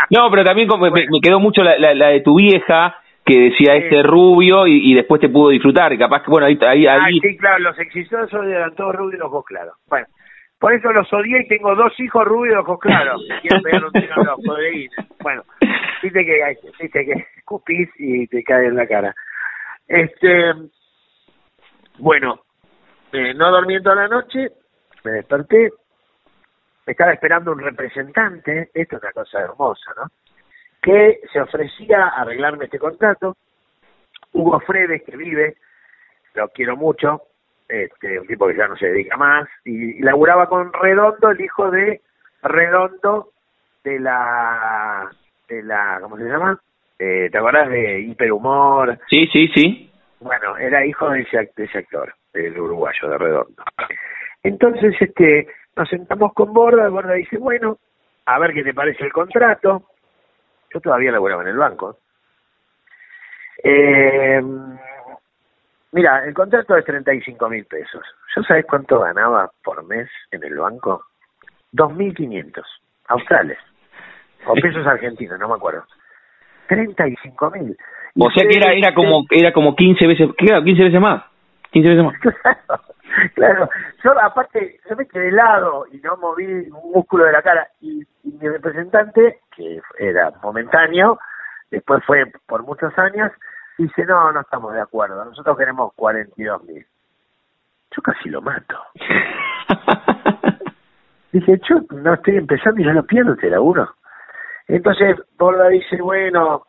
no, 0.09 0.29
pero 0.31 0.43
también 0.43 0.67
me, 0.91 1.21
quedó 1.21 1.39
mucho 1.39 1.63
la, 1.63 1.77
la, 1.77 2.07
de 2.07 2.21
tu 2.21 2.35
vieja 2.35 2.95
que 3.31 3.39
decía 3.39 3.75
este 3.75 4.03
rubio 4.03 4.67
y, 4.67 4.93
después 4.93 5.21
te 5.21 5.29
pudo 5.29 5.49
disfrutar. 5.49 5.97
Capaz 5.97 6.23
que, 6.23 6.31
bueno, 6.31 6.47
ahí. 6.47 6.57
ahí, 6.61 6.85
ah, 6.87 7.07
sí, 7.09 7.37
claro, 7.37 7.59
los 7.59 7.79
exitosos 7.79 8.45
eran 8.45 8.75
todos 8.75 8.95
rubios 8.95 9.15
y 9.15 9.17
los 9.17 9.27
ojos 9.27 9.45
claros. 9.45 9.75
Bueno, 9.87 10.07
por 10.59 10.73
eso 10.73 10.91
los 10.91 11.11
odié 11.13 11.41
y 11.41 11.47
tengo 11.47 11.75
dos 11.75 11.97
hijos 11.99 12.25
rubios 12.25 12.55
y 12.55 12.57
ojos 12.57 12.79
claros. 12.79 13.21
quieren 13.41 13.61
pegar 13.63 13.85
un 13.85 13.91
tiro 13.93 14.15
los 14.23 14.39
Bueno, 15.21 15.43
viste 16.03 16.25
que, 16.25 16.57
viste 16.79 17.05
que 17.05 17.11
escupís 17.37 17.89
y 17.97 18.27
te 18.27 18.43
cae 18.43 18.67
en 18.67 18.75
la 18.75 18.87
cara. 18.87 19.15
Este. 19.87 20.53
Bueno, 21.99 22.41
eh, 23.13 23.33
no 23.33 23.51
dormiendo 23.51 23.91
a 23.91 23.95
la 23.95 24.07
noche, 24.07 24.49
me 25.03 25.11
desperté, 25.11 25.69
estaba 26.85 27.13
esperando 27.13 27.51
un 27.51 27.59
representante, 27.59 28.71
esto 28.73 28.97
es 28.97 29.03
una 29.03 29.11
cosa 29.11 29.39
hermosa, 29.39 29.91
¿no? 29.95 30.03
Que 30.81 31.19
se 31.31 31.39
ofrecía 31.39 32.05
a 32.05 32.21
arreglarme 32.21 32.65
este 32.65 32.79
contrato. 32.79 33.37
Hugo 34.33 34.59
Fredes, 34.61 35.03
que 35.03 35.15
vive, 35.15 35.55
lo 36.35 36.47
quiero 36.49 36.77
mucho, 36.77 37.23
este, 37.67 38.19
un 38.19 38.27
tipo 38.27 38.47
que 38.47 38.55
ya 38.55 38.67
no 38.67 38.75
se 38.75 38.87
dedica 38.87 39.17
más, 39.17 39.47
y, 39.65 40.01
laburaba 40.01 40.47
con 40.47 40.71
Redondo, 40.73 41.29
el 41.29 41.41
hijo 41.41 41.69
de 41.69 42.01
Redondo 42.41 43.29
de 43.83 43.99
la, 43.99 45.09
de 45.47 45.63
la, 45.63 45.99
¿cómo 46.01 46.17
se 46.17 46.23
llama? 46.23 46.59
Eh, 46.99 47.29
¿Te 47.31 47.37
acuerdas 47.37 47.69
de 47.69 48.01
Hiperhumor? 48.01 48.99
Sí, 49.09 49.27
sí, 49.31 49.47
sí. 49.53 49.91
Bueno, 50.19 50.57
era 50.57 50.85
hijo 50.85 51.09
de 51.09 51.21
ese, 51.21 51.51
de 51.55 51.63
ese 51.65 51.79
actor, 51.79 52.13
el 52.33 52.59
uruguayo 52.59 53.09
de 53.09 53.17
Redondo. 53.17 53.63
Entonces, 54.43 54.95
este, 54.99 55.47
nos 55.75 55.89
sentamos 55.89 56.33
con 56.33 56.53
Borda, 56.53 56.89
Borda 56.89 57.13
dice, 57.13 57.37
bueno, 57.37 57.77
a 58.25 58.39
ver 58.39 58.53
qué 58.53 58.63
te 58.63 58.73
parece 58.73 59.05
el 59.05 59.11
contrato. 59.11 59.83
Yo 60.73 60.79
todavía 60.79 61.11
laburaba 61.11 61.41
en 61.43 61.49
el 61.49 61.57
banco. 61.57 61.97
Eh, 63.63 64.41
mira, 65.91 66.25
el 66.25 66.33
contrato 66.33 66.75
es 66.77 66.85
35 66.85 67.49
mil 67.49 67.65
pesos. 67.65 68.03
¿Yo 68.35 68.43
sabes 68.43 68.65
cuánto 68.65 68.99
ganaba 68.99 69.51
por 69.63 69.83
mes 69.83 70.09
en 70.31 70.43
el 70.43 70.57
banco? 70.57 71.05
2.500 71.73 72.63
australes. 73.07 73.57
O 74.45 74.53
pesos 74.53 74.85
argentinos, 74.87 75.39
no 75.39 75.49
me 75.49 75.55
acuerdo. 75.55 75.83
35 76.67 77.51
mil. 77.51 77.77
O 78.17 78.31
sea 78.31 78.43
que 78.47 78.57
era, 78.57 78.73
era 78.73 78.93
como 78.93 79.25
era 79.29 79.53
como 79.53 79.75
15 79.75 80.07
veces, 80.07 80.29
claro, 80.37 80.63
15 80.63 80.83
veces 80.83 80.99
más. 80.99 81.23
15 81.71 81.89
veces 81.89 82.03
más. 82.03 82.15
claro, 82.19 82.90
yo 84.03 84.21
aparte, 84.21 84.79
yo 84.89 84.95
me 84.95 85.07
quedé 85.07 85.29
helado 85.29 85.85
y 85.91 85.97
no 85.97 86.17
moví 86.17 86.45
un 86.45 86.91
músculo 86.93 87.25
de 87.25 87.31
la 87.31 87.41
cara 87.41 87.67
y, 87.81 88.03
mi 88.23 88.47
representante, 88.47 89.41
que 89.55 89.81
era 89.97 90.31
momentáneo, 90.41 91.19
después 91.69 92.03
fue 92.05 92.25
por 92.47 92.63
muchos 92.63 92.97
años, 92.97 93.31
dice, 93.77 94.05
no, 94.05 94.31
no 94.31 94.41
estamos 94.41 94.73
de 94.73 94.81
acuerdo, 94.81 95.23
nosotros 95.25 95.57
queremos 95.57 95.93
42 95.95 96.63
mil. 96.63 96.85
Yo 97.95 98.01
casi 98.01 98.29
lo 98.29 98.41
mato. 98.41 98.79
Dije, 101.31 101.59
yo 101.69 101.81
no 101.91 102.13
estoy 102.13 102.37
empezando 102.37 102.81
y 102.81 102.85
ya 102.85 102.93
lo 102.93 103.05
pierdo 103.05 103.33
este 103.33 103.49
laburo. 103.49 103.95
Entonces 104.67 105.17
Borda 105.37 105.67
dice, 105.69 106.01
bueno, 106.01 106.63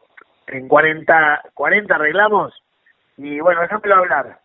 en 0.46 0.68
40, 0.68 1.42
40 1.54 1.94
arreglamos 1.94 2.62
y 3.16 3.40
bueno, 3.40 3.60
déjamelo 3.60 3.96
hablar. 3.96 4.38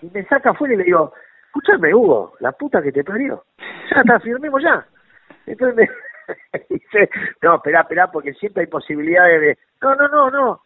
Y 0.00 0.10
me 0.10 0.24
saca 0.24 0.50
afuera 0.50 0.74
y 0.74 0.76
le 0.78 0.84
digo, 0.84 1.12
escúchame, 1.54 1.94
Hugo, 1.94 2.32
la 2.40 2.52
puta 2.52 2.82
que 2.82 2.90
te 2.90 3.04
parió. 3.04 3.44
Ya 3.90 4.00
está, 4.00 4.18
firmemos 4.20 4.62
ya. 4.62 4.84
Entonces 5.46 5.76
me 5.76 6.66
dice, 6.68 7.10
no, 7.42 7.56
espera, 7.56 7.82
espera, 7.82 8.10
porque 8.10 8.32
siempre 8.34 8.62
hay 8.62 8.66
posibilidades 8.66 9.40
de, 9.40 9.58
no, 9.80 9.94
no, 9.94 10.08
no, 10.08 10.30
no, 10.30 10.60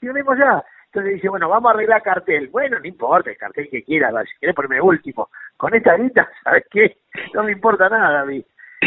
firmemos 0.00 0.38
ya. 0.38 0.64
Entonces 0.86 1.14
dice, 1.14 1.28
bueno, 1.28 1.48
vamos 1.48 1.70
a 1.70 1.74
arreglar 1.74 2.02
cartel. 2.02 2.48
Bueno, 2.48 2.78
no 2.78 2.86
importa 2.86 3.30
el 3.30 3.36
cartel 3.36 3.68
que 3.70 3.84
quieras, 3.84 4.12
si 4.32 4.38
querés 4.40 4.56
ponerme 4.56 4.80
último. 4.80 5.28
Con 5.56 5.74
esta 5.74 5.94
guita, 5.96 6.28
¿sabes 6.44 6.64
qué? 6.70 6.96
No 7.34 7.44
me 7.44 7.52
importa 7.52 7.88
nada, 7.88 8.20
David. 8.20 8.44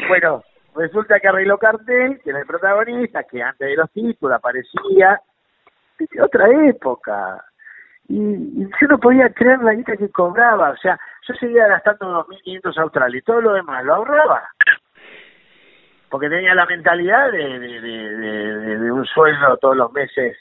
Bueno, 0.08 0.43
resulta 0.76 1.20
que 1.20 1.28
arregló 1.28 1.58
cartel, 1.58 2.20
que 2.22 2.32
era 2.32 2.39
el 2.39 2.47
protagonista, 2.47 3.24
que 3.24 3.41
antes 3.41 3.68
de 3.68 3.76
los 3.76 3.91
títulos 3.91 4.36
aparecía. 4.36 5.22
otra 6.20 6.47
época 6.68 7.45
y, 8.10 8.64
yo 8.64 8.88
no 8.89 8.97
podía 8.99 9.30
creer 9.30 9.60
la 9.64 9.74
guita 9.74 9.95
que 9.97 10.10
cobraba, 10.10 10.72
o 10.72 10.78
sea, 10.78 10.99
yo 11.28 11.34
seguía 11.36 11.67
gastando 11.67 12.26
2.500 12.26 12.78
australes 12.78 13.21
y 13.21 13.26
todo 13.26 13.41
lo 13.41 13.53
demás 13.53 13.84
lo 13.86 13.95
ahorraba, 13.95 14.43
porque 16.09 16.30
tenía 16.30 16.53
la 16.53 16.65
mentalidad 16.65 17.32
de, 17.32 17.59
de, 17.59 18.91
un 18.91 19.05
sueldo 19.05 19.57
todos 19.57 19.78
los 19.78 19.91
meses 19.93 20.38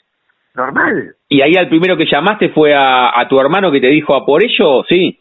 normal. 0.53 1.15
¿Y 1.29 1.41
ahí 1.41 1.55
al 1.55 1.69
primero 1.69 1.97
que 1.97 2.05
llamaste 2.05 2.49
fue 2.49 2.73
a, 2.75 3.25
tu 3.29 3.39
hermano 3.39 3.71
que 3.71 3.81
te 3.81 3.87
dijo 3.87 4.15
a 4.15 4.25
por 4.25 4.43
ello, 4.43 4.83
sí? 4.87 5.19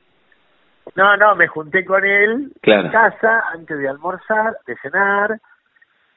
No, 0.97 1.17
no, 1.17 1.37
me 1.37 1.47
junté 1.47 1.85
con 1.85 2.05
él 2.05 2.53
en 2.63 2.91
casa 2.91 3.45
antes 3.55 3.79
de 3.79 3.89
almorzar, 3.89 4.57
de 4.67 4.77
cenar, 4.79 5.39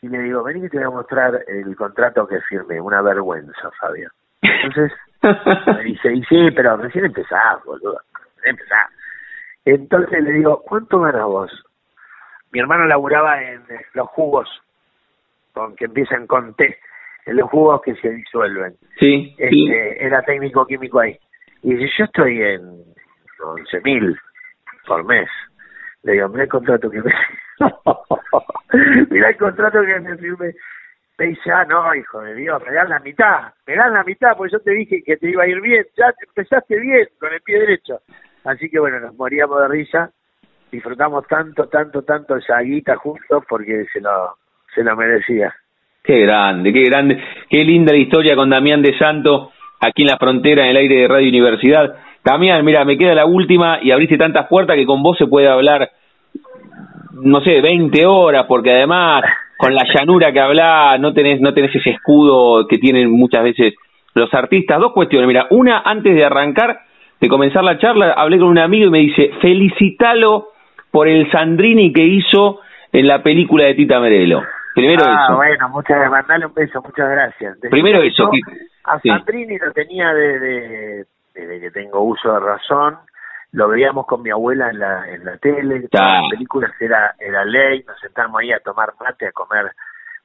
y 0.01 0.09
le 0.09 0.19
digo, 0.19 0.43
vení 0.43 0.61
que 0.61 0.69
te 0.69 0.77
voy 0.77 0.87
a 0.87 0.89
mostrar 0.89 1.39
el 1.47 1.75
contrato 1.75 2.27
que 2.27 2.41
firme, 2.41 2.81
una 2.81 3.01
vergüenza, 3.01 3.71
Fabio. 3.79 4.09
Entonces 4.41 4.91
me 5.67 5.83
dice, 5.83 6.13
y 6.13 6.23
sí, 6.25 6.51
pero 6.55 6.77
recién 6.77 7.05
empezás, 7.05 7.63
boludo, 7.63 7.99
empezás. 8.43 8.89
Entonces 9.66 10.24
le 10.24 10.32
digo, 10.34 10.61
¿cuánto 10.61 10.99
ganas 10.99 11.26
vos? 11.26 11.51
Mi 12.51 12.59
hermano 12.59 12.86
laburaba 12.86 13.41
en 13.41 13.63
los 13.93 14.07
jugos, 14.09 14.47
con 15.53 15.76
que 15.76 15.86
empiezan 15.86 16.28
con 16.28 16.53
T, 16.53 16.78
en 17.26 17.36
los 17.38 17.49
jugos 17.49 17.82
que 17.82 17.95
se 17.95 18.09
disuelven. 18.11 18.76
Sí, 18.99 19.36
este, 19.38 20.05
Era 20.05 20.22
técnico 20.22 20.66
químico 20.66 20.99
ahí. 20.99 21.18
Y 21.63 21.74
dice, 21.74 21.91
yo 21.97 22.05
estoy 22.05 22.41
en 22.41 22.61
11 23.43 23.82
mil 23.84 24.18
por 24.86 25.03
mes. 25.03 25.28
Le 26.03 26.13
digo, 26.13 26.30
mira 26.30 26.43
el 26.43 26.49
contrato 26.49 26.89
que 26.89 27.01
me... 27.01 27.11
mira 29.09 29.30
el 29.30 29.38
contrato 29.38 29.82
que 29.82 29.99
me 29.99 30.18
firme. 30.18 30.53
me 31.18 31.26
dice, 31.26 31.51
ah, 31.51 31.66
no, 31.66 31.95
hijo 31.95 32.22
de 32.22 32.36
Dios, 32.36 32.61
me 32.63 32.72
dan 32.72 32.89
la 32.89 32.99
mitad, 32.99 33.53
me 33.66 33.76
dan 33.76 33.93
la 33.93 34.03
mitad, 34.03 34.38
porque 34.38 34.53
yo 34.53 34.59
te 34.59 34.72
dije 34.72 35.01
que 35.03 35.18
te 35.18 35.30
iba 35.30 35.43
a 35.43 35.47
ir 35.47 35.59
bien, 35.61 35.86
ya 35.97 36.13
empezaste 36.28 36.80
bien 36.80 37.07
con 37.20 37.34
el 37.34 37.41
pie 37.41 37.59
derecho. 37.59 37.99
Así 38.45 38.69
que 38.69 38.79
bueno, 38.79 38.99
nos 38.99 39.15
moríamos 39.15 39.59
de 39.61 39.67
risa, 39.67 40.11
disfrutamos 40.71 41.25
tanto, 41.27 41.67
tanto, 41.67 42.03
tanto 42.03 42.35
esa 42.35 42.59
guita 42.59 42.95
juntos 42.95 43.43
porque 43.49 43.85
se 43.91 43.99
lo, 43.99 44.37
se 44.73 44.83
lo 44.83 44.95
merecía. 44.95 45.53
Qué 46.03 46.19
grande, 46.19 46.71
qué 46.71 46.83
grande, 46.83 47.21
qué 47.49 47.63
linda 47.63 47.91
la 47.91 47.99
historia 47.99 48.35
con 48.35 48.49
Damián 48.49 48.81
de 48.81 48.97
Santo 48.97 49.51
aquí 49.79 50.03
en 50.03 50.09
la 50.09 50.17
frontera, 50.17 50.63
en 50.63 50.69
el 50.69 50.77
aire 50.77 51.01
de 51.01 51.07
Radio 51.07 51.29
Universidad. 51.29 51.95
Damián, 52.23 52.63
mira, 52.63 52.85
me 52.85 52.97
queda 52.97 53.15
la 53.15 53.25
última 53.25 53.79
y 53.81 53.91
abriste 53.91 54.17
tantas 54.17 54.47
puertas 54.47 54.75
que 54.75 54.85
con 54.85 55.01
vos 55.01 55.17
se 55.17 55.27
puede 55.27 55.47
hablar, 55.47 55.89
no 57.13 57.41
sé, 57.41 57.61
20 57.61 58.05
horas, 58.05 58.45
porque 58.47 58.71
además 58.71 59.23
con 59.57 59.73
la 59.73 59.83
llanura 59.93 60.31
que 60.31 60.39
habla 60.39 60.97
no 60.99 61.13
tenés, 61.13 61.39
no 61.41 61.53
tenés 61.53 61.75
ese 61.75 61.91
escudo 61.91 62.67
que 62.67 62.77
tienen 62.77 63.09
muchas 63.09 63.43
veces 63.43 63.73
los 64.13 64.33
artistas. 64.33 64.79
Dos 64.79 64.93
cuestiones, 64.93 65.27
mira, 65.27 65.47
una 65.49 65.79
antes 65.79 66.13
de 66.13 66.25
arrancar, 66.25 66.79
de 67.26 67.30
comenzar 67.30 67.63
la 67.63 67.80
charla, 67.80 68.13
hablé 68.13 68.38
con 68.38 68.49
un 68.49 68.59
amigo 68.59 68.86
y 68.88 68.91
me 68.91 68.99
dice, 68.99 69.32
felicítalo 69.41 70.49
por 70.91 71.07
el 71.07 71.30
Sandrini 71.32 71.91
que 71.91 72.03
hizo 72.03 72.59
en 72.91 73.07
la 73.07 73.23
película 73.23 73.65
de 73.65 73.73
Tita 73.73 73.99
Merelo. 73.99 74.43
Primero 74.76 75.05
ah, 75.07 75.23
eso. 75.26 75.36
bueno, 75.36 75.69
muchas 75.69 75.97
gracias. 75.97 76.11
Mandale 76.11 76.45
un 76.45 76.53
beso, 76.53 76.82
muchas 76.82 77.09
gracias. 77.09 77.57
Primero 77.71 78.01
eso. 78.03 78.30
a 78.84 78.99
Sandrini 78.99 79.57
lo 79.57 79.71
tenía 79.71 80.13
desde, 80.13 81.05
desde 81.34 81.59
que 81.61 81.71
tengo 81.71 82.01
uso 82.01 82.32
de 82.32 82.39
razón. 82.39 82.97
Lo 83.53 83.69
veíamos 83.69 84.05
con 84.05 84.21
mi 84.21 84.30
abuela 84.30 84.69
en 84.69 84.80
la, 84.80 85.09
en 85.09 85.26
la 85.26 85.38
tele. 85.38 85.88
Las 85.91 86.30
películas 86.30 86.71
era, 86.80 87.15
era 87.19 87.43
ley. 87.43 87.84
Nos 87.88 87.99
sentamos 87.99 88.39
ahí 88.39 88.51
a 88.51 88.59
tomar 88.59 88.93
mate, 88.99 89.28
a 89.28 89.32
comer 89.32 89.71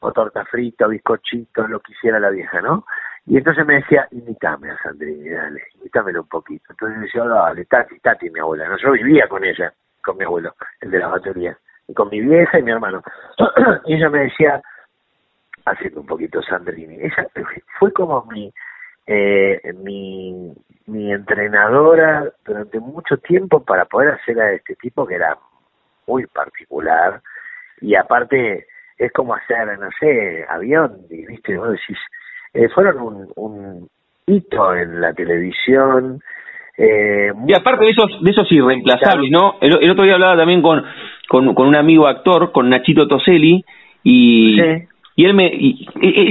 o 0.00 0.12
torta 0.12 0.44
frita, 0.44 0.86
o 0.86 0.88
bizcochito, 0.88 1.66
lo 1.66 1.80
que 1.80 1.92
hiciera 1.92 2.18
la 2.20 2.30
vieja, 2.30 2.60
¿no? 2.60 2.84
Y 3.30 3.36
entonces 3.36 3.64
me 3.64 3.74
decía, 3.76 4.08
invítame 4.10 4.70
a 4.70 4.76
Sandrini, 4.82 5.30
dale, 5.30 5.62
invítamelo 5.76 6.22
un 6.22 6.28
poquito. 6.28 6.64
Entonces 6.70 7.00
decía, 7.00 7.24
dale, 7.24 7.64
Tati, 7.64 8.00
Tati, 8.00 8.28
mi 8.28 8.40
abuela. 8.40 8.68
No, 8.68 8.76
yo 8.76 8.90
vivía 8.90 9.28
con 9.28 9.44
ella, 9.44 9.72
con 10.02 10.16
mi 10.18 10.24
abuelo, 10.24 10.54
el 10.80 10.90
de 10.90 10.98
la 10.98 11.06
batería 11.06 11.56
con 11.94 12.08
mi 12.08 12.20
vieja 12.20 12.58
y 12.58 12.62
mi 12.62 12.70
hermano. 12.70 13.02
y 13.86 13.94
ella 13.94 14.08
me 14.08 14.20
decía, 14.20 14.60
haciendo 15.64 16.00
un 16.00 16.06
poquito 16.06 16.42
Sandrini, 16.42 16.96
ella 17.00 17.26
fue 17.78 17.92
como 17.92 18.24
mi, 18.26 18.52
eh, 19.06 19.60
mi, 19.82 20.52
mi 20.86 21.12
entrenadora 21.12 22.30
durante 22.44 22.80
mucho 22.80 23.16
tiempo 23.18 23.64
para 23.64 23.84
poder 23.84 24.10
hacer 24.10 24.40
a 24.40 24.52
este 24.52 24.74
tipo 24.76 25.06
que 25.06 25.14
era 25.14 25.38
muy 26.06 26.26
particular 26.26 27.20
y 27.80 27.94
aparte 27.94 28.66
es 28.98 29.12
como 29.12 29.34
hacer, 29.34 29.78
no 29.78 29.88
sé, 29.98 30.44
avión, 30.48 31.06
y 31.08 31.24
viste, 31.24 31.56
vos 31.56 31.70
decís, 31.70 31.98
eh, 32.54 32.68
fueron 32.68 33.00
un, 33.00 33.28
un 33.36 33.88
hito 34.26 34.74
en 34.74 35.00
la 35.00 35.12
televisión, 35.12 36.20
eh, 36.76 37.30
y 37.46 37.52
aparte 37.52 37.84
de 37.84 37.90
esos, 37.90 38.22
de 38.22 38.30
esos 38.30 38.50
irreemplazables, 38.50 39.30
¿no? 39.30 39.56
El, 39.60 39.90
otro 39.90 40.04
día 40.04 40.14
hablaba 40.14 40.36
también 40.36 40.62
con, 40.62 40.82
con, 41.28 41.66
un 41.66 41.76
amigo 41.76 42.06
actor, 42.06 42.52
con 42.52 42.70
Nachito 42.70 43.06
Toselli, 43.06 43.62
y, 44.02 44.58
y 45.16 45.24
él 45.24 45.34
me, 45.34 45.46
y, 45.52 45.86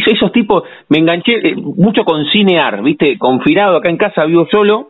esos 0.07 0.31
tipos, 0.31 0.63
me 0.87 0.97
enganché 0.97 1.49
eh, 1.49 1.55
mucho 1.55 2.03
con 2.03 2.25
cinear, 2.31 2.81
¿viste? 2.81 3.17
Confinado 3.19 3.77
acá 3.77 3.89
en 3.89 3.97
casa, 3.97 4.25
vivo 4.25 4.47
solo, 4.49 4.89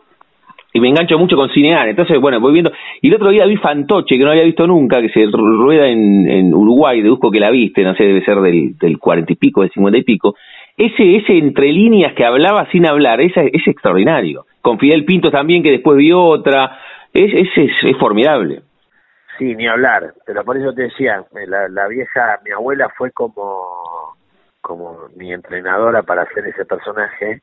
y 0.72 0.80
me 0.80 0.88
engancho 0.88 1.18
mucho 1.18 1.36
con 1.36 1.50
cinear. 1.50 1.88
Entonces, 1.88 2.18
bueno, 2.18 2.40
voy 2.40 2.52
viendo. 2.52 2.72
Y 3.02 3.08
el 3.08 3.16
otro 3.16 3.28
día 3.28 3.44
vi 3.44 3.56
Fantoche, 3.56 4.16
que 4.16 4.24
no 4.24 4.30
había 4.30 4.44
visto 4.44 4.66
nunca, 4.66 5.02
que 5.02 5.10
se 5.10 5.26
rueda 5.30 5.88
en, 5.88 6.26
en 6.26 6.54
Uruguay, 6.54 7.02
deduzco 7.02 7.30
que 7.30 7.40
la 7.40 7.50
viste, 7.50 7.82
no 7.82 7.94
sé, 7.94 8.04
debe 8.04 8.24
ser 8.24 8.40
del, 8.40 8.78
del 8.78 8.98
cuarenta 8.98 9.32
y 9.32 9.36
pico, 9.36 9.60
del 9.60 9.70
cincuenta 9.72 9.98
y 9.98 10.04
pico. 10.04 10.36
Ese, 10.76 11.16
ese 11.16 11.38
entre 11.38 11.72
líneas 11.72 12.14
que 12.14 12.24
hablaba 12.24 12.70
sin 12.70 12.88
hablar, 12.88 13.20
ese, 13.20 13.50
es 13.52 13.66
extraordinario 13.66 14.46
con 14.62 14.78
Fidel 14.78 15.04
Pinto 15.04 15.30
también, 15.30 15.62
que 15.62 15.70
después 15.70 15.96
vio 15.96 16.22
otra. 16.22 16.78
Es, 17.12 17.32
es, 17.34 17.48
es, 17.82 17.96
formidable. 17.98 18.62
Sí, 19.38 19.54
ni 19.54 19.66
hablar. 19.66 20.14
Pero 20.26 20.44
por 20.44 20.56
eso 20.56 20.72
te 20.72 20.82
decía, 20.82 21.24
eh, 21.34 21.46
la, 21.46 21.68
la 21.68 21.88
vieja, 21.88 22.38
mi 22.44 22.52
abuela 22.52 22.88
fue 22.96 23.10
como, 23.10 24.14
como 24.60 25.08
mi 25.16 25.32
entrenadora 25.32 26.02
para 26.02 26.22
hacer 26.22 26.46
ese 26.46 26.64
personaje, 26.64 27.40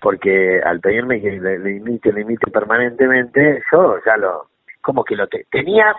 porque 0.00 0.60
al 0.62 0.80
pedirme 0.80 1.20
que 1.20 1.30
le, 1.30 1.76
imite, 1.76 2.12
le 2.12 2.22
imite 2.22 2.50
permanentemente, 2.50 3.62
yo 3.72 3.96
ya 4.04 4.16
lo, 4.16 4.48
como 4.82 5.02
que 5.04 5.16
lo 5.16 5.26
tenía 5.50 5.94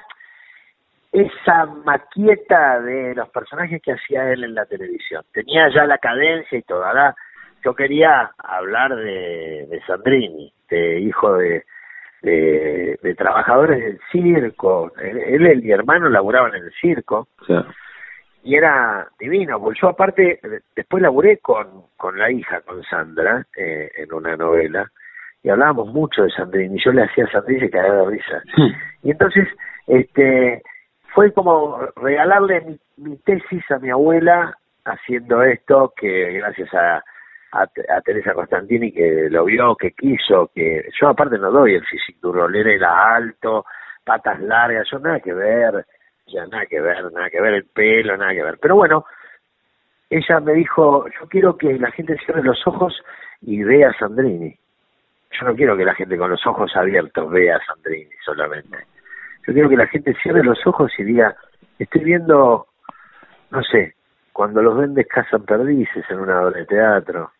esa 1.16 1.66
maquieta 1.86 2.82
de 2.82 3.16
los 3.16 3.30
personajes 3.30 3.82
que 3.82 3.94
hacía 3.94 4.32
él 4.34 4.44
en 4.44 4.54
la 4.54 4.66
televisión. 4.66 5.24
Tenía 5.32 5.70
ya 5.74 5.86
la 5.86 5.98
cadencia 5.98 6.58
y 6.58 6.64
todo. 6.64 6.84
Ahora 6.84 7.16
yo 7.64 7.74
quería 7.74 8.32
hablar 8.38 8.96
de, 8.96 9.68
de 9.70 9.82
Sandrini, 9.88 10.54
de 10.70 11.00
hijo 11.00 11.38
de, 11.38 11.64
de, 12.22 13.16
trabajadores 13.18 13.80
del 13.80 14.00
circo. 14.12 14.92
Él, 15.02 15.48
y 15.48 15.62
mi 15.62 15.72
hermano 15.72 16.10
laburaban 16.10 16.54
en 16.56 16.66
el 16.66 16.74
circo. 16.82 17.30
Y 18.44 18.56
era 18.56 19.08
divino, 19.18 19.60
porque 19.60 19.80
yo 19.82 19.90
aparte, 19.90 20.40
después 20.76 21.02
laburé 21.02 21.38
con, 21.38 21.86
con 21.98 22.20
la 22.20 22.30
hija, 22.30 22.62
con 22.62 22.84
Sandra, 22.84 23.46
eh, 23.58 23.90
en 23.98 24.14
una 24.14 24.36
novela, 24.36 24.92
y 25.42 25.50
hablábamos 25.50 25.88
mucho 25.88 26.24
de 26.24 26.30
Sandrini, 26.30 26.78
yo 26.84 26.92
le 26.92 27.04
hacía 27.04 27.26
a 27.26 27.32
Sandrini 27.32 27.58
y 27.58 27.62
se 27.62 27.70
cagaba 27.72 28.02
de 28.02 28.10
risa. 28.12 28.44
Y 29.02 29.12
entonces, 29.12 29.48
este, 29.88 30.62
fue 31.16 31.34
como 31.34 31.80
regalarle 31.96 32.62
mi, 32.62 32.80
mi 32.98 33.18
tesis 33.18 33.64
a 33.72 33.80
mi 33.80 33.90
abuela 33.90 34.56
haciendo 34.84 35.42
esto, 35.42 35.92
que 35.98 36.34
gracias 36.34 36.72
a 36.76 37.04
a, 37.56 38.02
Teresa 38.02 38.34
Constantini 38.34 38.92
que 38.92 39.30
lo 39.30 39.46
vio, 39.46 39.76
que 39.76 39.92
quiso, 39.92 40.52
que 40.54 40.90
yo 41.00 41.10
aparte 41.10 41.38
no 41.38 41.52
doy 41.52 41.76
el 41.76 41.86
físico 41.86 42.28
duro, 42.28 42.48
él 42.48 42.68
era 42.68 43.16
alto, 43.16 43.66
patas 44.04 44.40
largas, 44.42 44.88
yo 44.92 45.00
nada 45.00 45.20
que 45.20 45.34
ver, 45.34 45.86
ya 46.28 46.46
nada 46.48 46.66
que 46.66 46.82
ver, 46.82 47.12
nada 47.12 47.30
que 47.30 47.42
ver 47.42 47.54
el 47.54 47.66
pelo, 47.66 48.18
nada 48.18 48.34
que 48.34 48.44
ver. 48.44 48.58
Pero 48.62 48.76
bueno, 48.76 49.06
ella 50.10 50.40
me 50.40 50.54
dijo, 50.54 51.06
yo 51.08 51.28
quiero 51.28 51.58
que 51.58 51.78
la 51.80 51.92
gente 51.92 52.18
cierre 52.26 52.44
los 52.44 52.66
ojos 52.68 53.02
y 53.42 53.64
vea 53.64 53.90
a 53.90 53.98
Sandrini. 53.98 54.58
Yo 55.32 55.48
no 55.48 55.56
quiero 55.56 55.76
que 55.78 55.86
la 55.86 55.96
gente 55.96 56.18
con 56.18 56.30
los 56.30 56.46
ojos 56.46 56.76
abiertos 56.76 57.30
vea 57.30 57.58
a 57.58 57.66
Sandrini 57.66 58.12
solamente. 58.24 58.78
Yo 59.48 59.54
quiero 59.54 59.70
que 59.70 59.78
la 59.78 59.88
gente 59.88 60.16
cierre 60.22 60.44
los 60.44 60.66
ojos 60.66 60.92
y 60.98 61.04
diga, 61.04 61.36
estoy 61.78 62.04
viendo, 62.04 62.68
no 63.52 63.64
sé, 63.64 63.96
cuando 64.34 64.62
los 64.62 64.78
vendes 64.78 65.08
cazan 65.08 65.46
perdices 65.46 66.04
en 66.10 66.20
una 66.20 66.42
obra 66.42 66.60
de 66.60 66.66
teatro, 66.66 67.32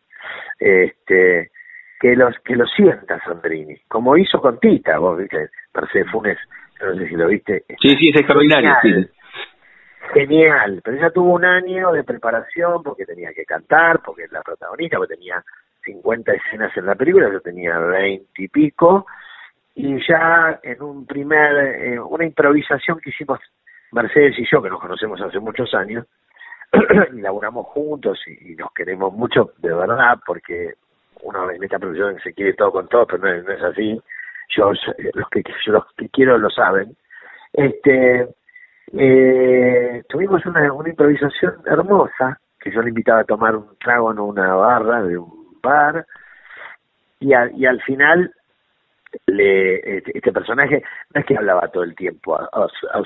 este 0.58 1.50
que 1.98 2.14
los 2.14 2.34
que 2.44 2.54
lo 2.54 2.66
sienta 2.66 3.18
Sandrini, 3.24 3.76
como 3.88 4.16
hizo 4.16 4.40
con 4.40 4.60
Tita, 4.60 4.98
vos 4.98 5.18
viste, 5.18 5.48
Mercedes 5.74 6.10
Funes, 6.10 6.38
no 6.80 6.94
sé 6.94 7.08
si 7.08 7.16
lo 7.16 7.26
viste. 7.26 7.64
Sí, 7.80 7.96
sí, 7.96 8.10
es 8.10 8.16
extraordinario, 8.16 8.74
genial, 8.82 9.10
Genial, 10.12 10.80
pero 10.84 10.96
ella 10.96 11.10
tuvo 11.10 11.34
un 11.34 11.44
año 11.44 11.92
de 11.92 12.04
preparación 12.04 12.82
porque 12.82 13.04
tenía 13.04 13.32
que 13.32 13.44
cantar, 13.44 14.00
porque 14.04 14.24
es 14.24 14.32
la 14.32 14.42
protagonista, 14.42 14.98
porque 14.98 15.14
tenía 15.14 15.42
50 15.84 16.32
escenas 16.32 16.76
en 16.76 16.86
la 16.86 16.94
película, 16.94 17.30
yo 17.32 17.40
tenía 17.40 17.78
20 17.78 18.26
y 18.36 18.48
pico, 18.48 19.06
y 19.76 19.98
ya 20.08 20.58
en 20.62 20.82
un 20.82 21.06
primer, 21.06 21.54
eh, 21.76 22.00
una 22.00 22.24
improvisación 22.24 22.98
que 22.98 23.10
hicimos 23.10 23.38
Mercedes 23.92 24.38
y 24.38 24.46
yo, 24.50 24.62
que 24.62 24.70
nos 24.70 24.80
conocemos 24.80 25.20
hace 25.20 25.38
muchos 25.38 25.72
años, 25.74 26.06
y 27.12 27.20
laburamos 27.20 27.66
juntos 27.66 28.18
y, 28.26 28.56
nos 28.56 28.72
queremos 28.72 29.12
mucho 29.12 29.52
de 29.58 29.74
verdad 29.74 30.18
porque 30.26 30.72
uno 31.22 31.50
en 31.50 31.62
esta 31.62 31.78
profesión 31.78 32.18
se 32.24 32.32
quiere 32.32 32.54
todo 32.54 32.72
con 32.72 32.88
todo 32.88 33.06
pero 33.06 33.18
no, 33.18 33.52
es 33.52 33.62
así. 33.62 34.00
Yo 34.56 34.72
los 35.12 35.28
que 35.30 35.42
los 35.66 35.84
que 35.94 36.08
quiero 36.08 36.38
lo 36.38 36.48
saben. 36.48 36.96
Este 37.52 38.28
eh, 38.96 40.02
tuvimos 40.08 40.44
una, 40.46 40.72
una 40.72 40.88
improvisación 40.88 41.54
hermosa 41.66 42.40
que 42.58 42.70
yo 42.70 42.80
le 42.80 42.88
invitaba 42.88 43.20
a 43.20 43.24
tomar 43.24 43.54
un 43.54 43.76
trago 43.78 44.10
en 44.10 44.20
una 44.20 44.54
barra 44.54 45.02
de 45.02 45.18
un 45.18 45.58
bar 45.62 46.06
y, 47.20 47.28
y 47.28 47.66
al 47.66 47.82
final 47.82 48.32
le 49.26 49.98
este, 49.98 50.18
este, 50.18 50.32
personaje 50.32 50.82
no 51.14 51.20
es 51.20 51.26
que 51.26 51.36
hablaba 51.36 51.68
todo 51.68 51.84
el 51.84 51.94
tiempo 51.94 52.36
a, 52.36 52.48
a, 52.52 53.02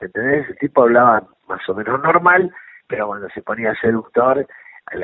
¿entendés? 0.00 0.48
el 0.48 0.58
tipo 0.58 0.82
hablaba 0.82 1.22
más 1.48 1.68
o 1.68 1.74
menos 1.74 2.02
normal 2.02 2.52
pero 2.86 3.06
cuando 3.06 3.28
se 3.30 3.42
ponía 3.42 3.74
seductor 3.80 4.46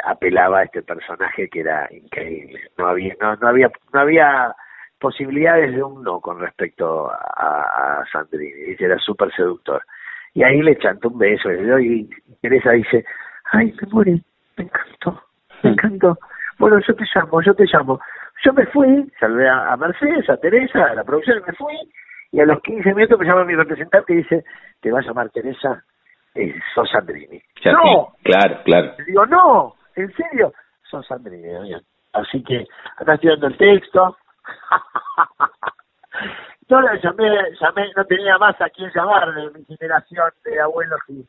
apelaba 0.04 0.60
a 0.60 0.62
este 0.64 0.82
personaje 0.82 1.48
que 1.48 1.60
era 1.60 1.88
increíble. 1.90 2.60
No 2.78 2.86
había 2.86 3.14
no, 3.20 3.34
no 3.36 3.48
había 3.48 3.70
no 3.92 4.00
había 4.00 4.54
posibilidades 5.00 5.74
de 5.74 5.82
un 5.82 6.02
no 6.02 6.20
con 6.20 6.40
respecto 6.40 7.10
a, 7.10 8.00
a 8.00 8.04
Sandrini 8.12 8.76
era 8.78 8.98
súper 8.98 9.32
seductor. 9.34 9.82
Y 10.34 10.44
ahí 10.44 10.62
le 10.62 10.78
chantó 10.78 11.08
un 11.08 11.18
beso 11.18 11.50
y 11.78 12.08
Teresa 12.40 12.70
dice 12.72 13.04
ay 13.52 13.74
me 13.80 13.88
muere 13.88 14.20
me 14.56 14.64
encantó 14.64 15.22
me 15.62 15.70
encantó. 15.70 16.18
Bueno 16.58 16.78
yo 16.86 16.94
te 16.94 17.04
llamo 17.14 17.42
yo 17.42 17.54
te 17.54 17.64
llamo 17.66 18.00
yo 18.44 18.52
me 18.52 18.66
fui 18.66 19.10
salvé 19.18 19.48
a, 19.48 19.76
Mercedes 19.76 20.28
a 20.28 20.36
Teresa 20.36 20.84
a 20.84 20.94
la 20.94 21.04
producción 21.04 21.42
me 21.46 21.52
fui 21.54 21.76
y 22.30 22.40
a 22.40 22.46
los 22.46 22.60
15 22.62 22.94
minutos 22.94 23.18
me 23.18 23.26
llama 23.26 23.44
mi 23.44 23.54
representante 23.54 24.12
y 24.12 24.16
dice 24.16 24.44
te 24.80 24.90
va 24.90 25.00
a 25.00 25.02
llamar 25.02 25.30
Teresa 25.30 25.82
eh, 26.34 26.54
sos 26.74 26.90
Sandrini. 26.90 27.42
no, 27.66 28.14
claro, 28.22 28.62
claro. 28.64 28.94
Le 28.98 29.04
digo, 29.04 29.26
no, 29.26 29.74
¿en 29.96 30.12
serio? 30.14 30.52
Sos 30.82 31.06
Sandrini, 31.06 31.74
Así 32.14 32.42
que 32.42 32.66
acá 32.98 33.14
estoy 33.14 33.30
dando 33.30 33.46
el 33.48 33.56
texto. 33.56 34.16
no 36.68 36.80
la 36.80 36.94
llamé, 36.96 37.30
llamé, 37.60 37.90
no 37.96 38.04
tenía 38.04 38.38
más 38.38 38.60
a 38.60 38.68
quién 38.70 38.90
llamar 38.94 39.34
de 39.34 39.50
mi 39.50 39.64
generación 39.64 40.30
de 40.44 40.60
abuelos, 40.60 41.00
y, 41.08 41.24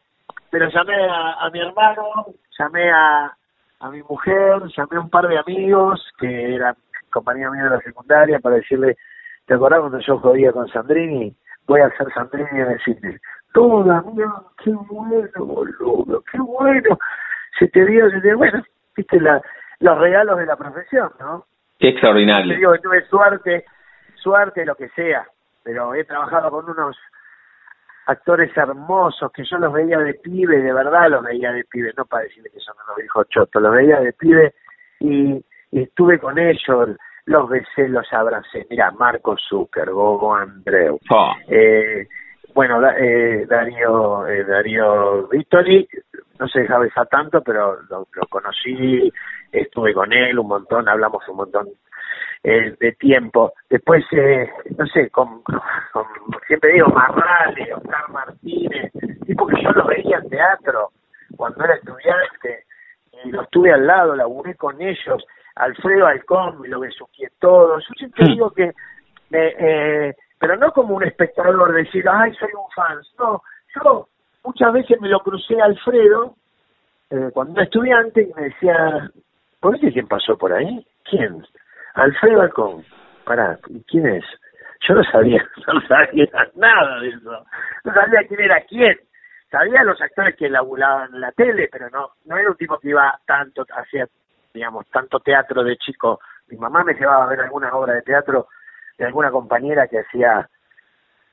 pero 0.50 0.70
llamé 0.70 0.96
a, 1.10 1.50
mi 1.52 1.60
hermano, 1.60 2.26
llamé 2.58 2.92
a, 2.92 3.32
a 3.80 3.90
mi 3.90 4.02
mujer, 4.04 4.62
llamé 4.76 4.98
a 4.98 5.02
un 5.02 5.10
par 5.10 5.28
de 5.28 5.38
amigos 5.38 6.06
que 6.18 6.56
eran 6.56 6.76
compañía 7.14 7.50
mía 7.50 7.64
de 7.64 7.70
la 7.70 7.80
secundaria 7.82 8.40
para 8.40 8.56
decirle, 8.56 8.98
¿te 9.46 9.54
acordás 9.54 9.80
cuando 9.80 10.00
yo 10.00 10.18
jodía 10.20 10.52
con 10.52 10.68
Sandrini? 10.68 11.36
Voy 11.68 11.82
a 11.82 11.90
ser 11.92 12.12
Sandrini 12.14 12.50
y 12.52 12.64
decirle, 12.64 13.20
toda 13.54 14.02
mía, 14.02 14.32
qué 14.64 14.72
bueno, 14.72 15.46
boludo, 15.46 16.24
qué 16.32 16.40
bueno. 16.40 16.98
Se 17.60 17.68
te 17.68 17.86
dio, 17.86 18.10
se 18.10 18.20
te 18.20 18.34
bueno, 18.34 18.64
viste 18.98 19.22
la, 19.22 19.42
los 19.80 19.98
regalos 20.00 20.38
de 20.40 20.46
la 20.46 20.56
profesión, 20.56 21.12
¿no? 21.20 21.46
Qué 21.80 21.90
extraordinario. 21.90 22.54
Te 22.54 22.58
digo 22.58 22.74
que 22.74 22.80
tuve 22.80 23.06
suerte, 23.08 23.66
suerte, 24.16 24.66
lo 24.66 24.76
que 24.76 24.90
sea, 24.90 25.28
pero 25.64 25.94
he 25.94 26.04
trabajado 26.04 26.50
con 26.50 26.70
unos 26.70 26.98
actores 28.06 28.56
hermosos 28.56 29.32
que 29.32 29.44
yo 29.46 29.58
los 29.58 29.72
veía 29.72 30.00
de 30.00 30.14
pibe, 30.16 30.62
de 30.62 30.74
verdad 30.74 31.10
los 31.10 31.24
veía 31.24 31.52
de 31.52 31.64
pibe, 31.66 31.94
no 31.98 32.06
para 32.06 32.24
decirle 32.24 32.50
que 32.50 32.60
son 32.60 32.76
unos 32.86 32.98
viejos 32.98 33.28
chotos, 33.30 33.62
los 33.62 33.74
veía 33.74 34.00
de 34.00 34.14
pibe 34.14 34.54
y, 35.00 35.44
estuve 35.72 36.20
con 36.20 36.38
ellos, 36.38 36.90
los 37.26 37.50
besé, 37.50 37.88
los 37.88 38.12
abracé. 38.12 38.66
Mira, 38.70 38.92
Marco 38.92 39.36
Zucker, 39.38 39.92
Gogo 39.92 40.36
Andreu, 40.36 41.00
oh. 41.10 41.34
eh, 41.48 42.08
bueno, 42.54 42.80
eh, 42.88 43.46
Darío, 43.48 44.28
eh, 44.28 44.44
Darío 44.44 45.28
Vittori, 45.28 45.88
no 46.40 46.48
se 46.48 46.62
deja 46.62 46.78
besar 46.78 47.08
tanto, 47.08 47.42
pero 47.42 47.82
lo, 47.90 48.06
conocí, 48.30 49.12
estuve 49.52 49.94
con 49.94 50.14
él 50.14 50.38
un 50.38 50.48
montón, 50.48 50.88
hablamos 50.88 51.28
un 51.30 51.38
montón 51.38 51.70
eh, 52.44 52.76
de 52.80 52.92
tiempo. 52.94 53.54
Después, 53.70 54.04
eh, 54.12 54.50
no 54.78 54.86
sé, 54.88 55.10
con, 55.10 55.42
con, 55.42 56.06
siempre 56.48 56.74
digo 56.74 56.88
Marrale, 56.90 57.74
Oscar 57.74 58.10
Martínez, 58.10 58.92
tipo 59.26 59.48
que 59.48 59.62
yo 59.62 59.72
los 59.72 59.88
veía 59.88 60.18
en 60.18 60.30
teatro 60.30 60.90
cuando 61.36 61.64
era 61.64 61.76
estudiante, 61.76 62.66
y 63.24 63.32
los 63.32 63.50
tuve 63.50 63.72
al 63.72 63.88
lado, 63.88 64.16
laburé 64.16 64.56
con 64.56 64.80
ellos, 64.80 65.26
Alfredo 65.56 66.08
Alcón, 66.08 66.62
me 66.62 66.68
lo 66.68 66.80
besuqué 66.80 67.30
todo. 67.40 67.80
Yo 67.80 67.94
siempre 67.98 68.26
digo 68.28 68.52
que 68.52 68.72
eh, 69.32 70.14
pero 70.40 70.58
no 70.58 70.72
como 70.74 70.96
un 70.96 71.04
espectador 71.04 71.74
decir, 71.74 72.04
ay, 72.10 72.34
soy 72.36 72.50
un 72.54 72.70
fan. 72.76 73.00
No, 73.18 73.42
yo 73.76 74.10
muchas 74.44 74.74
veces 74.74 75.00
me 75.00 75.08
lo 75.08 75.20
crucé 75.22 75.60
a 75.62 75.66
Alfredo 75.66 76.36
eh, 77.10 77.30
cuando 77.34 77.54
era 77.54 77.64
estudiante 77.64 78.24
y 78.24 78.34
me 78.34 78.50
decía, 78.50 79.10
¿por 79.60 79.80
qué 79.80 79.92
quién 79.92 80.08
pasó 80.08 80.38
por 80.38 80.52
ahí? 80.52 80.86
¿Quién? 81.10 81.46
Alfredo 81.94 82.42
Alcón. 82.42 82.84
Pará, 83.24 83.58
¿quién 83.88 84.06
es? 84.08 84.26
Yo 84.88 84.96
no 84.96 85.04
sabía, 85.06 85.42
no 85.74 85.82
sabía 85.88 86.28
nada 86.56 87.00
de 87.00 87.08
eso. 87.08 87.46
No 87.86 87.94
sabía 87.94 88.28
quién 88.28 88.42
era 88.42 88.62
quién. 88.66 89.00
Sabía 89.50 89.84
los 89.84 90.02
actores 90.02 90.36
que 90.36 90.50
laburaban 90.50 91.14
en 91.14 91.22
la 91.22 91.32
tele, 91.32 91.70
pero 91.72 91.90
no, 91.90 92.10
no 92.26 92.38
era 92.38 92.50
un 92.50 92.58
tipo 92.58 92.78
que 92.80 92.90
iba 92.90 93.18
tanto, 93.26 93.66
hacía, 93.74 94.08
digamos, 94.54 94.88
tanto 94.90 95.20
teatro 95.20 95.64
de 95.64 95.78
chico. 95.78 96.20
Mi 96.48 96.58
mamá 96.58 96.84
me 96.84 96.94
llevaba 96.94 97.26
a 97.26 97.28
ver 97.28 97.42
alguna 97.42 97.74
obra 97.76 97.94
de 97.94 98.02
teatro 98.02 98.48
de 98.98 99.06
alguna 99.06 99.32
compañera 99.32 99.88
que 99.88 100.00
hacía 100.00 100.48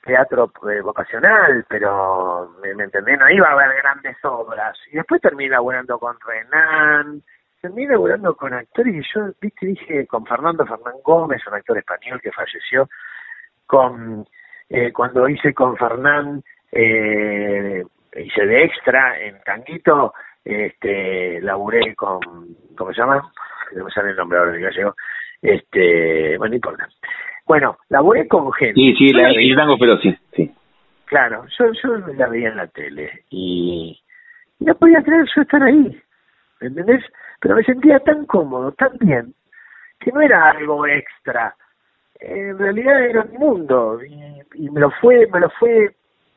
teatro 0.02 0.50
eh, 0.70 0.80
vocacional, 0.80 1.64
pero 1.68 2.54
me, 2.62 2.74
me 2.74 3.16
no 3.16 3.30
iba 3.30 3.48
a 3.48 3.52
haber 3.52 3.76
grandes 3.82 4.16
obras. 4.24 4.78
Y 4.90 4.96
después 4.96 5.20
terminé 5.20 5.50
laburando 5.50 5.98
con 5.98 6.16
Renan, 6.20 7.22
terminé 7.60 7.92
laburando 7.92 8.34
con 8.34 8.54
actores 8.54 8.94
y 8.94 9.02
yo, 9.14 9.32
viste, 9.40 9.66
dije 9.66 10.06
con 10.06 10.24
Fernando 10.24 10.64
Fernán 10.64 10.94
Gómez, 11.04 11.46
un 11.46 11.54
actor 11.54 11.78
español 11.78 12.20
que 12.22 12.32
falleció, 12.32 12.88
con 13.66 14.26
eh, 14.68 14.92
cuando 14.92 15.28
hice 15.28 15.52
con 15.52 15.76
Fernán, 15.76 16.42
eh, 16.72 17.84
hice 18.16 18.46
de 18.46 18.64
extra 18.64 19.20
en 19.20 19.40
Tanguito, 19.42 20.14
este, 20.44 21.40
laburé 21.42 21.94
con, 21.94 22.20
¿cómo 22.76 22.92
se 22.92 23.00
llama? 23.00 23.30
No 23.74 23.84
me 23.84 23.90
sale 23.90 24.10
el 24.10 24.16
nombre 24.16 24.38
ahora 24.38 24.56
gallego, 24.56 24.94
este, 25.42 26.36
bueno, 26.38 26.50
no 26.50 26.56
importa. 26.56 26.88
Bueno, 27.46 27.78
laburé 27.88 28.28
con 28.28 28.52
gente. 28.52 28.74
Sí, 28.74 28.94
sí, 28.96 29.12
la, 29.12 29.30
el 29.30 29.56
tango, 29.56 29.76
pero 29.78 29.98
sí, 29.98 30.16
sí. 30.34 30.50
Claro, 31.06 31.44
yo, 31.58 31.66
yo 31.82 31.96
la 32.14 32.28
veía 32.28 32.50
en 32.50 32.56
la 32.56 32.68
tele 32.68 33.24
y, 33.30 33.98
no 34.60 34.74
podía 34.74 35.02
creer 35.02 35.26
yo 35.34 35.42
estar 35.42 35.62
ahí, 35.62 36.00
¿me 36.60 36.68
entendés? 36.68 37.02
Pero 37.40 37.56
me 37.56 37.64
sentía 37.64 37.98
tan 38.00 38.26
cómodo, 38.26 38.72
tan 38.72 38.92
bien, 39.00 39.34
que 39.98 40.12
no 40.12 40.20
era 40.20 40.50
algo 40.50 40.86
extra. 40.86 41.54
En 42.20 42.58
realidad 42.58 43.02
era 43.02 43.24
mi 43.24 43.38
mundo 43.38 43.98
y, 44.04 44.64
y 44.64 44.70
me 44.70 44.80
lo 44.80 44.90
fue, 45.00 45.26
me 45.32 45.40
lo 45.40 45.50
fue 45.58 45.94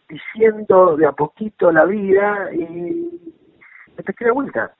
diciendo 0.08 0.95
de 0.95 1.06
a 1.06 1.12
poquito 1.12 1.72
la 1.72 1.86
vida 1.86 2.49
y 2.54 3.22
me 3.98 4.04
pesqué 4.04 4.26
la 4.26 4.34
vuelta. 4.34 4.72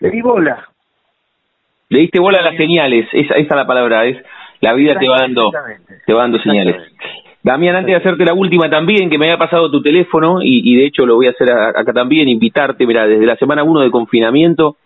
Le 0.00 0.10
di 0.10 0.20
bola. 0.20 0.68
Le 1.88 2.00
diste 2.00 2.18
bola 2.18 2.38
a 2.38 2.42
las 2.42 2.56
señales, 2.56 3.06
esa, 3.12 3.34
esa 3.34 3.54
es 3.54 3.56
la 3.56 3.66
palabra, 3.66 4.06
es 4.06 4.16
la 4.60 4.72
vida 4.72 4.98
te 4.98 5.08
va 5.08 5.20
dando, 5.20 5.50
te 6.06 6.12
va 6.12 6.22
dando 6.22 6.38
señales. 6.38 6.76
Damián, 7.42 7.74
antes 7.74 7.92
de 7.92 7.96
hacerte 7.96 8.24
la 8.24 8.34
última 8.34 8.70
también, 8.70 9.10
que 9.10 9.18
me 9.18 9.26
había 9.26 9.36
pasado 9.36 9.70
tu 9.70 9.82
teléfono, 9.82 10.38
y, 10.40 10.76
de 10.76 10.86
hecho 10.86 11.04
lo 11.04 11.16
voy 11.16 11.26
a 11.26 11.30
hacer 11.30 11.50
acá 11.50 11.92
también, 11.92 12.28
invitarte, 12.28 12.86
mira, 12.86 13.06
desde 13.06 13.26
la 13.26 13.36
semana 13.36 13.64
1 13.64 13.80
de 13.80 13.90
confinamiento, 13.90 14.76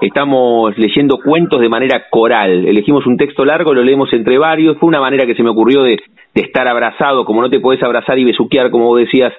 estamos 0.00 0.76
leyendo 0.76 1.18
cuentos 1.18 1.60
de 1.60 1.68
manera 1.68 2.08
coral. 2.10 2.66
Elegimos 2.66 3.06
un 3.06 3.16
texto 3.16 3.44
largo, 3.44 3.72
lo 3.72 3.84
leemos 3.84 4.12
entre 4.12 4.38
varios. 4.38 4.76
Fue 4.78 4.88
una 4.88 5.00
manera 5.00 5.24
que 5.24 5.36
se 5.36 5.42
me 5.44 5.50
ocurrió 5.50 5.82
de, 5.84 5.98
de 6.34 6.42
estar 6.42 6.66
abrazado, 6.66 7.24
como 7.24 7.42
no 7.42 7.48
te 7.48 7.60
podés 7.60 7.82
abrazar 7.82 8.18
y 8.18 8.24
besuquear, 8.24 8.70
como 8.70 8.86
vos 8.86 8.98
decías, 8.98 9.32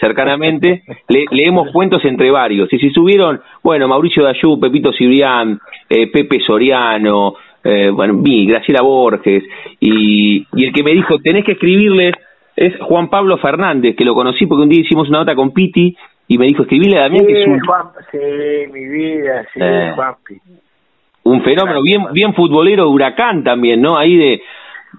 cercanamente. 0.00 0.82
Le, 1.08 1.24
leemos 1.30 1.70
cuentos 1.72 2.04
entre 2.04 2.30
varios. 2.30 2.72
Y 2.72 2.78
si 2.78 2.90
subieron, 2.90 3.40
bueno, 3.62 3.86
Mauricio 3.86 4.24
Dayú, 4.24 4.58
Pepito 4.58 4.92
Cibrián, 4.92 5.60
eh, 5.88 6.06
Pepe 6.08 6.40
Soriano, 6.40 7.34
eh, 7.62 7.90
bueno, 7.90 8.14
vi, 8.16 8.46
Graciela 8.46 8.82
Borges, 8.82 9.44
y, 9.78 10.46
y 10.54 10.64
el 10.64 10.72
que 10.72 10.82
me 10.82 10.92
dijo, 10.92 11.18
tenés 11.18 11.44
que 11.44 11.52
escribirles, 11.52 12.14
es 12.56 12.74
Juan 12.80 13.08
Pablo 13.08 13.36
Fernández, 13.38 13.94
que 13.96 14.04
lo 14.04 14.14
conocí 14.14 14.46
porque 14.46 14.62
un 14.62 14.68
día 14.68 14.80
hicimos 14.80 15.08
una 15.08 15.18
nota 15.20 15.34
con 15.34 15.52
Piti, 15.52 15.94
y 16.26 16.38
me 16.38 16.46
dijo, 16.46 16.62
escribirle 16.62 16.98
a 16.98 17.02
Damián 17.02 17.26
que 17.26 17.42
es 17.42 17.46
un... 17.46 17.60
sí, 18.10 18.72
mi 18.72 18.88
vida, 18.88 19.44
sí, 19.52 19.60
eh, 19.60 19.92
Un 21.24 21.42
fenómeno, 21.42 21.82
bien, 21.82 22.04
bien 22.12 22.34
futbolero 22.34 22.88
huracán 22.88 23.42
también, 23.44 23.82
¿no? 23.82 23.98
Ahí 23.98 24.16
de, 24.16 24.40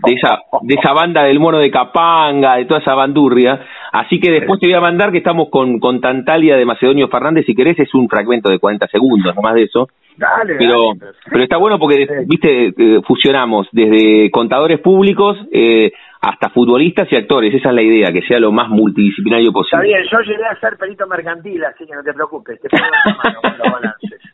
de 0.05 0.13
esa, 0.13 0.39
de 0.61 0.75
esa 0.75 0.93
banda 0.93 1.23
del 1.23 1.39
mono 1.39 1.59
de 1.59 1.71
Capanga, 1.71 2.55
de 2.55 2.65
toda 2.65 2.81
esa 2.81 2.95
bandurria. 2.95 3.59
Así 3.91 4.19
que 4.19 4.31
después 4.31 4.59
te 4.59 4.67
voy 4.67 4.75
a 4.75 4.81
mandar 4.81 5.11
que 5.11 5.17
estamos 5.17 5.49
con, 5.49 5.79
con 5.79 5.99
Tantalia 5.99 6.55
de 6.55 6.65
Macedonio 6.65 7.07
Fernández, 7.07 7.45
si 7.45 7.53
querés, 7.53 7.79
es 7.79 7.93
un 7.93 8.07
fragmento 8.07 8.49
de 8.49 8.59
40 8.59 8.87
segundos, 8.87 9.35
no 9.35 9.41
más 9.41 9.55
de 9.55 9.63
eso. 9.63 9.87
Dale, 10.17 10.55
pero, 10.57 10.93
pero 11.29 11.43
está 11.43 11.57
bueno 11.57 11.79
porque, 11.79 12.05
viste, 12.25 12.67
eh, 12.67 13.01
fusionamos 13.05 13.67
desde 13.71 14.29
contadores 14.29 14.79
públicos 14.79 15.37
eh, 15.51 15.91
hasta 16.21 16.49
futbolistas 16.49 17.11
y 17.11 17.15
actores. 17.15 17.53
Esa 17.53 17.69
es 17.69 17.75
la 17.75 17.81
idea, 17.81 18.11
que 18.11 18.21
sea 18.21 18.39
lo 18.39 18.51
más 18.51 18.69
multidisciplinario 18.69 19.51
posible. 19.51 19.87
Está 19.87 19.97
bien, 19.97 20.09
yo 20.11 20.19
llegué 20.19 20.45
a 20.45 20.59
ser 20.59 20.77
perito 20.77 21.07
mercantil, 21.07 21.63
así 21.63 21.85
que 21.85 21.95
no 21.95 22.03
te 22.03 22.13
preocupes, 22.13 22.59
te 22.61 22.69
pongo 22.69 22.83
mano 23.23 23.41
con 23.41 23.57
los 23.57 23.73
balances. 23.73 24.30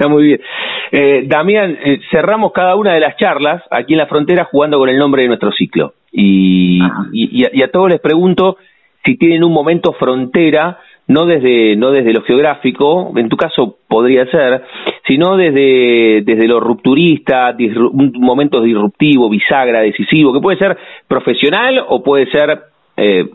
Está 0.00 0.08
muy 0.08 0.24
bien. 0.24 0.40
Eh, 0.92 1.24
Damián, 1.26 1.76
eh, 1.84 2.00
cerramos 2.10 2.52
cada 2.52 2.74
una 2.74 2.94
de 2.94 3.00
las 3.00 3.18
charlas 3.18 3.62
aquí 3.70 3.92
en 3.92 3.98
la 3.98 4.06
frontera 4.06 4.48
jugando 4.50 4.78
con 4.78 4.88
el 4.88 4.96
nombre 4.96 5.20
de 5.20 5.28
nuestro 5.28 5.52
ciclo. 5.52 5.92
Y, 6.10 6.80
y, 7.12 7.46
y, 7.52 7.62
a, 7.62 7.70
todos 7.70 7.90
les 7.90 8.00
pregunto 8.00 8.56
si 9.04 9.18
tienen 9.18 9.44
un 9.44 9.52
momento 9.52 9.92
frontera 9.92 10.78
no 11.06 11.26
desde 11.26 11.76
no 11.76 11.90
desde 11.90 12.14
lo 12.14 12.22
geográfico, 12.22 13.12
en 13.14 13.28
tu 13.28 13.36
caso 13.36 13.76
podría 13.86 14.24
ser, 14.30 14.62
sino 15.06 15.36
desde 15.36 16.22
desde 16.22 16.48
lo 16.48 16.60
rupturista, 16.60 17.54
un 17.92 18.12
momento 18.14 18.62
disruptivo, 18.62 19.28
bisagra, 19.28 19.82
decisivo, 19.82 20.32
que 20.32 20.40
puede 20.40 20.56
ser 20.56 20.78
profesional 21.08 21.84
o 21.88 22.02
puede 22.02 22.30
ser 22.30 22.58
eh, 22.96 23.26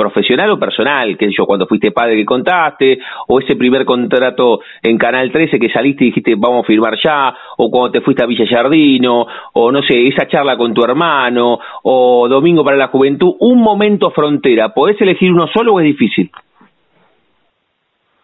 profesional 0.00 0.50
o 0.50 0.58
personal, 0.58 1.18
que 1.18 1.30
yo, 1.30 1.44
cuando 1.44 1.66
fuiste 1.66 1.92
padre 1.92 2.16
que 2.16 2.24
contaste, 2.24 2.98
o 3.28 3.38
ese 3.38 3.54
primer 3.56 3.84
contrato 3.84 4.60
en 4.82 4.96
Canal 4.96 5.30
13 5.30 5.58
que 5.58 5.68
saliste 5.68 6.04
y 6.04 6.08
dijiste 6.08 6.34
vamos 6.38 6.64
a 6.64 6.66
firmar 6.66 6.96
ya, 7.02 7.34
o 7.58 7.70
cuando 7.70 7.92
te 7.92 8.00
fuiste 8.00 8.24
a 8.24 8.26
Villa 8.26 8.46
Jardino, 8.48 9.26
o 9.52 9.70
no 9.70 9.82
sé, 9.82 10.08
esa 10.08 10.26
charla 10.26 10.56
con 10.56 10.72
tu 10.72 10.82
hermano, 10.82 11.58
o 11.82 12.28
Domingo 12.28 12.64
para 12.64 12.78
la 12.78 12.88
Juventud, 12.88 13.34
un 13.40 13.60
momento 13.60 14.10
frontera, 14.10 14.70
¿podés 14.70 14.98
elegir 15.02 15.30
uno 15.30 15.46
solo 15.52 15.74
o 15.74 15.80
es 15.80 15.84
difícil? 15.84 16.30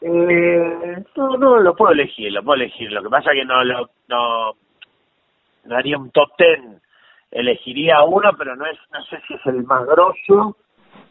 Eh, 0.00 1.04
no, 1.16 1.36
no 1.36 1.58
lo 1.58 1.74
puedo 1.74 1.92
elegir, 1.92 2.32
lo 2.32 2.42
puedo 2.42 2.62
elegir. 2.62 2.92
Lo 2.92 3.02
que 3.02 3.08
pasa 3.08 3.32
es 3.32 3.40
que 3.40 3.44
no, 3.44 3.64
lo, 3.64 3.90
no, 4.08 4.52
no 5.64 5.76
haría 5.76 5.98
un 5.98 6.10
top 6.10 6.30
ten. 6.38 6.80
Elegiría 7.30 8.02
uno, 8.04 8.30
pero 8.38 8.54
no 8.56 8.66
es, 8.66 8.78
no 8.92 9.02
sé 9.04 9.18
si 9.26 9.34
es 9.34 9.46
el 9.46 9.64
más 9.64 9.84
grosso, 9.84 10.56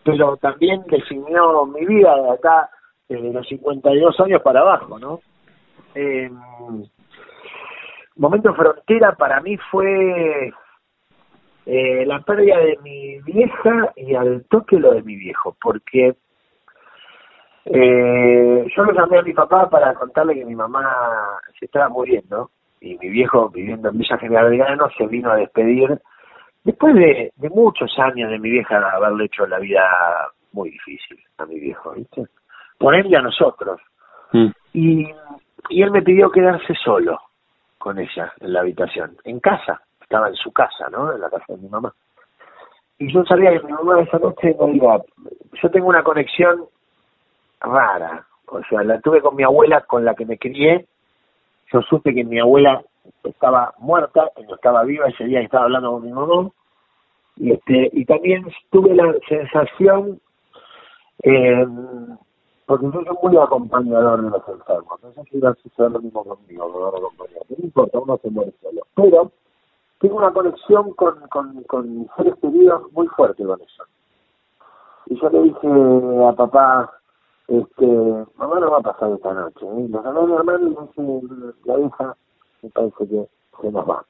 pero 0.05 0.37
también 0.37 0.83
definió 0.87 1.65
mi 1.65 1.83
vida 1.83 2.15
de 2.15 2.29
acá 2.29 2.69
desde 3.09 3.33
los 3.33 3.47
52 3.47 4.19
años 4.19 4.41
para 4.43 4.61
abajo, 4.61 4.99
¿no? 4.99 5.19
Eh, 5.95 6.29
momento 8.15 8.53
frontera 8.53 9.13
para 9.13 9.41
mí 9.41 9.57
fue 9.71 10.53
eh, 11.65 12.05
la 12.05 12.19
pérdida 12.21 12.57
de 12.59 12.77
mi 12.83 13.19
vieja 13.21 13.93
y 13.95 14.13
al 14.13 14.45
toque 14.45 14.77
lo 14.77 14.93
de 14.93 15.01
mi 15.01 15.15
viejo, 15.15 15.57
porque 15.59 16.15
eh, 17.65 18.67
yo 18.75 18.83
lo 18.83 18.93
llamé 18.93 19.17
a 19.17 19.23
mi 19.23 19.33
papá 19.33 19.67
para 19.71 19.95
contarle 19.95 20.35
que 20.35 20.45
mi 20.45 20.55
mamá 20.55 20.87
se 21.59 21.65
estaba 21.65 21.89
muriendo 21.89 22.51
y 22.79 22.95
mi 22.99 23.09
viejo 23.09 23.49
viviendo 23.49 23.89
en 23.89 23.97
Villa 23.97 24.19
General 24.19 24.51
Belgrano 24.51 24.87
se 24.95 25.07
vino 25.07 25.31
a 25.31 25.37
despedir 25.37 25.99
después 26.65 26.95
de, 26.95 27.31
de 27.35 27.49
muchos 27.49 27.97
años 27.97 28.29
de 28.29 28.39
mi 28.39 28.49
vieja 28.49 28.77
haberle 28.89 29.25
hecho 29.25 29.47
la 29.47 29.59
vida 29.59 29.83
muy 30.51 30.71
difícil 30.71 31.17
a 31.37 31.45
mi 31.45 31.59
viejo, 31.59 31.91
¿viste? 31.91 32.25
Por 32.77 32.95
él 32.95 33.07
y 33.07 33.15
a 33.15 33.21
nosotros. 33.21 33.79
Mm. 34.33 34.47
Y, 34.73 35.07
y 35.69 35.81
él 35.81 35.91
me 35.91 36.01
pidió 36.01 36.29
quedarse 36.29 36.73
solo 36.83 37.19
con 37.77 37.99
ella 37.99 38.33
en 38.39 38.51
la 38.51 38.61
habitación, 38.61 39.15
en 39.23 39.39
casa, 39.39 39.81
estaba 40.01 40.27
en 40.27 40.35
su 40.35 40.51
casa, 40.51 40.89
¿no? 40.89 41.13
En 41.13 41.21
la 41.21 41.29
casa 41.29 41.45
de 41.49 41.57
mi 41.57 41.69
mamá. 41.69 41.93
Y 42.97 43.13
yo 43.13 43.23
sabía 43.25 43.51
que 43.51 43.65
mi 43.65 43.71
mamá 43.71 44.01
esa 44.01 44.17
noche 44.17 44.55
no 44.59 44.69
iba. 44.69 45.01
Yo 45.61 45.69
tengo 45.69 45.87
una 45.87 46.03
conexión 46.03 46.65
rara, 47.59 48.25
o 48.47 48.61
sea, 48.63 48.83
la 48.83 48.99
tuve 49.01 49.21
con 49.21 49.35
mi 49.35 49.43
abuela 49.43 49.81
con 49.81 50.03
la 50.03 50.15
que 50.15 50.25
me 50.25 50.37
crié. 50.37 50.87
Yo 51.71 51.81
supe 51.81 52.13
que 52.13 52.23
mi 52.23 52.39
abuela 52.39 52.81
estaba 53.23 53.73
muerta, 53.79 54.29
que 54.35 54.43
no 54.43 54.55
estaba 54.55 54.83
viva 54.83 55.07
ese 55.07 55.25
día 55.25 55.41
estaba 55.41 55.65
hablando 55.65 55.91
con 55.91 56.03
mi 56.03 56.11
mamá. 56.11 56.49
Y, 57.37 57.51
este, 57.51 57.89
y 57.91 58.05
también 58.05 58.45
tuve 58.71 58.95
la 58.95 59.13
sensación 59.27 60.21
eh, 61.23 61.65
porque 62.65 62.85
yo 62.85 62.91
soy 62.91 63.17
muy 63.21 63.37
acompañador 63.37 64.23
de 64.23 64.29
los 64.29 64.47
enfermos. 64.47 65.03
No 65.03 65.11
sé 65.13 65.23
si 65.29 65.39
va 65.39 65.51
a 65.51 65.55
suceder 65.55 65.91
lo 65.91 66.01
mismo 66.01 66.23
conmigo, 66.23 66.67
no 66.67 66.91
No 66.91 67.55
importa, 67.63 67.99
uno 67.99 68.17
se 68.17 68.29
muere 68.29 68.53
solo. 68.61 68.81
Pero 68.95 69.31
tengo 69.99 70.17
una 70.17 70.33
conexión 70.33 70.93
con, 70.93 71.19
con, 71.27 71.63
con 71.63 71.99
mis 71.99 72.09
seres 72.17 72.35
queridos 72.41 72.91
muy 72.91 73.07
fuerte 73.09 73.43
con 73.43 73.61
eso. 73.61 73.83
Y 75.07 75.19
yo 75.19 75.29
le 75.29 75.43
dije 75.43 75.67
a 76.27 76.33
papá, 76.33 76.91
este, 77.47 77.85
mamá 78.35 78.59
no 78.59 78.71
va 78.71 78.77
a 78.79 78.81
pasar 78.81 79.11
esta 79.11 79.33
noche. 79.33 79.65
¿eh? 79.65 79.87
Los 79.89 80.03
hermanos 80.03 80.39
hermanos 80.39 80.89
la 81.65 81.79
hija, 81.79 82.17
me 82.65 82.69
parece 82.71 83.07
que 83.07 83.27
se 83.61 83.71
nos 83.71 83.87
va. 83.87 84.05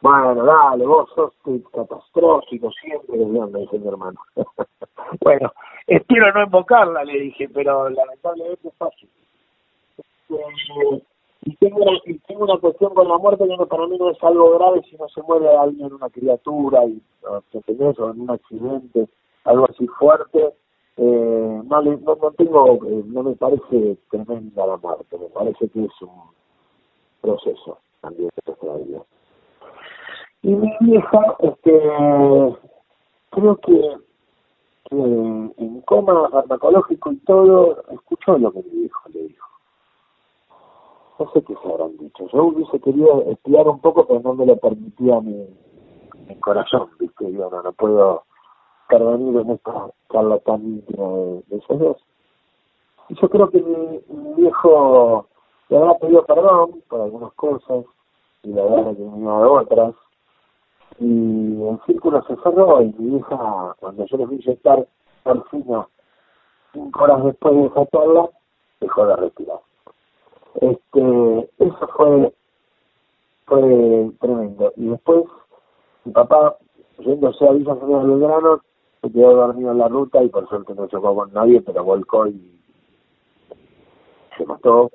Bueno, 0.00 0.44
dale, 0.44 0.86
vos 0.86 1.08
sos 1.14 1.32
catastrófico 1.72 2.70
siempre, 2.72 3.16
me 3.16 3.60
dice 3.60 3.78
mi 3.78 3.88
hermano. 3.88 4.20
bueno, 5.20 5.52
espero 5.86 6.32
no 6.32 6.44
invocarla, 6.44 7.02
le 7.04 7.20
dije, 7.20 7.48
pero 7.48 7.88
lamentablemente 7.88 8.68
es 8.68 8.74
fácil. 8.74 9.08
Eh, 10.30 11.02
y 11.42 11.56
tengo, 11.56 11.82
una, 11.82 11.98
y 12.04 12.18
tengo 12.20 12.44
una 12.44 12.58
cuestión 12.58 12.94
con 12.94 13.08
la 13.08 13.18
muerte 13.18 13.46
que 13.46 13.56
no, 13.56 13.66
para 13.66 13.86
mí 13.86 13.96
no 13.98 14.10
es 14.10 14.22
algo 14.22 14.58
grave 14.58 14.82
si 14.88 14.96
no 14.96 15.08
se 15.08 15.22
muere 15.22 15.48
alguien, 15.56 15.92
una 15.92 16.10
criatura, 16.10 16.80
o 16.82 18.10
en 18.10 18.20
un 18.20 18.30
accidente, 18.30 19.08
algo 19.44 19.66
así 19.68 19.86
fuerte. 19.88 20.54
Eh, 20.98 21.62
no, 21.64 21.82
no, 21.82 21.98
no 22.16 22.30
tengo, 22.32 22.74
eh, 22.86 23.02
no 23.06 23.22
me 23.22 23.34
parece 23.36 23.98
tremenda 24.10 24.66
la 24.66 24.76
muerte, 24.76 25.18
me 25.18 25.28
parece 25.28 25.68
que 25.68 25.84
es 25.84 26.02
un 26.02 26.36
proceso 27.26 27.78
también 28.00 28.30
de 28.46 28.84
vida. 28.84 29.02
Y 30.42 30.54
mi 30.54 30.70
vieja, 30.80 31.36
este, 31.40 31.82
creo 33.30 33.56
que 33.56 33.96
en 34.90 35.80
coma 35.82 36.28
farmacológico 36.30 37.12
y 37.12 37.16
todo, 37.18 37.82
escuchó 37.90 38.38
lo 38.38 38.52
que 38.52 38.62
mi 38.62 38.84
hijo 38.84 39.08
le 39.12 39.22
dijo. 39.24 39.48
No 41.18 41.30
sé 41.32 41.42
qué 41.42 41.54
se 41.60 41.68
habrán 41.68 41.96
dicho. 41.96 42.28
Yo 42.32 42.44
hubiese 42.44 42.78
querido 42.78 43.22
estudiar 43.22 43.66
un 43.66 43.80
poco, 43.80 44.06
pero 44.06 44.20
no 44.20 44.34
me 44.34 44.46
lo 44.46 44.56
permitía 44.56 45.20
mi, 45.20 45.48
mi 46.28 46.36
corazón, 46.36 46.90
¿viste? 47.00 47.32
Yo 47.32 47.50
no, 47.50 47.62
no 47.62 47.72
puedo 47.72 48.22
intervenir 48.88 49.40
en 49.40 49.50
esta 49.50 49.90
charla 50.12 50.38
tan 50.40 50.62
íntima 50.62 51.08
de, 51.08 51.56
esos 51.56 51.78
dos. 51.78 51.96
Y 53.08 53.14
yo 53.20 53.28
creo 53.28 53.50
que 53.50 53.60
mi, 53.60 54.00
viejo 54.36 55.26
le 55.68 55.76
habrá 55.76 55.94
pedido 55.98 56.24
perdón 56.24 56.82
por 56.88 57.00
algunas 57.00 57.32
cosas 57.34 57.84
y 58.42 58.52
le 58.52 58.60
habrá 58.60 58.84
recriminado 58.84 59.52
otras 59.52 59.94
y 60.98 61.62
el 61.62 61.78
círculo 61.86 62.22
se 62.26 62.36
cerró 62.36 62.82
y 62.82 62.92
mi 62.98 63.18
hija, 63.18 63.74
cuando 63.80 64.06
yo 64.06 64.16
le 64.16 64.26
vi 64.26 64.40
estar 64.46 64.86
por 65.24 65.48
fin, 65.48 65.64
cinco 66.72 67.04
horas 67.04 67.24
después 67.24 67.54
de 67.54 67.66
esa 67.66 68.30
dejó 68.80 69.06
de 69.06 69.16
respirar. 69.16 69.60
Este, 70.60 71.50
eso 71.58 71.88
fue, 71.96 72.32
fue 73.46 74.10
tremendo. 74.20 74.72
Y 74.76 74.88
después, 74.88 75.24
mi 76.04 76.12
papá, 76.12 76.56
yéndose 76.98 77.46
a 77.46 77.52
Villa 77.52 77.76
General 77.76 78.06
Belgrano, 78.06 78.60
se 79.02 79.12
quedó 79.12 79.34
dormido 79.34 79.72
en 79.72 79.78
la 79.78 79.88
ruta 79.88 80.22
y 80.22 80.28
por 80.28 80.48
suerte 80.48 80.74
no 80.74 80.86
chocó 80.86 81.14
con 81.14 81.32
nadie, 81.32 81.60
pero 81.60 81.84
volcó 81.84 82.26
y 82.26 82.58
se 84.36 84.46
mató 84.46 84.90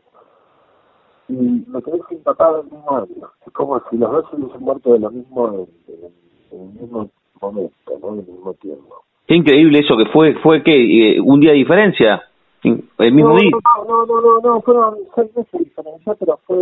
y 1.31 1.65
me 1.67 1.81
quedé 1.81 1.99
sin 2.09 2.21
papá 2.23 2.51
del 2.57 2.65
mismo 2.65 2.97
año. 2.97 3.27
Es 3.45 3.53
como 3.53 3.81
si 3.89 3.97
los 3.97 4.11
dos 4.11 4.29
se 4.29 4.35
hubiesen 4.35 4.61
muerto 4.61 4.93
de 4.93 4.99
lo 4.99 5.11
mismo 5.11 5.47
en, 5.47 6.59
el 6.59 6.81
mismo 6.81 7.09
momento, 7.41 7.99
¿no? 8.01 8.13
En 8.13 8.19
el 8.19 8.25
mismo 8.25 8.53
tiempo. 8.55 9.03
Qué 9.27 9.35
increíble 9.35 9.79
eso 9.79 9.95
que 9.97 10.05
fue, 10.07 10.35
fue 10.41 10.61
que 10.61 11.15
eh, 11.15 11.21
un 11.21 11.39
día 11.39 11.51
de 11.51 11.57
diferencia, 11.57 12.21
el 12.63 13.13
mismo 13.13 13.37
día. 13.37 13.51
No, 13.87 14.05
no, 14.05 14.21
no, 14.21 14.39
no, 14.41 14.61
fueron 14.61 14.95
seis 15.15 15.35
meses 15.35 15.51
de 15.53 15.59
diferencia, 15.59 16.15
pero 16.19 16.39
fue 16.45 16.57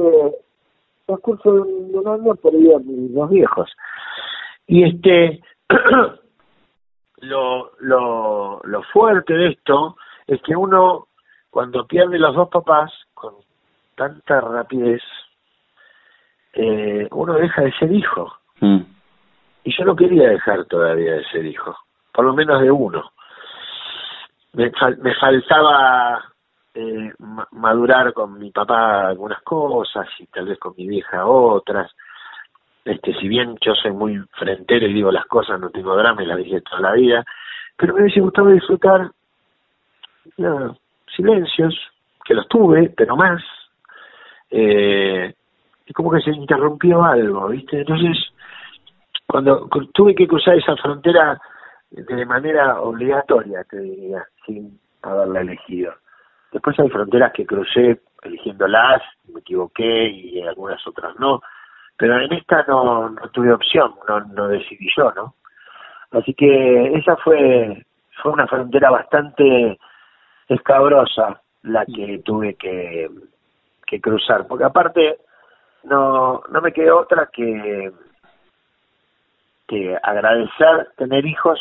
transcurso 1.07 1.51
de 1.51 1.61
un, 1.61 2.07
año 2.07 2.35
por 2.35 2.53
ahí 2.53 2.69
los 3.13 3.29
viejos. 3.29 3.69
Y 4.67 4.83
este, 4.83 5.41
lo, 7.21 7.71
lo, 7.79 8.61
lo 8.63 8.83
fuerte 8.93 9.33
de 9.33 9.47
esto 9.49 9.95
es 10.27 10.39
que 10.43 10.55
uno, 10.55 11.07
cuando 11.49 11.87
pierde 11.87 12.19
los 12.19 12.35
dos 12.35 12.49
papás, 12.49 12.91
tanta 13.99 14.39
rapidez, 14.39 15.01
eh, 16.53 17.05
uno 17.11 17.33
deja 17.33 17.63
de 17.63 17.73
ser 17.73 17.91
hijo. 17.91 18.33
Mm. 18.61 18.79
Y 19.65 19.77
yo 19.77 19.83
no 19.83 19.95
quería 19.95 20.29
dejar 20.29 20.65
todavía 20.65 21.15
de 21.15 21.25
ser 21.25 21.45
hijo, 21.45 21.75
por 22.13 22.23
lo 22.23 22.33
menos 22.33 22.61
de 22.61 22.71
uno. 22.71 23.11
Me, 24.53 24.71
me 25.01 25.15
faltaba 25.15 26.23
eh, 26.73 27.13
madurar 27.51 28.13
con 28.13 28.39
mi 28.39 28.51
papá 28.51 29.09
algunas 29.09 29.41
cosas 29.41 30.07
y 30.17 30.25
tal 30.27 30.45
vez 30.45 30.57
con 30.57 30.73
mi 30.77 30.87
vieja 30.87 31.25
otras. 31.25 31.91
Este, 32.85 33.13
si 33.15 33.27
bien 33.27 33.57
yo 33.59 33.75
soy 33.75 33.91
muy 33.91 34.17
frentero 34.31 34.87
y 34.87 34.93
digo 34.93 35.11
las 35.11 35.25
cosas, 35.25 35.59
no 35.59 35.69
tengo 35.71 35.95
drama 35.97 36.23
y 36.23 36.25
las 36.25 36.37
dije 36.37 36.61
toda 36.61 36.79
la 36.79 36.93
vida, 36.93 37.25
pero 37.75 37.93
me 37.93 38.03
hubiese 38.03 38.21
gustado 38.21 38.47
disfrutar 38.47 39.11
silencios, 41.15 41.75
que 42.23 42.33
los 42.33 42.47
tuve, 42.47 42.93
pero 42.95 43.17
más, 43.17 43.41
eh, 44.51 45.33
como 45.93 46.11
que 46.11 46.21
se 46.21 46.31
interrumpió 46.31 47.03
algo, 47.03 47.47
¿viste? 47.47 47.79
Entonces, 47.79 48.17
cuando 49.27 49.67
tuve 49.93 50.15
que 50.15 50.27
cruzar 50.27 50.55
esa 50.57 50.75
frontera 50.77 51.39
de 51.91 52.25
manera 52.25 52.81
obligatoria, 52.81 53.63
te 53.63 53.79
diría, 53.79 54.23
sin 54.45 54.79
haberla 55.01 55.41
elegido. 55.41 55.93
Después 56.51 56.79
hay 56.79 56.89
fronteras 56.89 57.31
que 57.33 57.45
crucé 57.45 58.01
eligiéndolas, 58.23 59.01
me 59.33 59.39
equivoqué 59.39 60.09
y 60.09 60.41
algunas 60.41 60.85
otras 60.85 61.17
no, 61.19 61.41
pero 61.97 62.19
en 62.19 62.33
esta 62.33 62.63
no, 62.67 63.09
no 63.09 63.29
tuve 63.29 63.53
opción, 63.53 63.93
no, 64.07 64.19
no 64.21 64.47
decidí 64.47 64.89
yo, 64.95 65.11
¿no? 65.15 65.35
Así 66.11 66.33
que 66.33 66.93
esa 66.95 67.15
fue, 67.17 67.85
fue 68.21 68.31
una 68.31 68.47
frontera 68.47 68.89
bastante 68.89 69.79
escabrosa 70.47 71.41
la 71.63 71.85
que 71.85 72.21
tuve 72.25 72.55
que, 72.55 73.09
que 73.89 73.99
cruzar, 73.99 74.45
porque 74.47 74.63
aparte 74.63 75.17
no, 75.83 76.41
no 76.51 76.61
me 76.61 76.71
quedó 76.71 76.99
otra 76.99 77.29
que, 77.33 77.91
que 79.67 79.97
agradecer 80.01 80.89
tener 80.95 81.25
hijos 81.25 81.59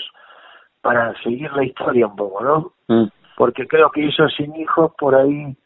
para 0.83 1.15
seguir 1.23 1.51
la 1.53 1.65
historia 1.65 2.07
un 2.07 2.17
poco, 2.17 2.45
¿no? 2.45 2.73
Mm. 2.89 3.09
Porque 3.37 3.67
creo 3.67 3.91
que 3.91 4.07
eso 4.07 4.29
sin 4.29 4.55
hijos 4.57 4.93
por 4.99 5.15
ahí 5.15 5.57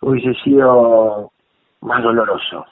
hubiese 0.00 0.34
sido 0.42 1.30
más 1.80 2.02
doloroso. 2.02 2.66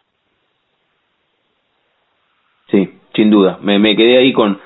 Sí, 2.68 3.00
sin 3.14 3.30
duda. 3.30 3.58
Me, 3.62 3.78
me 3.78 3.96
quedé 3.96 4.18
ahí 4.18 4.32
con, 4.32 4.60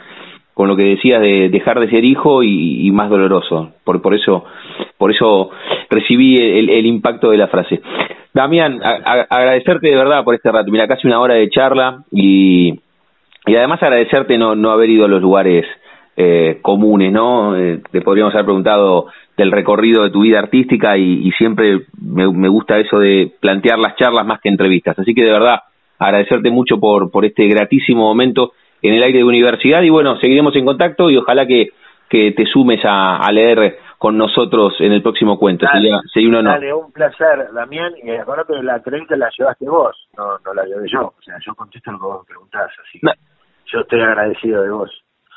con 0.56 0.68
lo 0.68 0.76
que 0.76 0.84
decías 0.84 1.20
de 1.20 1.50
dejar 1.50 1.78
de 1.80 1.90
ser 1.90 2.02
hijo 2.02 2.42
y, 2.42 2.88
y 2.88 2.90
más 2.90 3.10
doloroso. 3.10 3.72
Por, 3.84 4.00
por 4.00 4.14
eso 4.14 4.46
por 4.96 5.10
eso 5.10 5.50
recibí 5.90 6.36
el, 6.38 6.86
impacto 6.86 7.30
de 7.30 7.36
la 7.36 7.48
frase. 7.48 7.82
Damián, 8.32 8.80
agradecerte 8.82 9.88
de 9.88 9.96
verdad 9.96 10.24
por 10.24 10.34
este 10.34 10.50
rato. 10.50 10.70
Mira, 10.70 10.88
casi 10.88 11.06
una 11.06 11.20
hora 11.20 11.34
de 11.34 11.50
charla 11.50 12.04
y, 12.10 12.72
y 13.44 13.54
además 13.54 13.82
agradecerte 13.82 14.38
no, 14.38 14.54
no 14.54 14.70
haber 14.70 14.88
ido 14.88 15.04
a 15.04 15.08
los 15.08 15.20
lugares 15.20 15.66
eh, 16.16 16.60
comunes, 16.62 17.12
¿no? 17.12 17.54
Eh, 17.54 17.82
te 17.92 18.00
podríamos 18.00 18.32
haber 18.32 18.46
preguntado 18.46 19.08
del 19.36 19.52
recorrido 19.52 20.04
de 20.04 20.10
tu 20.10 20.22
vida 20.22 20.38
artística 20.38 20.96
y, 20.96 21.30
siempre 21.32 21.80
me, 22.00 22.32
me, 22.32 22.48
gusta 22.48 22.78
eso 22.78 22.98
de 22.98 23.30
plantear 23.38 23.78
las 23.78 23.96
charlas 23.96 24.24
más 24.24 24.40
que 24.40 24.48
entrevistas. 24.48 24.98
Así 24.98 25.14
que 25.14 25.22
de 25.22 25.32
verdad, 25.32 25.60
agradecerte 25.98 26.50
mucho 26.50 26.80
por, 26.80 27.10
por 27.10 27.26
este 27.26 27.46
gratísimo 27.46 28.04
momento 28.04 28.52
en 28.82 28.94
el 28.94 29.02
aire 29.02 29.18
de 29.18 29.24
universidad 29.24 29.82
y 29.82 29.90
bueno, 29.90 30.18
seguiremos 30.18 30.54
en 30.56 30.64
contacto 30.64 31.10
y 31.10 31.16
ojalá 31.16 31.46
que, 31.46 31.70
que 32.08 32.32
te 32.32 32.46
sumes 32.46 32.80
a, 32.84 33.16
a 33.18 33.32
leer 33.32 33.78
con 33.98 34.18
nosotros 34.18 34.74
en 34.80 34.92
el 34.92 35.02
próximo 35.02 35.38
cuento. 35.38 35.66
sería, 35.72 36.00
sería, 36.12 36.28
un 36.28 36.34
honor. 36.36 36.54
Dale, 36.54 36.74
un 36.74 36.92
placer, 36.92 37.52
Damián. 37.52 37.92
Y 37.96 38.02
que 38.02 38.62
la 38.62 38.76
entrevista 38.76 39.16
la 39.16 39.30
llevaste 39.36 39.68
vos, 39.68 40.08
no, 40.16 40.38
no 40.44 40.54
la 40.54 40.64
llevé 40.64 40.86
yo. 40.88 41.14
O 41.18 41.22
sea, 41.22 41.36
yo 41.44 41.54
contesto 41.54 41.92
lo 41.92 41.98
que 41.98 42.04
vos 42.04 42.20
me 42.20 42.26
preguntás, 42.26 42.70
así 42.86 43.00
yo 43.66 43.80
estoy 43.80 44.00
agradecido 44.00 44.62
de 44.62 44.70
vos. 44.70 44.90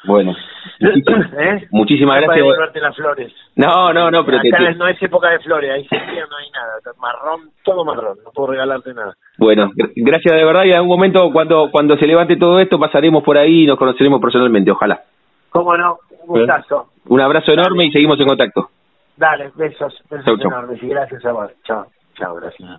Bueno, 0.05 0.33
¿Eh? 0.79 1.67
muchísimas 1.71 2.21
gracias. 2.21 2.45
Para 2.55 2.87
las 2.87 2.95
flores. 2.95 3.33
No, 3.55 3.91
no, 3.93 4.09
no, 4.09 4.25
pero 4.25 4.37
Acá 4.37 4.71
no 4.77 4.87
es 4.87 5.01
época 5.01 5.29
de 5.29 5.39
flores, 5.39 5.71
ahí 5.71 5.87
no 5.91 6.37
hay 6.37 6.51
nada, 6.51 6.79
marrón, 6.99 7.49
todo 7.63 7.83
marrón, 7.83 8.17
no 8.23 8.31
puedo 8.31 8.51
regalarte 8.51 8.93
nada. 8.93 9.15
Bueno, 9.37 9.71
gracias 9.95 10.35
de 10.35 10.45
verdad 10.45 10.63
y 10.63 10.69
en 10.69 10.75
algún 10.75 10.89
momento 10.89 11.29
cuando 11.33 11.69
cuando 11.71 11.97
se 11.97 12.07
levante 12.07 12.37
todo 12.37 12.59
esto 12.59 12.79
pasaremos 12.79 13.23
por 13.23 13.37
ahí 13.37 13.63
y 13.63 13.67
nos 13.67 13.77
conoceremos 13.77 14.21
personalmente, 14.21 14.71
ojalá. 14.71 15.03
Cómo 15.49 15.75
no, 15.75 15.97
un 16.27 16.39
gustazo. 16.39 16.87
Un 17.07 17.19
abrazo 17.19 17.51
enorme 17.51 17.85
y 17.85 17.91
seguimos 17.91 18.19
en 18.19 18.27
contacto. 18.27 18.69
Dale, 19.17 19.51
besos, 19.55 19.93
besos 20.09 20.39
enormes 20.39 20.81
y 20.81 20.87
gracias 20.87 21.25
a 21.25 21.33
vos. 21.33 21.51
Chao, 21.65 21.87
chao, 22.17 22.35
gracias. 22.35 22.69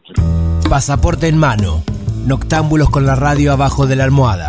Pasaporte 0.71 1.29
en 1.29 1.39
mano, 1.39 1.83
noctámbulos 2.27 2.89
con 2.89 3.05
la 3.05 3.15
radio 3.15 3.53
abajo 3.53 3.87
de 3.87 3.97
la 3.97 4.05
almohada 4.05 4.49